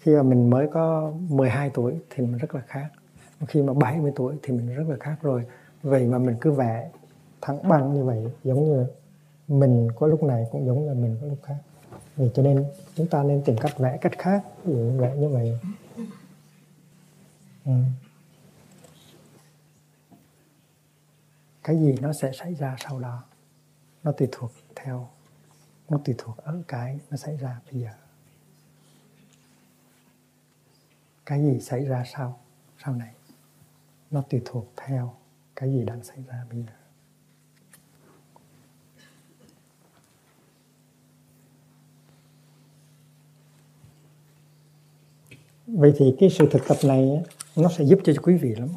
Khi 0.00 0.16
mà 0.16 0.22
mình 0.22 0.50
mới 0.50 0.68
có 0.68 1.12
12 1.28 1.70
tuổi 1.74 1.94
thì 2.10 2.26
mình 2.26 2.38
rất 2.38 2.54
là 2.54 2.60
khác. 2.66 2.88
Khi 3.48 3.62
mà 3.62 3.72
70 3.72 4.12
tuổi 4.16 4.34
thì 4.42 4.54
mình 4.54 4.74
rất 4.74 4.84
là 4.88 4.96
khác 5.00 5.16
rồi. 5.22 5.44
Vậy 5.82 6.06
mà 6.06 6.18
mình 6.18 6.36
cứ 6.40 6.50
vẽ 6.50 6.90
thẳng 7.40 7.68
băng 7.68 7.94
như 7.94 8.04
vậy, 8.04 8.26
giống 8.44 8.64
như 8.64 8.86
mình 9.48 9.88
có 9.96 10.06
lúc 10.06 10.22
này 10.22 10.46
cũng 10.52 10.66
giống 10.66 10.86
là 10.86 10.94
mình 10.94 11.16
có 11.20 11.26
lúc 11.26 11.38
khác. 11.42 11.56
Vì 12.16 12.30
cho 12.34 12.42
nên 12.42 12.64
chúng 12.94 13.06
ta 13.06 13.22
nên 13.22 13.42
tìm 13.42 13.56
cách 13.60 13.78
vẽ 13.78 13.98
cách 14.00 14.18
khác, 14.18 14.42
ví 14.64 14.74
dụ 14.74 14.90
vẽ 14.98 15.16
như 15.16 15.28
vậy 15.28 15.58
ừ. 17.68 17.74
cái 21.62 21.76
gì 21.76 21.94
nó 22.00 22.12
sẽ 22.12 22.32
xảy 22.32 22.54
ra 22.54 22.76
sau 22.80 23.00
đó? 23.00 23.24
Nó 24.02 24.12
tùy 24.12 24.28
thuộc 24.32 24.52
theo, 24.76 25.08
nó 25.88 25.98
tùy 26.04 26.14
thuộc 26.18 26.36
ở 26.36 26.62
cái 26.68 27.00
nó 27.10 27.16
xảy 27.16 27.36
ra 27.36 27.60
bây 27.72 27.80
giờ. 27.80 27.90
Cái 31.26 31.42
gì 31.42 31.60
xảy 31.60 31.84
ra 31.84 32.04
sau 32.14 32.40
sau 32.84 32.94
này? 32.94 33.14
Nó 34.10 34.22
tùy 34.30 34.42
thuộc 34.44 34.72
theo 34.76 35.14
cái 35.56 35.72
gì 35.72 35.84
đang 35.84 36.04
xảy 36.04 36.18
ra 36.26 36.44
bây 36.50 36.62
giờ. 36.62 36.72
Vậy 45.66 45.92
thì 45.98 46.16
cái 46.20 46.30
sự 46.30 46.48
thực 46.50 46.62
tập 46.68 46.76
này 46.82 47.22
nó 47.58 47.68
sẽ 47.68 47.84
giúp 47.84 47.98
cho 48.04 48.12
quý 48.22 48.36
vị 48.36 48.54
lắm. 48.54 48.68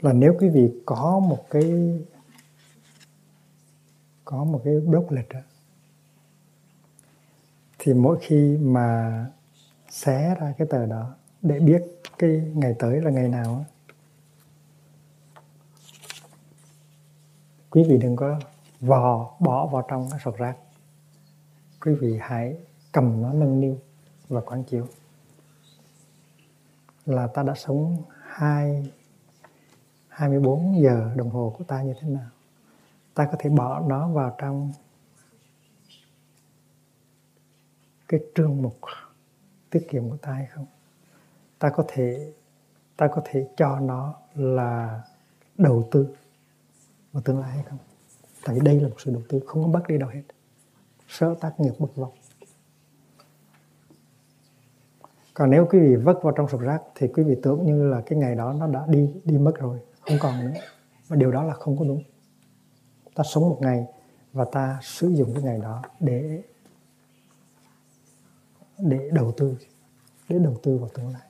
Là 0.00 0.12
nếu 0.12 0.36
quý 0.40 0.48
vị 0.48 0.72
có 0.86 1.18
một 1.18 1.44
cái 1.50 1.98
có 4.24 4.44
một 4.44 4.60
cái 4.64 4.74
block 4.80 5.12
lịch 5.12 5.28
đó, 5.28 5.40
thì 7.78 7.94
mỗi 7.94 8.18
khi 8.20 8.56
mà 8.56 9.26
xé 9.90 10.36
ra 10.40 10.54
cái 10.58 10.66
tờ 10.70 10.86
đó 10.86 11.14
để 11.42 11.60
biết 11.60 11.82
cái 12.18 12.30
ngày 12.54 12.74
tới 12.78 13.00
là 13.00 13.10
ngày 13.10 13.28
nào 13.28 13.64
quý 17.70 17.84
vị 17.88 17.98
đừng 17.98 18.16
có 18.16 18.40
vò 18.80 19.34
bỏ 19.40 19.66
vào 19.66 19.86
trong 19.88 20.08
cái 20.10 20.20
sọt 20.24 20.36
rác. 20.36 20.56
Quý 21.80 21.94
vị 21.94 22.18
hãy 22.20 22.56
cầm 22.92 23.22
nó 23.22 23.32
nâng 23.32 23.60
niu 23.60 23.78
và 24.28 24.40
quán 24.40 24.64
chiếu 24.64 24.86
là 27.06 27.26
ta 27.26 27.42
đã 27.42 27.54
sống 27.54 28.02
hai 28.26 28.92
24 30.08 30.82
giờ 30.82 31.10
đồng 31.16 31.30
hồ 31.30 31.54
của 31.58 31.64
ta 31.64 31.82
như 31.82 31.94
thế 32.00 32.08
nào? 32.08 32.30
Ta 33.14 33.28
có 33.30 33.36
thể 33.38 33.50
bỏ 33.50 33.80
nó 33.80 34.08
vào 34.08 34.34
trong 34.38 34.72
cái 38.08 38.20
trương 38.34 38.62
mục 38.62 38.78
tiết 39.70 39.86
kiệm 39.90 40.10
của 40.10 40.16
ta 40.16 40.32
hay 40.32 40.46
không? 40.46 40.66
Ta 41.58 41.70
có 41.70 41.84
thể, 41.88 42.32
ta 42.96 43.08
có 43.14 43.22
thể 43.24 43.48
cho 43.56 43.80
nó 43.80 44.14
là 44.34 45.02
đầu 45.58 45.88
tư 45.90 46.16
vào 47.12 47.22
tương 47.22 47.40
lai 47.40 47.50
hay 47.50 47.64
không? 47.64 47.78
Tại 48.44 48.54
vì 48.54 48.60
đây 48.64 48.80
là 48.80 48.88
một 48.88 48.96
sự 48.98 49.10
đầu 49.10 49.22
tư 49.28 49.40
không 49.46 49.62
có 49.62 49.68
bắt 49.68 49.88
đi 49.88 49.98
đâu 49.98 50.08
hết. 50.08 50.22
Sợ 51.08 51.34
tác 51.40 51.60
nghiệp 51.60 51.72
bất 51.78 51.96
vọng. 51.96 52.12
Còn 55.34 55.50
nếu 55.50 55.66
quý 55.70 55.78
vị 55.78 55.96
vất 55.96 56.22
vào 56.22 56.32
trong 56.36 56.48
sọt 56.48 56.60
rác 56.60 56.82
thì 56.94 57.08
quý 57.08 57.22
vị 57.22 57.36
tưởng 57.42 57.66
như 57.66 57.90
là 57.90 58.02
cái 58.06 58.18
ngày 58.18 58.34
đó 58.34 58.52
nó 58.52 58.66
đã 58.66 58.84
đi 58.88 59.14
đi 59.24 59.38
mất 59.38 59.52
rồi. 59.58 59.78
Không 60.00 60.16
còn 60.20 60.40
nữa. 60.40 60.60
Và 61.08 61.16
điều 61.16 61.32
đó 61.32 61.44
là 61.44 61.54
không 61.54 61.78
có 61.78 61.84
đúng. 61.84 62.02
Ta 63.14 63.24
sống 63.24 63.48
một 63.48 63.58
ngày 63.60 63.86
và 64.32 64.44
ta 64.52 64.78
sử 64.82 65.08
dụng 65.08 65.34
cái 65.34 65.42
ngày 65.42 65.58
đó 65.58 65.82
để 66.00 66.42
để 68.78 69.10
đầu 69.12 69.32
tư 69.36 69.56
để 70.28 70.38
đầu 70.38 70.56
tư 70.62 70.78
vào 70.78 70.88
tương 70.94 71.08
lai. 71.08 71.22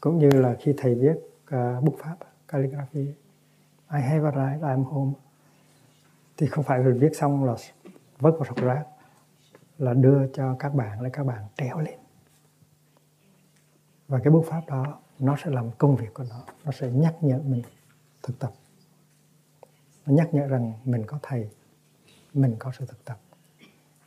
Cũng 0.00 0.18
như 0.18 0.30
là 0.30 0.56
khi 0.60 0.74
thầy 0.76 0.94
viết 0.94 1.14
uh, 1.54 1.84
bút 1.84 1.96
pháp 1.98 2.16
calligraphy 2.48 3.06
I 3.92 4.00
have 4.00 4.30
arrived, 4.30 4.62
I'm 4.62 4.84
home 4.84 5.12
thì 6.36 6.46
không 6.46 6.64
phải 6.64 6.82
mình 6.82 6.98
viết 6.98 7.16
xong 7.16 7.44
là 7.44 7.54
vứt 8.18 8.30
vào 8.30 8.44
sọc 8.44 8.56
rác 8.56 8.84
là 9.78 9.94
đưa 9.94 10.26
cho 10.32 10.56
các 10.58 10.74
bạn 10.74 11.02
để 11.02 11.10
các 11.12 11.24
bạn 11.26 11.44
treo 11.56 11.80
lên. 11.80 11.98
Và 14.08 14.18
cái 14.24 14.30
bút 14.30 14.44
pháp 14.48 14.62
đó 14.66 14.98
nó 15.18 15.36
sẽ 15.44 15.50
làm 15.50 15.70
công 15.78 15.96
việc 15.96 16.14
của 16.14 16.24
nó 16.30 16.44
nó 16.64 16.72
sẽ 16.72 16.90
nhắc 16.90 17.14
nhở 17.20 17.38
mình 17.38 17.62
thực 18.22 18.38
tập. 18.38 18.52
Nó 20.06 20.14
nhắc 20.14 20.34
nhở 20.34 20.46
rằng 20.46 20.72
mình 20.84 21.04
có 21.06 21.18
thầy 21.22 21.50
mình 22.34 22.56
có 22.58 22.72
sự 22.78 22.86
thực 22.86 23.04
tập. 23.04 23.18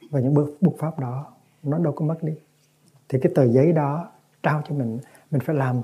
Và 0.09 0.19
những 0.19 0.33
bước 0.33 0.57
bút 0.61 0.75
pháp 0.79 0.99
đó 0.99 1.33
nó 1.63 1.77
đâu 1.79 1.93
có 1.93 2.05
mất 2.05 2.23
đi. 2.23 2.33
Thì 3.09 3.19
cái 3.21 3.31
tờ 3.35 3.47
giấy 3.47 3.73
đó 3.73 4.11
trao 4.43 4.61
cho 4.67 4.75
mình 4.75 4.99
mình 5.31 5.41
phải 5.45 5.55
làm 5.55 5.81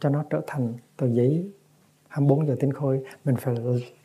cho 0.00 0.08
nó 0.08 0.24
trở 0.30 0.40
thành 0.46 0.74
tờ 0.96 1.06
giấy 1.06 1.52
24 2.08 2.46
giờ 2.46 2.56
tinh 2.60 2.72
khôi. 2.72 3.04
Mình 3.24 3.36
phải 3.36 3.54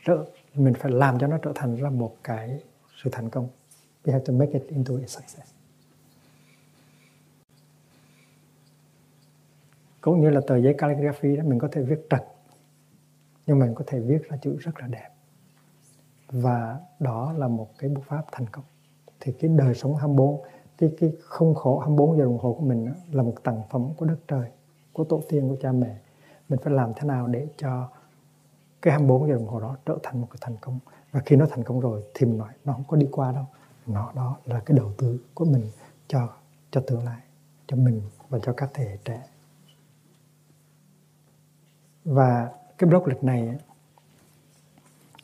trở, 0.06 0.26
mình 0.56 0.74
phải 0.74 0.92
làm 0.92 1.20
cho 1.20 1.28
nó 1.28 1.38
trở 1.38 1.52
thành 1.56 1.76
ra 1.76 1.90
một 1.90 2.16
cái 2.24 2.64
sự 3.04 3.10
thành 3.14 3.30
công 3.30 3.48
we 4.06 4.12
have 4.12 4.26
to 4.26 4.34
make 4.34 4.52
it 4.52 4.68
into 4.68 4.96
a 4.96 5.08
success. 5.08 5.54
Cũng 10.02 10.22
như 10.22 10.30
là 10.30 10.42
tờ 10.48 10.58
giấy 10.58 10.76
calligraphy 10.78 11.38
đó, 11.38 11.44
mình 11.44 11.60
có 11.60 11.68
thể 11.72 11.82
viết 11.82 12.08
trật. 12.10 12.24
Nhưng 13.48 13.60
mình 13.60 13.76
có 13.76 13.84
thể 13.88 14.00
viết 14.00 14.30
ra 14.30 14.38
chữ 14.38 14.58
rất 14.60 14.80
là 14.80 14.88
đẹp. 14.88 15.10
Và 16.28 16.80
đó 17.00 17.34
là 17.34 17.48
một 17.48 17.70
cái 17.78 17.90
bút 17.90 18.04
pháp 18.08 18.26
thành 18.32 18.48
công. 18.48 18.66
Thì 19.20 19.34
cái 19.40 19.52
đời 19.58 19.76
sống 19.76 19.96
24 19.96 20.42
cái 20.80 20.92
cái 21.00 21.12
không 21.20 21.56
khổ 21.56 21.80
24 21.80 22.18
giờ 22.18 22.24
đồng 22.24 22.38
hồ 22.38 22.54
của 22.54 22.66
mình 22.66 22.94
là 23.12 23.24
một 23.24 23.36
tặng 23.44 23.62
phẩm 23.70 23.90
của 23.98 24.06
đất 24.06 24.18
trời, 24.28 24.50
của 24.94 25.04
tổ 25.04 25.22
tiên, 25.30 25.50
của 25.50 25.56
cha 25.62 25.72
mẹ. 25.72 25.98
Mình 26.50 26.60
phải 26.64 26.74
làm 26.74 26.94
thế 26.96 27.08
nào 27.08 27.28
để 27.28 27.48
cho 27.58 27.90
cái 28.82 28.92
24 28.92 29.28
giờ 29.28 29.34
đồng 29.34 29.48
hồ 29.48 29.60
đó 29.60 29.78
trở 29.86 29.98
thành 30.04 30.22
một 30.22 30.28
cái 30.32 30.38
thành 30.42 30.56
công? 30.62 30.80
Và 31.12 31.20
khi 31.26 31.36
nó 31.36 31.46
thành 31.50 31.64
công 31.64 31.80
rồi 31.80 32.04
thì 32.14 32.26
mình 32.26 32.38
nói, 32.38 32.54
nó 32.66 32.74
không 32.74 32.84
có 32.88 32.98
đi 32.98 33.08
qua 33.12 33.32
đâu 33.32 33.46
nó, 33.90 34.12
đó 34.16 34.38
là 34.46 34.60
cái 34.60 34.78
đầu 34.78 34.94
tư 34.98 35.20
của 35.34 35.46
mình 35.46 35.70
cho 36.08 36.30
cho 36.72 36.82
tương 36.88 37.04
lai, 37.04 37.22
cho 37.68 37.78
mình 37.78 38.02
và 38.30 38.40
cho 38.40 38.54
các 38.54 38.70
thế 38.74 38.84
hệ 38.84 38.98
trẻ. 39.06 39.28
Và 42.06 42.52
cái 42.78 42.90
block 42.90 43.08
lịch 43.08 43.24
này 43.24 43.58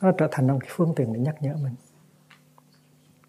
nó 0.00 0.12
trở 0.18 0.28
thành 0.30 0.46
một 0.46 0.58
cái 0.60 0.70
phương 0.72 0.92
tiện 0.96 1.12
để 1.12 1.20
nhắc 1.20 1.42
nhở 1.42 1.56
mình. 1.56 1.74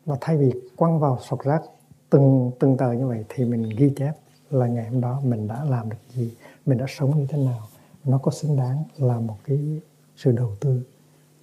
Và 0.05 0.17
thay 0.21 0.37
vì 0.37 0.51
quăng 0.75 0.99
vào 0.99 1.19
sọt 1.29 1.39
rác 1.43 1.61
từng 2.09 2.51
từng 2.59 2.77
tờ 2.77 2.91
như 2.91 3.07
vậy 3.07 3.25
thì 3.29 3.45
mình 3.45 3.69
ghi 3.77 3.93
chép 3.95 4.13
là 4.49 4.67
ngày 4.67 4.89
hôm 4.89 5.01
đó 5.01 5.21
mình 5.23 5.47
đã 5.47 5.63
làm 5.63 5.89
được 5.89 5.97
gì, 6.09 6.35
mình 6.65 6.77
đã 6.77 6.85
sống 6.89 7.19
như 7.19 7.27
thế 7.29 7.37
nào, 7.37 7.67
nó 8.03 8.17
có 8.17 8.31
xứng 8.31 8.57
đáng 8.57 8.83
là 8.97 9.19
một 9.19 9.37
cái 9.43 9.81
sự 10.15 10.31
đầu 10.31 10.55
tư 10.59 10.83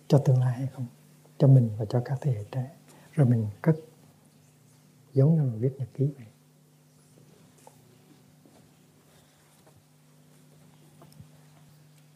cho 0.08 0.18
tương 0.18 0.40
lai 0.40 0.52
hay 0.52 0.66
không, 0.66 0.86
cho 1.38 1.48
mình 1.48 1.70
và 1.78 1.84
cho 1.84 2.02
các 2.04 2.18
thế 2.20 2.32
hệ 2.32 2.44
trẻ 2.52 2.70
rồi 3.14 3.26
mình 3.26 3.46
cất. 3.62 3.76
Giống 5.12 5.34
như 5.34 5.42
mình 5.42 5.60
viết 5.60 5.74
nhật 5.78 5.88
ký 5.94 6.10
vậy. 6.18 6.26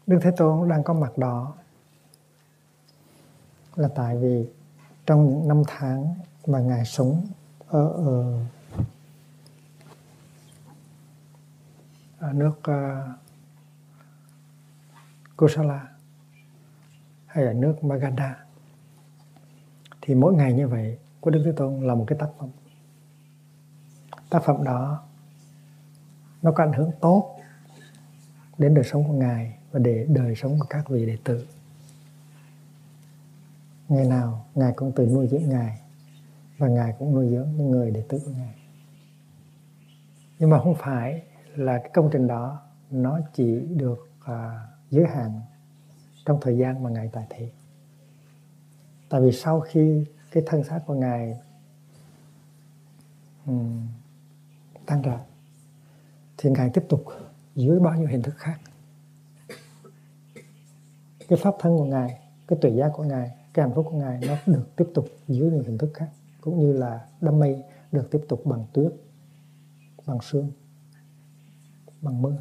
Đức 0.07 0.19
Thế 0.23 0.31
Tôn 0.37 0.69
đang 0.69 0.83
có 0.83 0.95
mặt 0.95 1.19
đó 1.19 1.55
là 3.77 3.89
tại 3.95 4.17
vì 4.17 4.49
trong 5.07 5.29
những 5.29 5.49
năm 5.49 5.63
tháng 5.67 6.15
mà 6.47 6.61
Ngài 6.61 6.85
sống 6.85 7.27
ở, 7.67 7.89
ở, 7.89 8.41
ở 12.19 12.33
nước 12.33 12.61
ờ, 12.63 13.05
uh, 13.13 13.19
Kosala 15.37 15.89
hay 17.27 17.45
ở 17.45 17.53
nước 17.53 17.85
Magadha 17.85 18.48
thì 20.09 20.15
mỗi 20.15 20.35
ngày 20.35 20.53
như 20.53 20.69
vậy 20.69 20.99
của 21.21 21.31
Đức 21.31 21.43
Thế 21.45 21.53
Tôn 21.53 21.81
là 21.81 21.95
một 21.95 22.05
cái 22.09 22.19
tác 22.19 22.29
phẩm. 22.39 22.49
Tác 24.31 24.43
phẩm 24.45 24.65
đó 24.65 25.03
nó 26.43 26.53
có 26.53 26.65
ảnh 26.65 26.73
hưởng 26.73 26.91
tốt 27.01 27.37
đến 28.59 28.75
đời 28.75 28.85
sống 28.85 29.05
của 29.05 29.13
Ngài 29.13 29.59
và 29.73 29.79
để 29.79 30.07
đời 30.09 30.35
sống 30.35 30.59
của 30.59 30.67
các 30.71 30.89
vị 30.89 31.07
đệ 31.07 31.17
tử. 31.25 31.47
Ngày 33.89 34.05
nào 34.05 34.47
ngài 34.55 34.73
cũng 34.77 34.93
tự 34.93 35.07
nuôi 35.07 35.29
dưỡng 35.29 35.49
ngài 35.49 35.81
và 36.59 36.69
ngài 36.69 36.95
cũng 36.99 37.15
nuôi 37.15 37.29
dưỡng 37.31 37.49
những 37.57 37.71
người 37.71 37.91
đệ 37.91 38.03
tử 38.09 38.21
của 38.25 38.33
ngài. 38.37 38.55
Nhưng 40.39 40.51
mà 40.51 40.59
không 40.59 40.75
phải 40.79 41.23
là 41.57 41.79
cái 41.79 41.91
công 41.95 42.11
trình 42.13 42.27
đó 42.27 42.63
nó 42.91 43.21
chỉ 43.35 43.61
được 43.61 44.09
à, 44.25 44.67
giới 44.91 45.07
hạn 45.07 45.41
trong 46.25 46.39
thời 46.41 46.59
gian 46.59 46.83
mà 46.83 46.91
ngài 46.91 47.09
tại 47.13 47.27
thế 47.31 47.51
tại 49.09 49.21
vì 49.21 49.33
sau 49.33 49.61
khi 49.61 50.05
cái 50.33 50.43
thân 50.47 50.65
xác 50.65 50.81
của 50.87 50.95
ngài 50.95 51.39
um, 53.47 53.89
tăng 54.87 55.03
ra 55.03 55.21
thì 56.37 56.51
ngài 56.51 56.71
tiếp 56.75 56.85
tục 56.89 57.05
dưới 57.55 57.81
bao 57.81 57.95
nhiêu 57.95 58.09
hình 58.09 58.23
thức 58.23 58.35
khác. 58.37 58.61
Cái 61.29 61.39
pháp 61.43 61.55
thân 61.61 61.77
của 61.77 61.85
ngài 61.85 62.21
cái 62.47 62.59
tuệ 62.63 62.71
giác 62.71 62.91
của 62.95 63.05
ngài 63.05 63.31
cái 63.55 63.67
hạnh 63.67 63.75
phúc 63.75 63.87
của 63.91 63.97
ngài 63.97 64.21
nó 64.27 64.37
được 64.47 64.77
tiếp 64.77 64.87
tục 64.95 65.09
dưới 65.29 65.51
những 65.51 65.65
hình 65.65 65.79
thức 65.79 65.91
khác 65.95 66.09
cũng 66.41 66.61
như 66.61 66.73
là 66.73 67.09
đám 67.21 67.39
mây 67.39 67.65
được 67.93 68.09
tiếp 68.11 68.21
tục 68.29 68.43
bằng 68.47 68.67
tuyết 68.73 68.93
bằng 70.07 70.19
sương 70.23 70.51
bằng 72.01 72.23
mưa. 72.23 72.37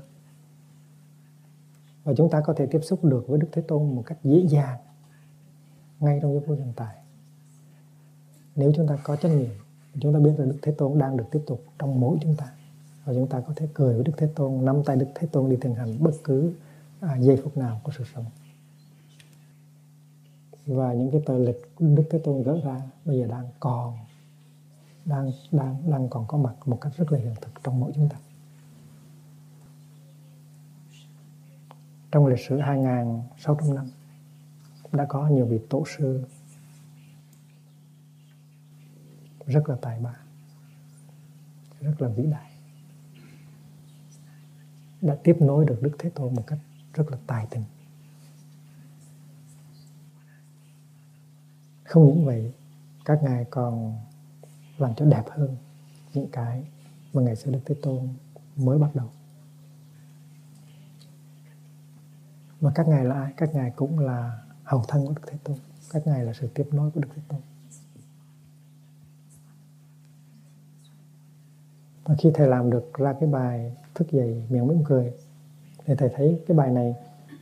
Và 2.04 2.14
chúng 2.18 2.30
ta 2.30 2.42
có 2.42 2.54
thể 2.54 2.66
tiếp 2.66 2.80
xúc 2.84 3.04
được 3.04 3.26
với 3.28 3.40
Đức 3.40 3.48
Thế 3.52 3.62
Tôn 3.62 3.96
một 3.96 4.04
cách 4.06 4.18
dễ 4.24 4.46
dàng 4.50 4.80
ngay 6.00 6.20
trong 6.22 6.40
cái 6.40 6.48
phút 6.48 6.58
hiện 6.58 6.74
tại. 6.76 6.96
Nếu 8.56 8.72
chúng 8.76 8.88
ta 8.88 8.98
có 9.04 9.16
trách 9.16 9.30
nhiệm 9.30 9.50
chúng 10.02 10.14
ta 10.14 10.20
biết 10.20 10.34
là 10.38 10.46
Đức 10.46 10.58
Thế 10.62 10.72
Tôn 10.72 11.00
đang 11.00 11.18
được 11.18 11.26
tiếp 11.32 11.42
tục 11.48 11.64
trong 11.80 12.00
mỗi 12.00 12.18
chúng 12.22 12.36
ta. 12.36 12.46
Và 13.06 13.14
chúng 13.14 13.28
ta 13.28 13.40
có 13.48 13.54
thể 13.56 13.68
cười 13.74 13.94
với 13.94 14.04
Đức 14.04 14.12
Thế 14.18 14.28
Tôn 14.36 14.66
nắm 14.66 14.84
tay 14.84 14.96
Đức 14.96 15.08
Thế 15.16 15.28
Tôn 15.32 15.50
đi 15.50 15.58
thiền 15.62 15.76
hành 15.76 15.98
bất 16.00 16.12
cứ 16.24 16.54
à, 17.00 17.18
giây 17.20 17.42
phút 17.44 17.58
nào 17.58 17.82
của 17.84 17.92
sự 17.98 18.04
sống. 18.16 18.26
Và 20.66 20.94
những 20.94 21.12
cái 21.12 21.22
tờ 21.26 21.38
lịch 21.38 21.72
Đức 21.80 22.04
Thế 22.10 22.20
Tôn 22.20 22.44
gỡ 22.44 22.62
ra 22.64 22.82
bây 23.06 23.20
giờ 23.20 23.28
đang 23.28 23.48
còn 23.60 23.98
đang 25.06 25.32
đang 25.52 25.92
đang 25.92 26.10
còn 26.10 26.26
có 26.28 26.38
mặt 26.38 26.54
một 26.66 26.78
cách 26.82 26.94
rất 26.98 27.12
là 27.12 27.20
hiện 27.20 27.34
thực 27.42 27.52
trong 27.64 27.80
mỗi 27.80 27.92
chúng 27.96 28.10
ta. 28.10 28.18
Trong 32.12 32.26
lịch 32.26 32.40
sử 32.40 32.58
2.600 32.58 33.74
năm 33.74 33.86
đã 34.92 35.06
có 35.10 35.28
nhiều 35.28 35.46
vị 35.46 35.60
tổ 35.70 35.84
sư 35.98 36.24
rất 39.46 39.70
là 39.70 39.76
tài 39.82 40.00
ba, 40.00 40.16
rất 41.82 42.02
là 42.02 42.10
vĩ 42.10 42.26
đại 42.26 42.52
đã 45.02 45.18
tiếp 45.24 45.38
nối 45.40 45.66
được 45.66 45.80
Đức 45.82 45.96
Thế 46.00 46.10
Tôn 46.10 46.36
một 46.36 46.44
cách 46.48 46.60
rất 46.94 47.12
là 47.12 47.18
tài 47.28 47.48
tình. 47.50 47.64
không 51.88 52.06
những 52.06 52.26
vậy 52.26 52.54
các 53.06 53.24
ngài 53.24 53.46
còn 53.46 54.00
làm 54.78 54.96
cho 54.96 55.06
đẹp 55.06 55.24
hơn 55.30 55.58
những 56.14 56.28
cái 56.32 56.64
mà 57.14 57.22
ngày 57.22 57.36
xưa 57.36 57.52
đức 57.52 57.60
thế 57.66 57.76
tôn 57.82 58.10
mới 58.56 58.80
bắt 58.80 58.96
đầu 58.96 59.10
mà 62.62 62.72
các 62.76 62.88
ngài 62.88 63.06
là 63.06 63.16
ai 63.16 63.34
các 63.38 63.50
ngài 63.54 63.72
cũng 63.72 64.00
là 64.00 64.44
hậu 64.68 64.84
thân 64.88 65.06
của 65.06 65.14
đức 65.14 65.22
thế 65.28 65.38
tôn. 65.44 65.58
Các 65.92 66.08
ngài 66.08 66.24
là 66.24 66.34
sự 66.34 66.48
tiếp 66.54 66.68
nối 66.72 66.92
của 66.92 67.02
đức 67.02 67.08
thế 67.16 67.22
tôn. 67.28 67.40
Và 72.04 72.16
khi 72.20 72.32
thầy 72.34 72.48
làm 72.48 72.70
được 72.70 72.94
ra 72.94 73.14
cái 73.20 73.30
bài 73.30 73.76
thức 73.96 74.12
dậy 74.12 74.44
miệng 74.50 74.68
mỉm 74.68 74.84
cười, 74.84 75.14
thì 75.86 75.96
thầy 75.98 76.10
thấy 76.16 76.44
cái 76.48 76.58
bài 76.58 76.72
này 76.72 76.96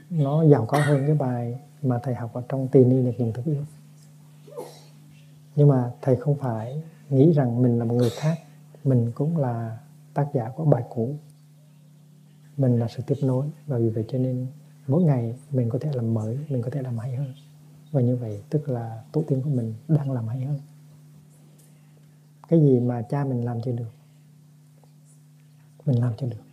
nó 0.09 0.43
giàu 0.43 0.65
có 0.65 0.79
hơn 0.79 1.03
cái 1.07 1.15
bài 1.15 1.59
mà 1.81 1.99
thầy 2.03 2.15
học 2.15 2.33
ở 2.33 2.43
trong 2.49 2.67
tỳ 2.67 2.83
ni 2.85 3.05
được 3.05 3.11
dùng 3.17 3.33
thức 3.33 3.45
yêu. 3.45 3.63
Nhưng 5.55 5.67
mà 5.67 5.91
thầy 6.01 6.15
không 6.15 6.37
phải 6.37 6.83
nghĩ 7.09 7.31
rằng 7.31 7.61
mình 7.61 7.79
là 7.79 7.85
một 7.85 7.95
người 7.95 8.09
khác, 8.09 8.37
mình 8.83 9.11
cũng 9.15 9.37
là 9.37 9.79
tác 10.13 10.27
giả 10.33 10.49
của 10.55 10.65
bài 10.65 10.83
cũ. 10.89 11.15
Mình 12.57 12.79
là 12.79 12.87
sự 12.87 13.03
tiếp 13.07 13.17
nối 13.21 13.45
và 13.67 13.77
vì 13.77 13.89
vậy 13.89 14.05
cho 14.07 14.17
nên 14.17 14.47
mỗi 14.87 15.03
ngày 15.03 15.35
mình 15.51 15.69
có 15.69 15.79
thể 15.79 15.91
làm 15.93 16.13
mới, 16.13 16.39
mình 16.49 16.61
có 16.61 16.69
thể 16.69 16.81
làm 16.81 16.97
hay 16.97 17.15
hơn. 17.15 17.33
Và 17.91 18.01
như 18.01 18.15
vậy, 18.15 18.43
tức 18.49 18.69
là 18.69 19.03
tổ 19.11 19.23
tiên 19.27 19.41
của 19.41 19.49
mình 19.49 19.73
đang 19.87 20.11
làm 20.11 20.27
hay 20.27 20.45
hơn. 20.45 20.59
Cái 22.47 22.61
gì 22.61 22.79
mà 22.79 23.01
cha 23.01 23.25
mình 23.25 23.45
làm 23.45 23.61
chưa 23.61 23.71
được, 23.71 23.91
mình 25.85 25.99
làm 25.99 26.13
cho 26.17 26.27
được. 26.27 26.43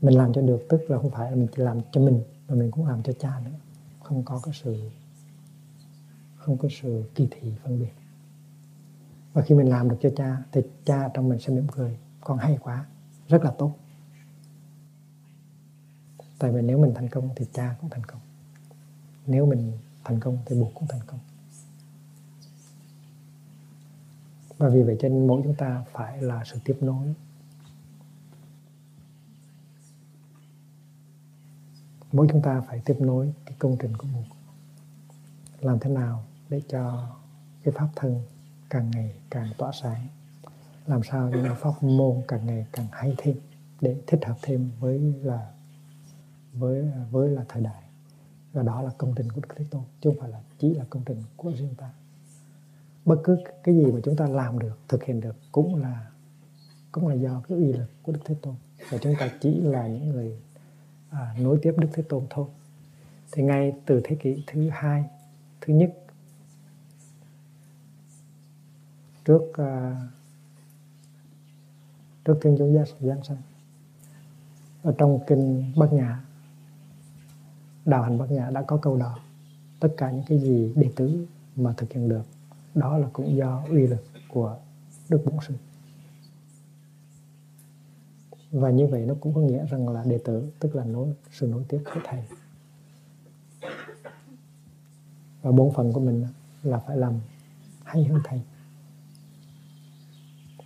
Mình 0.00 0.14
làm 0.14 0.32
cho 0.32 0.42
được 0.42 0.66
tức 0.68 0.80
là 0.88 0.98
không 0.98 1.10
phải 1.10 1.30
là 1.30 1.36
mình 1.36 1.48
chỉ 1.56 1.62
làm 1.62 1.80
cho 1.92 2.00
mình, 2.00 2.22
mà 2.48 2.54
mình 2.54 2.70
cũng 2.70 2.86
làm 2.86 3.02
cho 3.02 3.12
cha 3.18 3.40
nữa. 3.44 3.50
Không 4.02 4.22
có 4.22 4.40
cái 4.44 4.54
sự, 4.62 4.90
không 6.36 6.58
có 6.58 6.68
sự 6.82 7.04
kỳ 7.14 7.28
thị, 7.30 7.52
phân 7.62 7.80
biệt. 7.80 7.92
Và 9.32 9.42
khi 9.42 9.54
mình 9.54 9.68
làm 9.68 9.88
được 9.88 9.96
cho 10.00 10.10
cha, 10.16 10.42
thì 10.52 10.60
cha 10.84 11.08
trong 11.14 11.28
mình 11.28 11.38
sẽ 11.38 11.54
mỉm 11.54 11.66
cười. 11.68 11.98
Con 12.20 12.38
hay 12.38 12.58
quá, 12.60 12.86
rất 13.28 13.44
là 13.44 13.50
tốt 13.50 13.72
tại 16.38 16.52
vì 16.52 16.62
nếu 16.62 16.78
mình 16.78 16.94
thành 16.94 17.08
công 17.08 17.28
thì 17.36 17.46
cha 17.52 17.76
cũng 17.80 17.90
thành 17.90 18.04
công. 18.04 18.20
Nếu 19.26 19.46
mình 19.46 19.72
thành 20.04 20.20
công 20.20 20.38
thì 20.46 20.60
buộc 20.60 20.74
cũng 20.74 20.88
thành 20.88 21.00
công. 21.06 21.18
Và 24.58 24.68
vì 24.68 24.82
vậy 24.82 24.96
cho 25.00 25.08
nên 25.08 25.26
mỗi 25.26 25.40
chúng 25.44 25.54
ta 25.54 25.84
phải 25.92 26.22
là 26.22 26.44
sự 26.44 26.58
tiếp 26.64 26.76
nối. 26.80 27.14
Mỗi 32.12 32.26
chúng 32.30 32.42
ta 32.42 32.60
phải 32.60 32.82
tiếp 32.84 32.96
nối 33.00 33.32
cái 33.44 33.54
công 33.58 33.76
trình 33.80 33.96
của 33.96 34.08
buộc 34.14 34.36
làm 35.60 35.78
thế 35.78 35.90
nào 35.90 36.24
để 36.48 36.62
cho 36.68 37.08
cái 37.62 37.74
pháp 37.74 37.88
thân 37.96 38.22
càng 38.70 38.90
ngày 38.90 39.14
càng 39.30 39.48
tỏa 39.58 39.72
sáng? 39.72 40.08
Làm 40.86 41.02
sao 41.02 41.30
cho 41.32 41.54
pháp 41.54 41.82
môn 41.82 42.22
càng 42.28 42.46
ngày 42.46 42.66
càng 42.72 42.86
hay 42.92 43.14
thêm 43.18 43.36
để 43.80 43.96
thích 44.06 44.20
hợp 44.26 44.36
thêm 44.42 44.70
với 44.80 44.98
là 45.22 45.52
với 46.58 46.90
với 47.10 47.30
là 47.30 47.44
thời 47.48 47.62
đại. 47.62 47.82
Và 48.52 48.62
đó 48.62 48.82
là 48.82 48.90
công 48.98 49.14
trình 49.16 49.32
của 49.32 49.40
Đức 49.40 49.54
Thế 49.56 49.64
Tôn 49.70 49.82
chứ 50.00 50.10
không 50.10 50.20
phải 50.20 50.30
là 50.30 50.40
chỉ 50.58 50.74
là 50.74 50.84
công 50.90 51.02
trình 51.06 51.22
của 51.36 51.50
riêng 51.50 51.74
ta. 51.76 51.90
Bất 53.04 53.16
cứ 53.24 53.38
cái 53.64 53.74
gì 53.74 53.92
mà 53.92 54.00
chúng 54.04 54.16
ta 54.16 54.26
làm 54.26 54.58
được 54.58 54.78
thực 54.88 55.04
hiện 55.04 55.20
được 55.20 55.36
cũng 55.52 55.76
là 55.76 56.10
cũng 56.92 57.08
là 57.08 57.14
do 57.14 57.42
cái 57.48 57.58
uy 57.58 57.72
lực 57.72 57.90
của 58.02 58.12
đức 58.12 58.20
thế 58.24 58.34
tôn. 58.42 58.54
Và 58.90 58.98
chúng 58.98 59.14
ta 59.18 59.30
chỉ 59.40 59.60
là 59.60 59.88
những 59.88 60.08
người 60.08 60.36
à, 61.10 61.36
nối 61.40 61.58
tiếp 61.62 61.74
đức 61.78 61.88
thế 61.92 62.02
tôn 62.02 62.26
thôi. 62.30 62.46
Thì 63.32 63.42
ngay 63.42 63.72
từ 63.86 64.00
thế 64.04 64.16
kỷ 64.16 64.44
thứ 64.46 64.68
hai 64.68 65.04
thứ 65.60 65.74
nhất 65.74 65.98
trước 69.24 69.52
à, 69.54 70.00
trước 72.24 72.38
thiên 72.42 72.56
chúa 72.58 72.84
giáng 73.00 73.24
sanh 73.24 73.42
ở 74.82 74.94
trong 74.98 75.18
kinh 75.26 75.72
bát 75.76 75.92
nhã 75.92 76.25
đạo 77.86 78.02
hành 78.02 78.18
bát 78.18 78.30
nhã 78.30 78.50
đã 78.50 78.62
có 78.62 78.76
câu 78.76 78.96
đó. 78.96 79.18
Tất 79.80 79.88
cả 79.96 80.10
những 80.10 80.24
cái 80.28 80.38
gì 80.38 80.72
đệ 80.76 80.90
tử 80.96 81.26
mà 81.56 81.74
thực 81.76 81.92
hiện 81.92 82.08
được, 82.08 82.22
đó 82.74 82.98
là 82.98 83.08
cũng 83.12 83.36
do 83.36 83.64
uy 83.68 83.86
lực 83.86 84.04
của 84.28 84.56
đức 85.08 85.22
bổn 85.24 85.34
sư. 85.48 85.54
Và 88.50 88.70
như 88.70 88.86
vậy 88.86 89.06
nó 89.06 89.14
cũng 89.20 89.34
có 89.34 89.40
nghĩa 89.40 89.66
rằng 89.66 89.88
là 89.88 90.04
đệ 90.04 90.18
tử, 90.24 90.50
tức 90.58 90.74
là 90.74 90.84
nối, 90.84 91.14
sự 91.32 91.46
nối 91.46 91.64
tiếp 91.68 91.82
của 91.94 92.00
thầy. 92.04 92.22
Và 95.42 95.52
bổn 95.52 95.72
phận 95.74 95.92
của 95.92 96.00
mình 96.00 96.26
là 96.62 96.78
phải 96.78 96.96
làm 96.96 97.12
hay 97.84 98.04
hơn 98.04 98.20
thầy. 98.24 98.40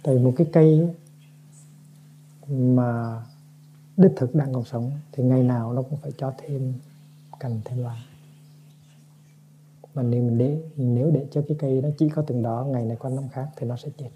Tại 0.02 0.18
một 0.18 0.32
cái 0.36 0.46
cây 0.52 0.88
mà 2.48 3.22
đích 3.96 4.12
thực 4.16 4.34
đang 4.34 4.54
còn 4.54 4.64
sống 4.64 4.92
thì 5.12 5.24
ngày 5.24 5.42
nào 5.42 5.72
nó 5.72 5.82
cũng 5.82 5.98
phải 6.02 6.12
cho 6.18 6.34
thêm 6.38 6.74
cành 7.40 7.60
thêm 7.64 7.78
lá. 7.78 7.96
Mà 9.94 10.02
nếu 10.02 10.22
mình 10.22 10.38
để 10.38 10.62
nếu 10.76 11.10
để 11.10 11.26
cho 11.30 11.42
cái 11.48 11.56
cây 11.60 11.80
nó 11.82 11.88
chỉ 11.98 12.08
có 12.08 12.22
từng 12.26 12.42
đó, 12.42 12.66
ngày 12.68 12.84
này 12.84 12.96
qua 12.96 13.10
năm 13.10 13.28
khác 13.28 13.48
thì 13.56 13.66
nó 13.66 13.76
sẽ 13.76 13.88
chết. 13.98 14.10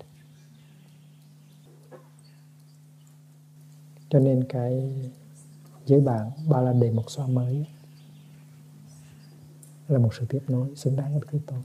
Cho 4.08 4.18
nên 4.20 4.44
cái 4.48 4.92
giới 5.86 6.00
bạn 6.00 6.30
ba 6.48 6.60
la 6.60 6.72
đề 6.72 6.90
một 6.90 7.10
xoa 7.10 7.26
mới 7.26 7.66
là 9.88 9.98
một 9.98 10.14
sự 10.14 10.26
tiếp 10.28 10.42
nối 10.48 10.76
xứng 10.76 10.96
đáng 10.96 11.12
với 11.12 11.28
Đức 11.32 11.38
tôi 11.46 11.62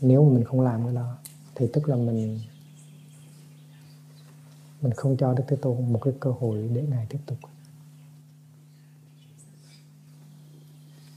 nếu 0.00 0.24
mà 0.24 0.34
mình 0.34 0.44
không 0.44 0.60
làm 0.60 0.84
cái 0.84 0.94
đó, 0.94 1.18
thì 1.54 1.66
tức 1.72 1.88
là 1.88 1.96
mình 1.96 2.40
mình 4.80 4.92
không 4.92 5.16
cho 5.16 5.34
Đức 5.34 5.44
Thế 5.48 5.56
Tôn 5.56 5.92
một 5.92 6.00
cái 6.02 6.14
cơ 6.20 6.30
hội 6.30 6.70
để 6.74 6.82
Ngài 6.82 7.06
tiếp 7.06 7.18
tục. 7.26 7.38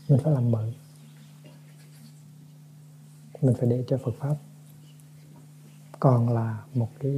Mình 0.09 0.19
phải 0.23 0.33
làm 0.33 0.51
mới 0.51 0.73
mình 3.41 3.55
phải 3.59 3.69
để 3.69 3.83
cho 3.87 3.97
Phật 4.05 4.11
pháp 4.19 4.35
còn 5.99 6.29
là 6.29 6.63
một 6.73 6.89
cái 6.99 7.11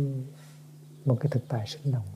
một 1.05 1.17
cái 1.19 1.29
thực 1.31 1.47
tại 1.47 1.67
sinh 1.67 1.91
động. 1.91 2.07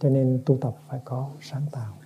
Cho 0.00 0.08
nên 0.08 0.42
tu 0.46 0.58
tập 0.60 0.76
phải 0.88 1.00
có 1.04 1.30
sáng 1.40 1.66
tạo. 1.72 1.98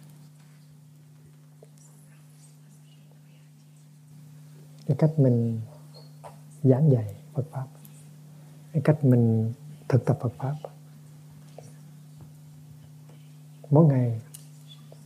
Cái 4.86 4.96
cách 4.96 5.10
mình 5.16 5.60
giảng 6.62 6.90
dạy 6.90 7.14
Phật 7.32 7.46
pháp, 7.50 7.66
cái 8.72 8.82
cách 8.84 9.04
mình 9.04 9.52
thực 9.88 10.04
tập 10.04 10.18
Phật 10.20 10.32
pháp, 10.38 10.56
mỗi 13.70 13.86
ngày 13.86 14.20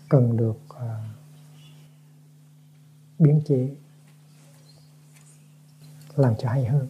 cần 0.08 0.36
được 0.36 0.63
À, 0.78 0.98
biến 3.18 3.42
chế, 3.46 3.74
làm 6.16 6.34
cho 6.38 6.48
hay 6.48 6.64
hơn, 6.64 6.88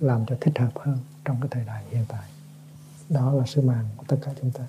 làm 0.00 0.26
cho 0.26 0.36
thích 0.40 0.58
hợp 0.58 0.72
hơn 0.74 0.98
trong 1.24 1.40
cái 1.40 1.48
thời 1.50 1.64
đại 1.64 1.84
hiện 1.90 2.04
tại. 2.08 2.30
Đó 3.08 3.32
là 3.32 3.46
sứ 3.46 3.60
mạng 3.60 3.88
của 3.96 4.04
tất 4.08 4.16
cả 4.22 4.32
chúng 4.40 4.50
ta. 4.50 4.66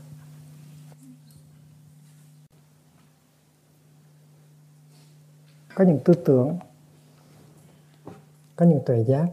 Có 5.76 5.84
những 5.84 6.00
tư 6.06 6.14
tưởng, 6.26 6.60
có 8.56 8.66
những 8.66 8.82
tuệ 8.86 9.04
giác, 9.04 9.28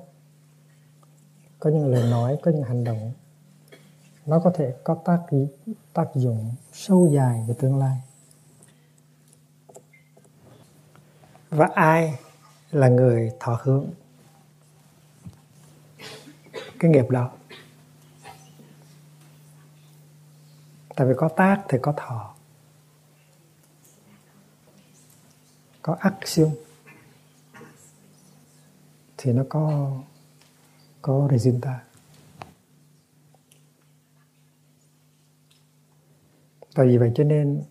có 1.59 1.70
những 1.70 1.87
lời 1.87 2.11
nói, 2.11 2.39
có 2.43 2.51
những 2.51 2.62
hành 2.62 2.85
động, 2.85 3.12
nó 4.27 4.39
có 4.39 4.53
thể 4.55 4.75
có 4.85 4.95
tác 5.05 5.20
tác 5.93 6.07
dụng 6.14 6.55
sâu 6.72 7.11
dài 7.12 7.45
về 7.49 7.55
tương 7.59 7.79
lai. 7.79 8.01
Và 11.55 11.69
ai 11.75 12.19
là 12.71 12.89
người 12.89 13.31
thọ 13.41 13.61
hưởng 13.63 13.91
cái 16.79 16.91
nghiệp 16.91 17.11
đó. 17.11 17.31
Tại 20.97 21.07
vì 21.07 21.15
có 21.17 21.29
tác 21.29 21.63
thì 21.69 21.79
có 21.83 21.93
thọ. 21.97 22.35
Có 25.83 25.97
action 26.01 26.51
thì 29.17 29.33
nó 29.33 29.43
có 29.49 29.93
có 31.03 31.29
resulta 31.31 31.79
Tại 36.75 36.87
vì 36.87 36.99
vậy 36.99 37.13
cho 37.15 37.25
nên 37.25 37.65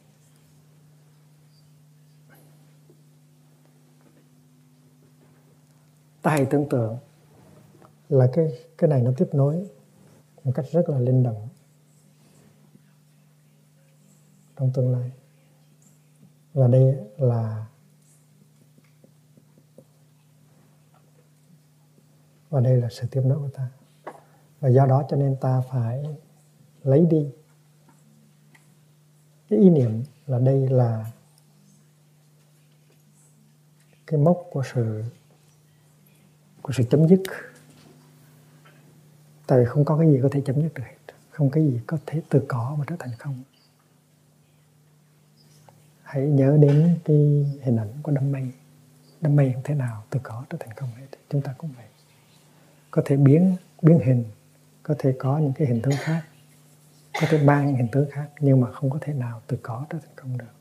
ta 6.24 6.32
hãy 6.32 6.48
tưởng 6.50 6.70
tượng 6.70 6.98
là 8.10 8.30
cái 8.34 8.48
cái 8.78 8.90
này 8.90 9.02
nó 9.02 9.12
tiếp 9.18 9.30
nối 9.34 9.70
một 10.44 10.52
cách 10.56 10.66
rất 10.72 10.90
là 10.90 11.00
linh 11.00 11.24
động 11.24 11.50
trong 14.56 14.72
tương 14.74 14.92
lai. 14.92 15.12
Và 16.54 16.68
đây 16.68 16.98
là 17.18 17.66
và 22.50 22.60
đây 22.60 22.78
là 22.78 22.90
sự 22.92 23.08
tiếp 23.12 23.22
nối 23.26 23.40
của 23.40 23.50
ta. 23.54 23.70
Và 24.60 24.70
do 24.70 24.86
đó 24.86 25.04
cho 25.10 25.18
nên 25.18 25.36
ta 25.42 25.62
phải 25.72 26.04
lấy 26.84 27.06
đi 27.06 27.32
cái 29.50 29.60
ý 29.60 29.70
niệm 29.70 30.04
là 30.28 30.40
đây 30.40 30.70
là 30.70 31.12
cái 34.08 34.20
mốc 34.20 34.44
của 34.52 34.64
sự 34.74 35.04
của 36.64 36.74
sự 36.74 36.84
chấm 36.90 37.08
dứt. 37.08 37.22
Tại 39.48 39.60
vì 39.60 39.66
không 39.66 39.86
có 39.86 39.98
cái 39.98 40.08
gì 40.08 40.20
có 40.24 40.30
thể 40.32 40.42
chấm 40.46 40.62
dứt 40.62 40.74
được 40.74 40.84
hết. 40.86 41.14
Không 41.30 41.50
cái 41.50 41.64
gì 41.64 41.80
có 41.88 41.98
thể 42.06 42.22
từ 42.30 42.46
có 42.48 42.76
mà 42.80 42.86
trở 42.88 42.96
thành 43.00 43.12
không. 43.20 43.44
Hãy 46.04 46.22
nhớ 46.22 46.58
đến 46.62 47.00
cái 47.06 47.18
hình 47.62 47.78
ảnh 47.78 47.94
của 48.04 48.12
đám 48.12 48.32
mây. 48.32 48.52
Đám 49.22 49.36
mây 49.36 49.52
không 49.54 49.64
thể 49.64 49.76
nào 49.76 50.04
từ 50.10 50.20
có 50.24 50.46
trở 50.50 50.58
thành 50.60 50.76
không 50.76 50.90
hết. 50.98 51.08
Chúng 51.30 51.42
ta 51.42 51.56
cũng 51.58 51.72
vậy. 51.78 51.86
Có 52.92 53.02
thể 53.06 53.18
biến 53.18 53.56
biến 53.82 54.00
hình. 54.00 54.24
Có 54.84 54.96
thể 55.00 55.16
có 55.20 55.38
những 55.38 55.54
cái 55.54 55.68
hình 55.68 55.82
tướng 55.82 55.94
khác. 55.98 56.24
Có 57.22 57.28
thể 57.30 57.44
mang 57.44 57.68
những 57.68 57.76
hình 57.76 57.88
tướng 57.92 58.10
khác, 58.12 58.30
nhưng 58.40 58.62
mà 58.62 58.72
không 58.72 58.90
có 58.90 59.00
thể 59.02 59.14
nào 59.14 59.42
từ 59.48 59.58
có 59.62 59.86
trở 59.90 59.98
thành 60.00 60.16
không 60.16 60.38
được. 60.38 60.54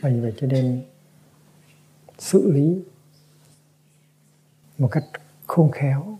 Và 0.00 0.10
vì 0.10 0.20
vậy 0.20 0.34
cho 0.36 0.46
nên, 0.46 0.82
xử 2.18 2.52
lý 2.52 2.82
một 4.78 4.88
cách 4.92 5.04
khôn 5.46 5.70
khéo, 5.72 6.18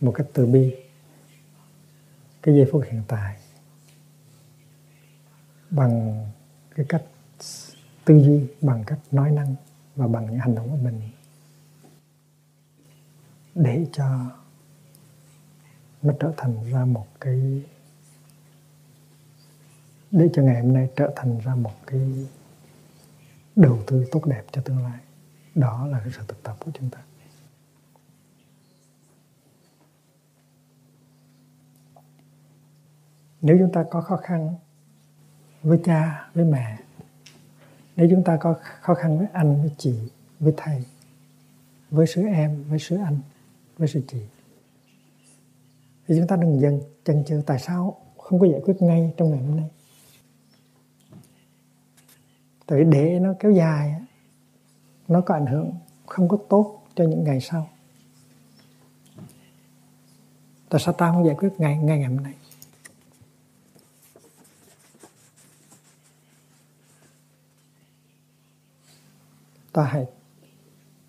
một 0.00 0.12
cách 0.16 0.26
từ 0.32 0.46
bi, 0.46 0.74
cái 2.42 2.54
giây 2.54 2.68
phút 2.72 2.84
hiện 2.90 3.02
tại 3.08 3.36
bằng 5.70 6.26
cái 6.74 6.86
cách 6.88 7.02
tư 8.04 8.22
duy, 8.22 8.46
bằng 8.60 8.84
cách 8.86 8.98
nói 9.10 9.30
năng 9.30 9.54
và 9.96 10.06
bằng 10.06 10.26
những 10.26 10.38
hành 10.38 10.54
động 10.54 10.70
của 10.70 10.76
mình 10.76 11.00
để 13.54 13.86
cho 13.92 14.04
nó 16.02 16.12
trở 16.20 16.32
thành 16.36 16.70
ra 16.70 16.84
một 16.84 17.06
cái, 17.20 17.62
để 20.10 20.28
cho 20.34 20.42
ngày 20.42 20.62
hôm 20.62 20.72
nay 20.72 20.88
trở 20.96 21.12
thành 21.16 21.38
ra 21.38 21.54
một 21.54 21.74
cái 21.86 22.26
đầu 23.56 23.82
tư 23.86 24.06
tốt 24.12 24.26
đẹp 24.26 24.42
cho 24.52 24.62
tương 24.62 24.82
lai. 24.82 25.00
Đó 25.54 25.86
là 25.86 26.00
cái 26.00 26.12
sự 26.16 26.22
thực 26.28 26.42
tập 26.42 26.56
của 26.60 26.70
chúng 26.74 26.90
ta. 26.90 27.05
Nếu 33.42 33.56
chúng 33.58 33.72
ta 33.72 33.84
có 33.90 34.00
khó 34.00 34.16
khăn 34.16 34.54
với 35.62 35.80
cha, 35.84 36.28
với 36.34 36.44
mẹ, 36.44 36.78
nếu 37.96 38.08
chúng 38.10 38.24
ta 38.24 38.36
có 38.40 38.54
khó 38.80 38.94
khăn 38.94 39.18
với 39.18 39.26
anh, 39.32 39.60
với 39.60 39.70
chị, 39.78 39.98
với 40.40 40.54
thầy, 40.56 40.84
với 41.90 42.06
sứ 42.06 42.26
em, 42.26 42.64
với 42.68 42.78
sứ 42.78 42.96
anh, 42.96 43.18
với 43.78 43.88
sư 43.88 44.02
chị, 44.08 44.20
thì 46.08 46.14
chúng 46.18 46.26
ta 46.26 46.36
đừng 46.36 46.60
dần 46.60 46.80
chần 47.04 47.24
chừ 47.24 47.42
tại 47.46 47.58
sao 47.58 47.96
không 48.18 48.40
có 48.40 48.46
giải 48.46 48.60
quyết 48.64 48.82
ngay 48.82 49.14
trong 49.16 49.30
ngày 49.30 49.40
hôm 49.42 49.56
nay. 49.56 49.70
Tại 52.66 52.78
vì 52.78 52.84
để 52.90 53.18
nó 53.20 53.34
kéo 53.40 53.52
dài, 53.52 53.94
nó 55.08 55.20
có 55.20 55.34
ảnh 55.34 55.46
hưởng 55.46 55.72
không 56.06 56.28
có 56.28 56.38
tốt 56.48 56.82
cho 56.94 57.04
những 57.04 57.24
ngày 57.24 57.40
sau. 57.40 57.68
Tại 60.68 60.80
sao 60.84 60.94
ta 60.94 61.12
không 61.12 61.26
giải 61.26 61.34
quyết 61.38 61.52
ngay 61.58 61.78
ngay 61.78 61.98
ngày 61.98 62.08
hôm 62.08 62.16
nay? 62.16 62.34
Ta 69.76 69.84
hãy 69.84 70.06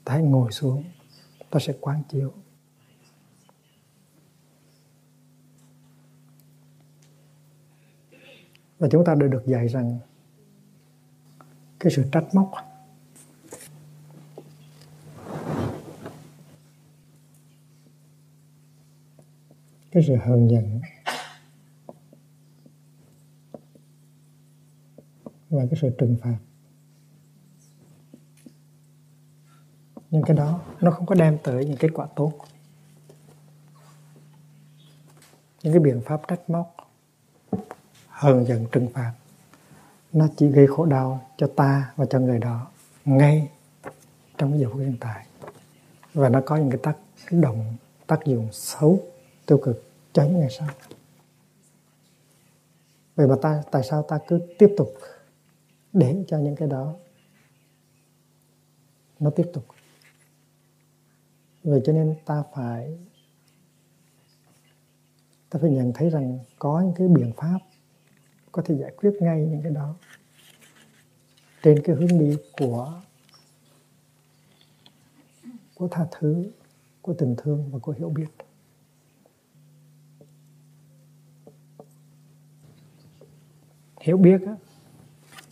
ta 0.03 0.13
hãy 0.13 0.23
ngồi 0.23 0.51
xuống. 0.51 0.83
Ta 1.49 1.59
sẽ 1.59 1.73
quán 1.81 2.03
chiếu. 2.09 2.33
Và 8.79 8.87
chúng 8.91 9.05
ta 9.05 9.15
đã 9.15 9.27
được 9.27 9.43
dạy 9.45 9.67
rằng 9.67 9.99
cái 11.79 11.91
sự 11.95 12.03
trách 12.11 12.25
móc 12.33 12.51
cái 19.91 20.03
sự 20.07 20.15
hờn 20.15 20.49
giận 20.49 20.81
và 25.49 25.65
cái 25.69 25.79
sự 25.81 25.89
trừng 25.97 26.17
phạt 26.21 26.37
nhưng 30.11 30.21
cái 30.21 30.37
đó 30.37 30.59
nó 30.81 30.91
không 30.91 31.05
có 31.05 31.15
đem 31.15 31.37
tới 31.43 31.65
những 31.65 31.77
kết 31.77 31.89
quả 31.93 32.07
tốt. 32.15 32.33
Những 35.63 35.73
cái 35.73 35.79
biện 35.79 36.01
pháp 36.05 36.21
trách 36.27 36.49
móc, 36.49 36.75
hờn 38.07 38.45
giận 38.45 38.65
trừng 38.71 38.89
phạt, 38.93 39.13
nó 40.13 40.27
chỉ 40.37 40.47
gây 40.47 40.67
khổ 40.67 40.85
đau 40.85 41.21
cho 41.37 41.47
ta 41.55 41.93
và 41.95 42.05
cho 42.05 42.19
người 42.19 42.39
đó 42.39 42.67
ngay 43.05 43.49
trong 44.37 44.51
cái 44.51 44.59
giờ 44.59 44.67
phút 44.71 44.79
hiện 44.79 44.97
tại. 44.99 45.25
Và 46.13 46.29
nó 46.29 46.41
có 46.45 46.55
những 46.55 46.69
cái 46.69 46.79
tác 46.83 46.97
động, 47.31 47.75
tác 48.07 48.19
dụng 48.25 48.47
xấu, 48.51 48.99
tiêu 49.45 49.59
cực 49.63 49.83
cho 50.13 50.23
những 50.23 50.39
ngày 50.39 50.49
sau. 50.59 50.67
Vậy 53.15 53.27
mà 53.27 53.35
ta, 53.41 53.63
tại 53.71 53.83
sao 53.83 54.03
ta 54.03 54.19
cứ 54.27 54.41
tiếp 54.59 54.73
tục 54.77 54.93
để 55.93 56.23
cho 56.27 56.37
những 56.37 56.55
cái 56.55 56.67
đó 56.67 56.93
nó 59.19 59.29
tiếp 59.29 59.49
tục? 59.53 59.65
Vậy 61.67 61.81
cho 61.85 61.93
nên 61.93 62.15
ta 62.25 62.43
phải 62.55 62.97
ta 65.49 65.59
phải 65.61 65.71
nhận 65.71 65.93
thấy 65.93 66.09
rằng 66.09 66.39
có 66.59 66.81
những 66.81 66.93
cái 66.95 67.07
biện 67.07 67.31
pháp 67.37 67.59
có 68.51 68.61
thể 68.65 68.75
giải 68.75 68.91
quyết 68.97 69.11
ngay 69.19 69.45
những 69.45 69.61
cái 69.63 69.71
đó 69.71 69.95
trên 71.63 71.81
cái 71.83 71.95
hướng 71.95 72.19
đi 72.19 72.37
của 72.57 73.01
của 75.75 75.87
tha 75.87 76.05
thứ 76.11 76.51
của 77.01 77.13
tình 77.13 77.35
thương 77.37 77.69
và 77.71 77.79
của 77.79 77.91
hiểu 77.91 78.09
biết. 78.09 78.27
Hiểu 84.01 84.17
biết 84.17 84.41
á, 84.45 84.55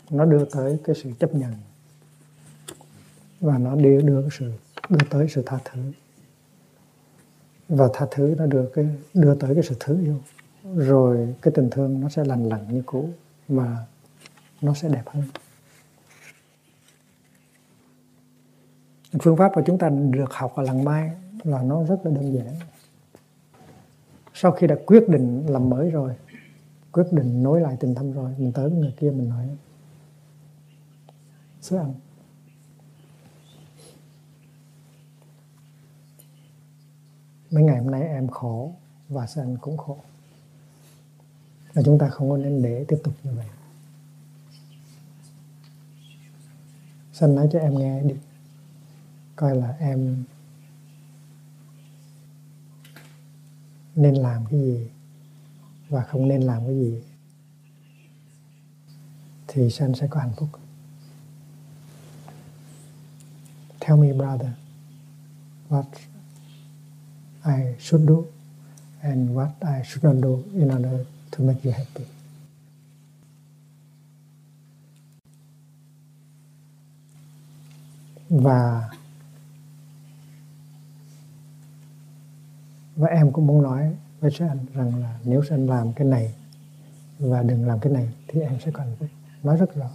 nó 0.10 0.26
đưa 0.26 0.46
tới 0.46 0.80
cái 0.84 0.96
sự 1.04 1.12
chấp 1.20 1.36
nhận 1.36 1.54
và 3.40 3.58
nó 3.58 3.76
đưa 3.76 4.02
đưa 4.02 4.22
cái 4.22 4.30
sự 4.40 4.52
đưa 4.90 5.08
tới 5.10 5.28
sự 5.30 5.44
tha 5.46 5.60
thứ 5.66 5.92
và 7.70 7.90
tha 7.94 8.06
thứ 8.12 8.36
nó 8.38 8.46
đưa 8.46 8.66
cái, 8.74 8.86
đưa 9.14 9.36
tới 9.36 9.56
cái 9.56 9.64
sự 9.64 9.76
thứ 9.80 10.02
yêu. 10.04 10.22
Rồi 10.76 11.36
cái 11.42 11.52
tình 11.56 11.70
thương 11.70 12.02
nó 12.02 12.10
sẽ 12.10 12.26
lành 12.26 12.50
lặn 12.50 12.74
như 12.74 12.84
cũ 12.86 13.10
mà 13.48 13.78
nó 14.62 14.74
sẽ 14.74 14.90
đẹp 14.90 15.04
hơn. 15.06 15.24
Phương 19.22 19.38
pháp 19.38 19.52
mà 19.56 19.64
chúng 19.66 19.78
ta 19.78 19.90
được 19.90 20.34
học 20.34 20.54
ở 20.56 20.64
lần 20.64 20.84
mai 20.84 21.12
là 21.44 21.64
nó 21.64 21.84
rất 21.84 22.00
là 22.04 22.12
đơn 22.12 22.34
giản. 22.34 22.56
Sau 24.34 24.52
khi 24.52 24.68
đã 24.68 24.76
quyết 24.86 25.10
định 25.10 25.46
làm 25.50 25.70
mới 25.70 25.90
rồi, 25.90 26.14
quyết 26.92 27.08
định 27.12 27.44
nối 27.44 27.62
lại 27.62 27.78
tình 27.80 27.96
thâm 27.96 28.12
rồi, 28.12 28.32
mình 28.38 28.52
tới 28.52 28.72
người 28.72 28.94
kia 28.98 29.12
mình 29.12 29.30
nói 29.30 29.50
sứ 31.62 31.76
ăn. 31.78 31.94
Mấy 37.52 37.64
ngày 37.64 37.78
hôm 37.78 37.92
nay 37.92 38.02
em 38.02 38.28
khổ 38.28 38.74
và 39.10 39.28
sư 39.28 39.42
cũng 39.62 39.78
khổ. 39.78 39.98
Và 41.74 41.82
chúng 41.86 42.00
ta 42.00 42.10
không 42.10 42.30
có 42.30 42.38
nên 42.38 42.62
để 42.62 42.86
tiếp 42.88 42.98
tục 43.04 43.14
như 43.24 43.32
vậy. 43.36 43.46
Sanh 47.14 47.36
nói 47.36 47.50
cho 47.52 47.60
em 47.60 47.80
nghe 47.80 48.04
đi. 48.04 48.16
Coi 49.36 49.56
là 49.56 49.76
em 49.80 50.24
Nên 53.96 54.16
làm 54.16 54.46
cái 54.46 54.60
gì 54.60 54.88
Và 55.90 56.04
không 56.04 56.28
nên 56.28 56.42
làm 56.42 56.66
cái 56.66 56.76
gì 56.76 57.02
Thì 59.48 59.70
sanh 59.70 59.96
sẽ 59.96 60.08
có 60.08 60.20
hạnh 60.20 60.34
phúc. 60.38 60.50
Tell 63.80 64.02
me, 64.02 64.14
brother, 64.14 64.52
What 65.70 65.84
I 67.46 67.76
should 67.80 68.08
do 68.08 68.26
and 69.02 69.38
what 69.38 69.50
I 69.62 69.84
should 69.84 70.04
not 70.04 70.16
do 70.24 70.60
in 70.60 70.70
order 70.70 71.06
to 71.32 71.44
make 71.44 71.60
you 71.64 71.72
happy. 71.72 72.06
Và 78.30 78.90
và 82.96 83.08
em 83.08 83.32
cũng 83.32 83.48
muốn 83.48 83.62
nói 83.62 83.96
với 84.20 84.32
anh 84.40 84.66
rằng 84.74 85.02
là 85.02 85.20
nếu 85.24 85.42
anh 85.50 85.68
làm 85.68 85.94
cái 85.94 86.08
này 86.08 86.34
và 87.20 87.44
đừng 87.44 87.68
làm 87.68 87.80
cái 87.80 87.94
này 87.94 88.10
thì 88.28 88.42
em 88.42 88.60
sẽ 88.66 88.72
còn 88.72 88.96
nói 89.44 89.58
rất 89.58 89.76
rõ 89.76 89.90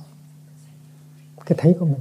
cái 1.46 1.58
thấy 1.60 1.76
của 1.80 1.86
mình 1.86 2.00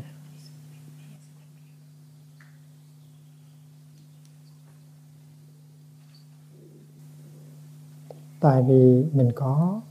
tại 8.39 8.63
vì 8.63 9.05
mình 9.13 9.31
có 9.35 9.81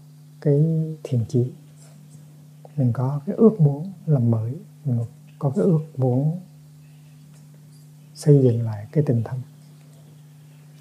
cái 0.40 0.64
thiền 1.04 1.24
chí, 1.28 1.50
mình 2.76 2.92
có 2.92 3.20
cái 3.26 3.36
ước 3.36 3.60
muốn 3.60 3.92
làm 4.06 4.30
mới, 4.30 4.54
mình 4.84 4.98
có 5.38 5.50
cái 5.50 5.64
ước 5.64 5.80
muốn 5.96 6.40
xây 8.14 8.40
dựng 8.42 8.62
lại 8.62 8.86
cái 8.92 9.04
tình 9.06 9.22
thân. 9.24 9.40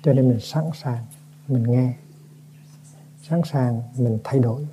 Cho 0.03 0.13
nên 0.13 0.29
mình 0.29 0.39
sẵn 0.39 0.63
sàng 0.75 1.05
mình 1.47 1.63
nghe, 1.63 1.93
sẵn 3.21 3.41
sàng 3.45 3.81
mình 3.97 4.19
thay 4.23 4.39
đổi, 4.39 4.67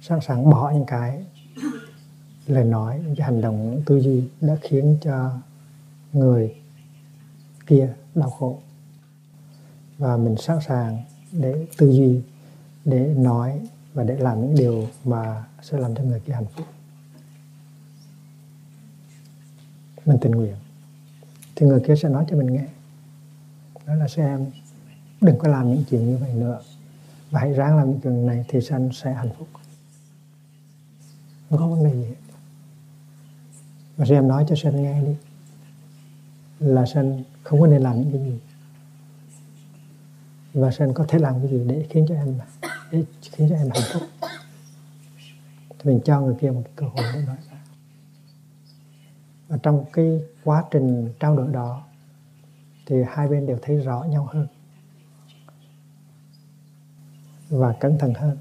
sẵn 0.00 0.20
sàng 0.20 0.50
bỏ 0.50 0.70
những 0.70 0.86
cái 0.86 1.24
lời 2.46 2.64
nói, 2.64 3.00
những 3.06 3.16
cái 3.16 3.26
hành 3.26 3.40
động, 3.40 3.70
những 3.70 3.82
tư 3.86 4.00
duy 4.00 4.28
đã 4.40 4.56
khiến 4.62 4.98
cho 5.00 5.38
người 6.12 6.54
kia 7.66 7.94
đau 8.14 8.30
khổ. 8.30 8.58
Và 9.98 10.16
mình 10.16 10.36
sẵn 10.36 10.58
sàng 10.66 11.04
để 11.34 11.66
tư 11.76 11.90
duy, 11.90 12.20
để 12.84 13.14
nói 13.16 13.60
và 13.94 14.04
để 14.04 14.16
làm 14.16 14.40
những 14.40 14.54
điều 14.54 14.88
mà 15.04 15.44
sẽ 15.62 15.78
làm 15.78 15.94
cho 15.94 16.02
người 16.02 16.20
kia 16.20 16.32
hạnh 16.32 16.46
phúc. 16.56 16.66
Mình 20.06 20.18
tình 20.20 20.32
nguyện. 20.32 20.54
Thì 21.56 21.66
người 21.66 21.80
kia 21.86 21.96
sẽ 21.96 22.08
nói 22.08 22.24
cho 22.30 22.36
mình 22.36 22.52
nghe. 22.52 22.66
Đó 23.86 23.94
là 23.94 24.08
xem 24.08 24.46
đừng 25.20 25.38
có 25.38 25.48
làm 25.48 25.68
những 25.68 25.84
chuyện 25.90 26.06
như 26.06 26.16
vậy 26.16 26.34
nữa. 26.34 26.60
Và 27.30 27.40
hãy 27.40 27.52
ráng 27.52 27.76
làm 27.76 27.90
những 27.90 28.00
chuyện 28.00 28.26
này 28.26 28.44
thì 28.48 28.60
sanh 28.60 28.90
sẽ 28.92 29.12
hạnh 29.12 29.30
phúc. 29.38 29.48
Không 31.50 31.58
có 31.58 31.66
vấn 31.66 31.84
đề 31.84 31.94
gì 31.94 32.14
và 33.96 34.06
xem 34.06 34.28
nói 34.28 34.44
cho 34.48 34.54
sanh 34.56 34.82
nghe 34.82 35.02
đi, 35.02 35.14
là 36.58 36.86
sanh 36.86 37.22
không 37.42 37.60
có 37.60 37.66
nên 37.66 37.82
làm 37.82 38.00
những 38.00 38.12
cái 38.12 38.20
gì 38.20 38.38
và 40.54 40.70
sen 40.70 40.92
có 40.94 41.04
thể 41.08 41.18
làm 41.18 41.34
cái 41.40 41.50
gì 41.50 41.64
để 41.66 41.86
khiến 41.90 42.06
cho 42.08 42.14
em 42.14 42.38
để 42.90 43.04
khiến 43.22 43.48
cho 43.48 43.56
em 43.56 43.68
hạnh 43.70 43.82
phúc. 43.92 44.02
Thì 45.78 45.90
mình 45.90 46.00
cho 46.04 46.20
người 46.20 46.34
kia 46.40 46.50
một 46.50 46.62
cơ 46.76 46.86
hội 46.86 47.04
để 47.14 47.22
nói 47.26 47.36
ra. 47.50 47.56
Và 49.48 49.58
trong 49.62 49.84
cái 49.92 50.20
quá 50.44 50.64
trình 50.70 51.12
trao 51.20 51.36
đổi 51.36 51.52
đó 51.52 51.86
thì 52.86 52.96
hai 53.08 53.28
bên 53.28 53.46
đều 53.46 53.58
thấy 53.62 53.76
rõ 53.76 54.04
nhau 54.04 54.28
hơn. 54.32 54.46
Và 57.48 57.74
cẩn 57.80 57.98
thận 57.98 58.14
hơn. 58.14 58.38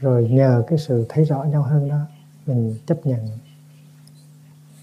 Rồi 0.00 0.28
nhờ 0.30 0.64
cái 0.66 0.78
sự 0.78 1.06
thấy 1.08 1.24
rõ 1.24 1.42
nhau 1.42 1.62
hơn 1.62 1.88
đó 1.88 2.06
mình 2.46 2.78
chấp 2.86 3.06
nhận. 3.06 3.28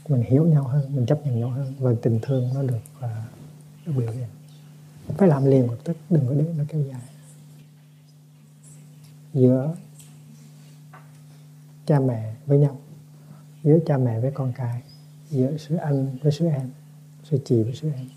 Mình 0.10 0.22
hiểu 0.22 0.46
nhau 0.46 0.64
hơn 0.64 0.96
mình 0.96 1.06
chấp 1.06 1.26
nhận 1.26 1.40
nhau 1.40 1.50
hơn. 1.50 1.74
Và 1.80 1.92
tình 2.02 2.20
thương 2.22 2.54
nó 2.54 2.64
được 2.64 2.80
uh, 2.98 3.37
nó 3.88 3.94
biểu 3.94 4.12
hiện 4.12 4.28
phải 5.18 5.28
làm 5.28 5.46
liền 5.46 5.68
một 5.68 5.78
tức 5.84 5.98
đừng 6.10 6.28
có 6.28 6.34
để 6.34 6.54
nó 6.58 6.64
kéo 6.68 6.82
dài. 6.82 7.02
Giữa 9.34 9.76
cha 11.86 12.00
mẹ 12.00 12.36
với 12.46 12.60
nhau, 12.60 12.80
giữa 13.64 13.80
cha 13.86 13.98
mẹ 13.98 14.20
với 14.20 14.32
con 14.34 14.54
cái, 14.56 14.82
giữa 15.30 15.58
sư 15.58 15.76
anh 15.76 16.18
với 16.22 16.32
sư 16.32 16.46
em 16.48 16.72
sư 17.24 17.38
chị 17.46 17.64
với 17.64 17.76
sư 17.76 17.92
em. 17.96 18.08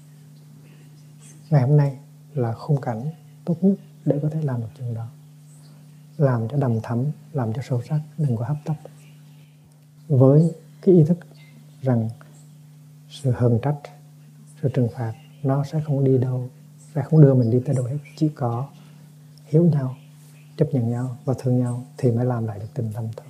Ngày 1.51 1.63
hôm 1.63 1.77
nay 1.77 1.99
là 2.35 2.53
khung 2.53 2.81
cảnh 2.81 3.11
tốt 3.45 3.57
nhất 3.61 3.75
để 4.05 4.19
có 4.23 4.29
thể 4.31 4.43
làm 4.43 4.61
được 4.61 4.69
chuyện 4.79 4.95
đó. 4.95 5.07
Làm 6.17 6.49
cho 6.49 6.57
đầm 6.57 6.81
thắm, 6.83 7.05
làm 7.33 7.53
cho 7.53 7.63
sâu 7.63 7.83
sắc, 7.89 8.01
đừng 8.19 8.37
có 8.37 8.45
hấp 8.45 8.57
tấp. 8.65 8.75
Với 10.09 10.53
cái 10.83 10.95
ý 10.95 11.05
thức 11.05 11.19
rằng 11.83 12.09
sự 13.09 13.31
hờn 13.31 13.59
trách, 13.63 13.79
sự 14.63 14.69
trừng 14.75 14.89
phạt 14.95 15.15
nó 15.43 15.65
sẽ 15.65 15.81
không 15.81 16.05
đi 16.05 16.19
đâu, 16.19 16.49
sẽ 16.95 17.03
không 17.03 17.21
đưa 17.21 17.35
mình 17.35 17.51
đi 17.51 17.61
tới 17.67 17.75
đâu 17.75 17.85
hết. 17.85 17.99
Chỉ 18.17 18.29
có 18.29 18.69
hiểu 19.47 19.65
nhau, 19.65 19.97
chấp 20.57 20.69
nhận 20.73 20.91
nhau 20.91 21.17
và 21.25 21.35
thương 21.39 21.59
nhau 21.59 21.85
thì 21.99 22.11
mới 22.11 22.25
làm 22.25 22.47
lại 22.47 22.59
được 22.59 22.69
tình 22.75 22.93
tâm 22.93 23.05
thôi. 23.17 23.27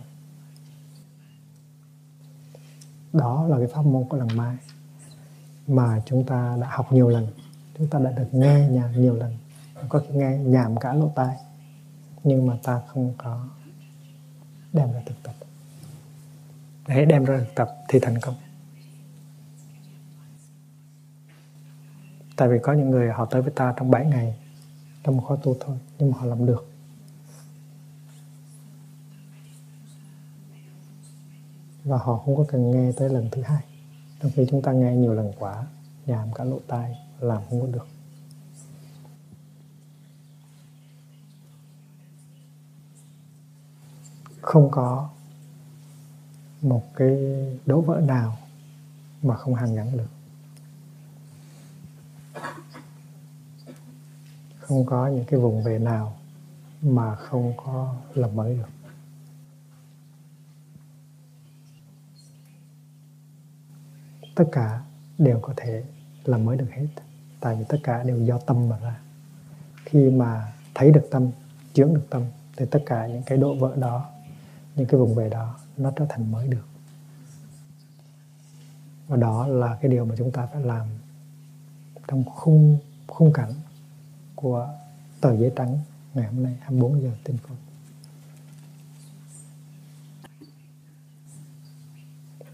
Đó 3.13 3.47
là 3.49 3.59
cái 3.59 3.67
pháp 3.67 3.83
môn 3.83 4.09
của 4.09 4.17
lần 4.17 4.29
mai 4.37 4.57
mà 5.67 6.03
chúng 6.07 6.25
ta 6.25 6.57
đã 6.61 6.69
học 6.71 6.93
nhiều 6.93 7.09
lần. 7.09 7.27
Chúng 7.79 7.87
ta 7.87 7.99
đã 7.99 8.11
được 8.11 8.29
nghe 8.33 8.69
nhà 8.69 8.93
nhiều 8.97 9.15
lần, 9.15 9.37
có 9.89 9.99
khi 9.99 10.15
nghe 10.15 10.39
nhảm 10.39 10.77
cả 10.77 10.95
lỗ 10.95 11.13
tai, 11.15 11.37
nhưng 12.25 12.47
mà 12.47 12.59
ta 12.63 12.83
không 12.87 13.15
có 13.19 13.47
đem 14.73 14.93
ra 14.93 15.03
thực 15.07 15.23
tập. 15.23 15.35
Để 16.89 17.05
đem 17.05 17.25
ra 17.25 17.39
thực 17.39 17.55
tập 17.55 17.77
thì 17.89 17.99
thành 17.99 18.21
công. 18.21 18.35
Tại 22.41 22.49
vì 22.49 22.59
có 22.63 22.73
những 22.73 22.91
người 22.91 23.09
họ 23.09 23.25
tới 23.25 23.43
với 23.43 23.51
ta 23.51 23.75
trong 23.77 23.91
7 23.91 24.07
ngày, 24.07 24.37
trong 25.03 25.17
một 25.17 25.23
khóa 25.27 25.37
tu 25.43 25.57
thôi, 25.61 25.79
nhưng 25.99 26.11
mà 26.11 26.19
họ 26.19 26.27
làm 26.27 26.47
được. 26.47 26.71
Và 31.85 31.99
họ 31.99 32.19
không 32.19 32.37
có 32.37 32.45
cần 32.49 32.71
nghe 32.71 32.93
tới 32.93 33.09
lần 33.09 33.29
thứ 33.33 33.43
hai. 33.43 33.65
Trong 34.21 34.31
khi 34.35 34.47
chúng 34.51 34.63
ta 34.63 34.73
nghe 34.73 34.97
nhiều 34.97 35.15
lần 35.15 35.33
quá, 35.39 35.67
nhàm 36.07 36.33
cả 36.35 36.45
lỗ 36.45 36.61
tai, 36.67 36.99
làm 37.19 37.43
không 37.51 37.61
có 37.61 37.67
được. 37.67 37.87
Không 44.41 44.71
có 44.71 45.09
một 46.63 46.83
cái 46.95 47.19
đố 47.67 47.81
vỡ 47.81 48.01
nào 48.01 48.39
mà 49.23 49.37
không 49.37 49.55
hàn 49.55 49.75
gắn 49.75 49.97
được. 49.97 50.20
Không 54.71 54.87
có 54.87 55.07
những 55.07 55.25
cái 55.25 55.41
vùng 55.41 55.63
về 55.63 55.79
nào 55.79 56.17
mà 56.83 57.15
không 57.15 57.53
có 57.65 57.95
làm 58.15 58.37
mới 58.37 58.55
được. 58.55 58.69
Tất 64.35 64.45
cả 64.53 64.83
đều 65.19 65.39
có 65.43 65.55
thể 65.57 65.85
làm 66.25 66.45
mới 66.45 66.57
được 66.57 66.71
hết, 66.73 66.87
tại 67.41 67.57
vì 67.57 67.65
tất 67.69 67.77
cả 67.83 68.03
đều 68.03 68.19
do 68.25 68.39
tâm 68.39 68.69
mà 68.69 68.79
ra. 68.79 69.01
Khi 69.85 70.11
mà 70.11 70.53
thấy 70.75 70.91
được 70.91 71.09
tâm, 71.11 71.31
chướng 71.73 71.95
được 71.95 72.07
tâm, 72.11 72.23
thì 72.57 72.67
tất 72.71 72.83
cả 72.87 73.07
những 73.07 73.23
cái 73.27 73.39
độ 73.39 73.55
vỡ 73.55 73.77
đó, 73.77 74.11
những 74.77 74.87
cái 74.87 75.01
vùng 75.01 75.15
về 75.15 75.29
đó, 75.31 75.59
nó 75.77 75.91
trở 75.97 76.07
thành 76.09 76.33
mới 76.33 76.49
được. 76.49 76.67
Và 79.09 79.17
đó 79.17 79.47
là 79.47 79.79
cái 79.81 79.91
điều 79.91 80.05
mà 80.05 80.15
chúng 80.19 80.31
ta 80.31 80.47
phải 80.47 80.63
làm 80.63 80.87
trong 82.09 82.25
khung 82.25 82.79
khung 83.07 83.33
cảnh 83.33 83.53
của 84.41 84.69
tờ 85.21 85.37
giấy 85.37 85.53
trắng 85.57 85.79
ngày 86.15 86.27
hôm 86.27 86.43
nay 86.43 86.57
24 86.61 87.03
giờ 87.03 87.11
tinh 87.25 87.37
phật 87.37 87.55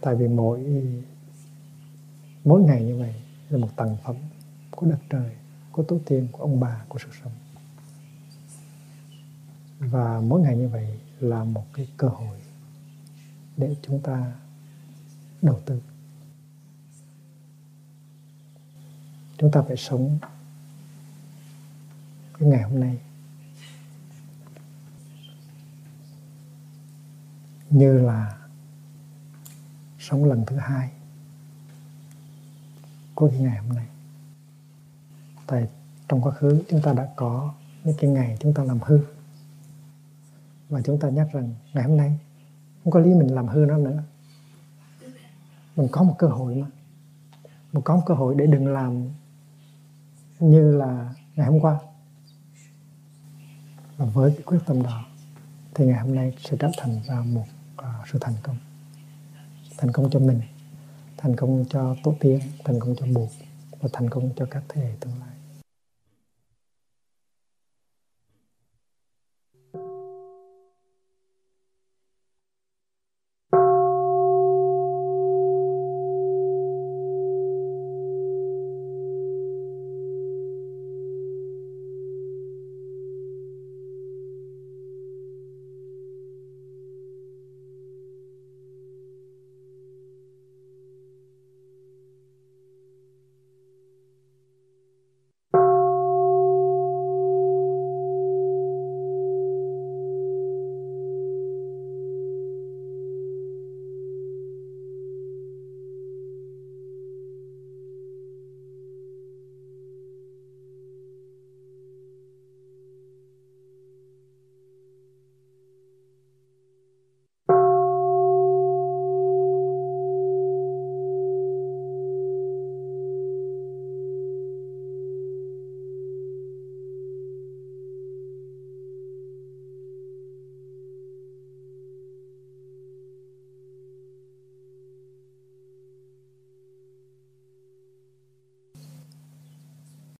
tại 0.00 0.14
vì 0.14 0.28
mỗi 0.28 0.64
mỗi 2.44 2.62
ngày 2.62 2.84
như 2.84 2.96
vậy 2.96 3.14
là 3.50 3.58
một 3.58 3.68
tầng 3.76 3.96
phẩm 4.04 4.16
của 4.70 4.86
đất 4.86 4.98
trời, 5.10 5.36
của 5.72 5.82
tổ 5.82 5.98
tiên, 6.06 6.28
của 6.32 6.42
ông 6.42 6.60
bà, 6.60 6.84
của 6.88 6.98
sự 6.98 7.08
sống. 7.22 7.32
Và 9.78 10.20
mỗi 10.20 10.40
ngày 10.40 10.56
như 10.56 10.68
vậy 10.68 11.00
là 11.20 11.44
một 11.44 11.66
cái 11.72 11.88
cơ 11.96 12.08
hội 12.08 12.38
để 13.56 13.76
chúng 13.82 14.00
ta 14.00 14.32
đầu 15.42 15.60
tư. 15.66 15.80
Chúng 19.38 19.50
ta 19.50 19.62
phải 19.62 19.76
sống 19.76 20.18
cái 22.38 22.48
ngày 22.48 22.62
hôm 22.62 22.80
nay. 22.80 22.98
Như 27.70 27.98
là 27.98 28.38
sống 29.98 30.24
lần 30.24 30.44
thứ 30.46 30.56
hai 30.56 30.90
của 33.14 33.28
cái 33.28 33.38
ngày 33.38 33.58
hôm 33.58 33.68
nay. 33.76 33.86
Tại 35.46 35.68
trong 36.08 36.22
quá 36.22 36.32
khứ 36.32 36.62
chúng 36.68 36.82
ta 36.82 36.92
đã 36.92 37.08
có 37.16 37.54
những 37.84 37.96
cái 37.98 38.10
ngày 38.10 38.36
chúng 38.40 38.54
ta 38.54 38.64
làm 38.64 38.78
hư. 38.82 39.00
Và 40.68 40.80
chúng 40.82 41.00
ta 41.00 41.08
nhắc 41.08 41.28
rằng 41.32 41.54
ngày 41.72 41.84
hôm 41.84 41.96
nay 41.96 42.18
không 42.84 42.92
có 42.92 43.00
lý 43.00 43.14
mình 43.14 43.34
làm 43.34 43.48
hư 43.48 43.64
nó 43.68 43.76
nữa. 43.76 44.02
Mình 45.76 45.88
có 45.92 46.02
một 46.02 46.14
cơ 46.18 46.26
hội 46.26 46.54
mà. 46.54 46.66
Mình 47.72 47.82
có 47.82 47.96
một 47.96 48.02
cơ 48.06 48.14
hội 48.14 48.34
để 48.34 48.46
đừng 48.46 48.66
làm 48.66 49.10
như 50.38 50.76
là 50.76 51.14
ngày 51.36 51.46
hôm 51.46 51.60
qua 51.60 51.78
và 53.96 54.06
với 54.06 54.30
cái 54.30 54.42
quyết 54.42 54.58
tâm 54.66 54.82
đó 54.82 55.04
thì 55.74 55.86
ngày 55.86 56.00
hôm 56.00 56.14
nay 56.14 56.32
sẽ 56.38 56.56
trở 56.60 56.68
thành 56.78 57.00
ra 57.06 57.20
một 57.20 57.44
uh, 57.78 58.08
sự 58.12 58.18
thành 58.20 58.34
công. 58.42 58.56
Thành 59.76 59.92
công 59.92 60.10
cho 60.10 60.18
mình 60.18 60.40
thành 61.16 61.36
công 61.36 61.64
cho 61.70 61.96
tổ 62.04 62.14
tiên 62.20 62.40
thành 62.64 62.80
công 62.80 62.94
cho 62.96 63.06
buộc 63.06 63.30
và 63.80 63.88
thành 63.92 64.10
công 64.10 64.30
cho 64.36 64.46
các 64.50 64.62
thế 64.68 64.80
hệ 64.80 64.90
tương 65.00 65.20
lai. 65.20 65.35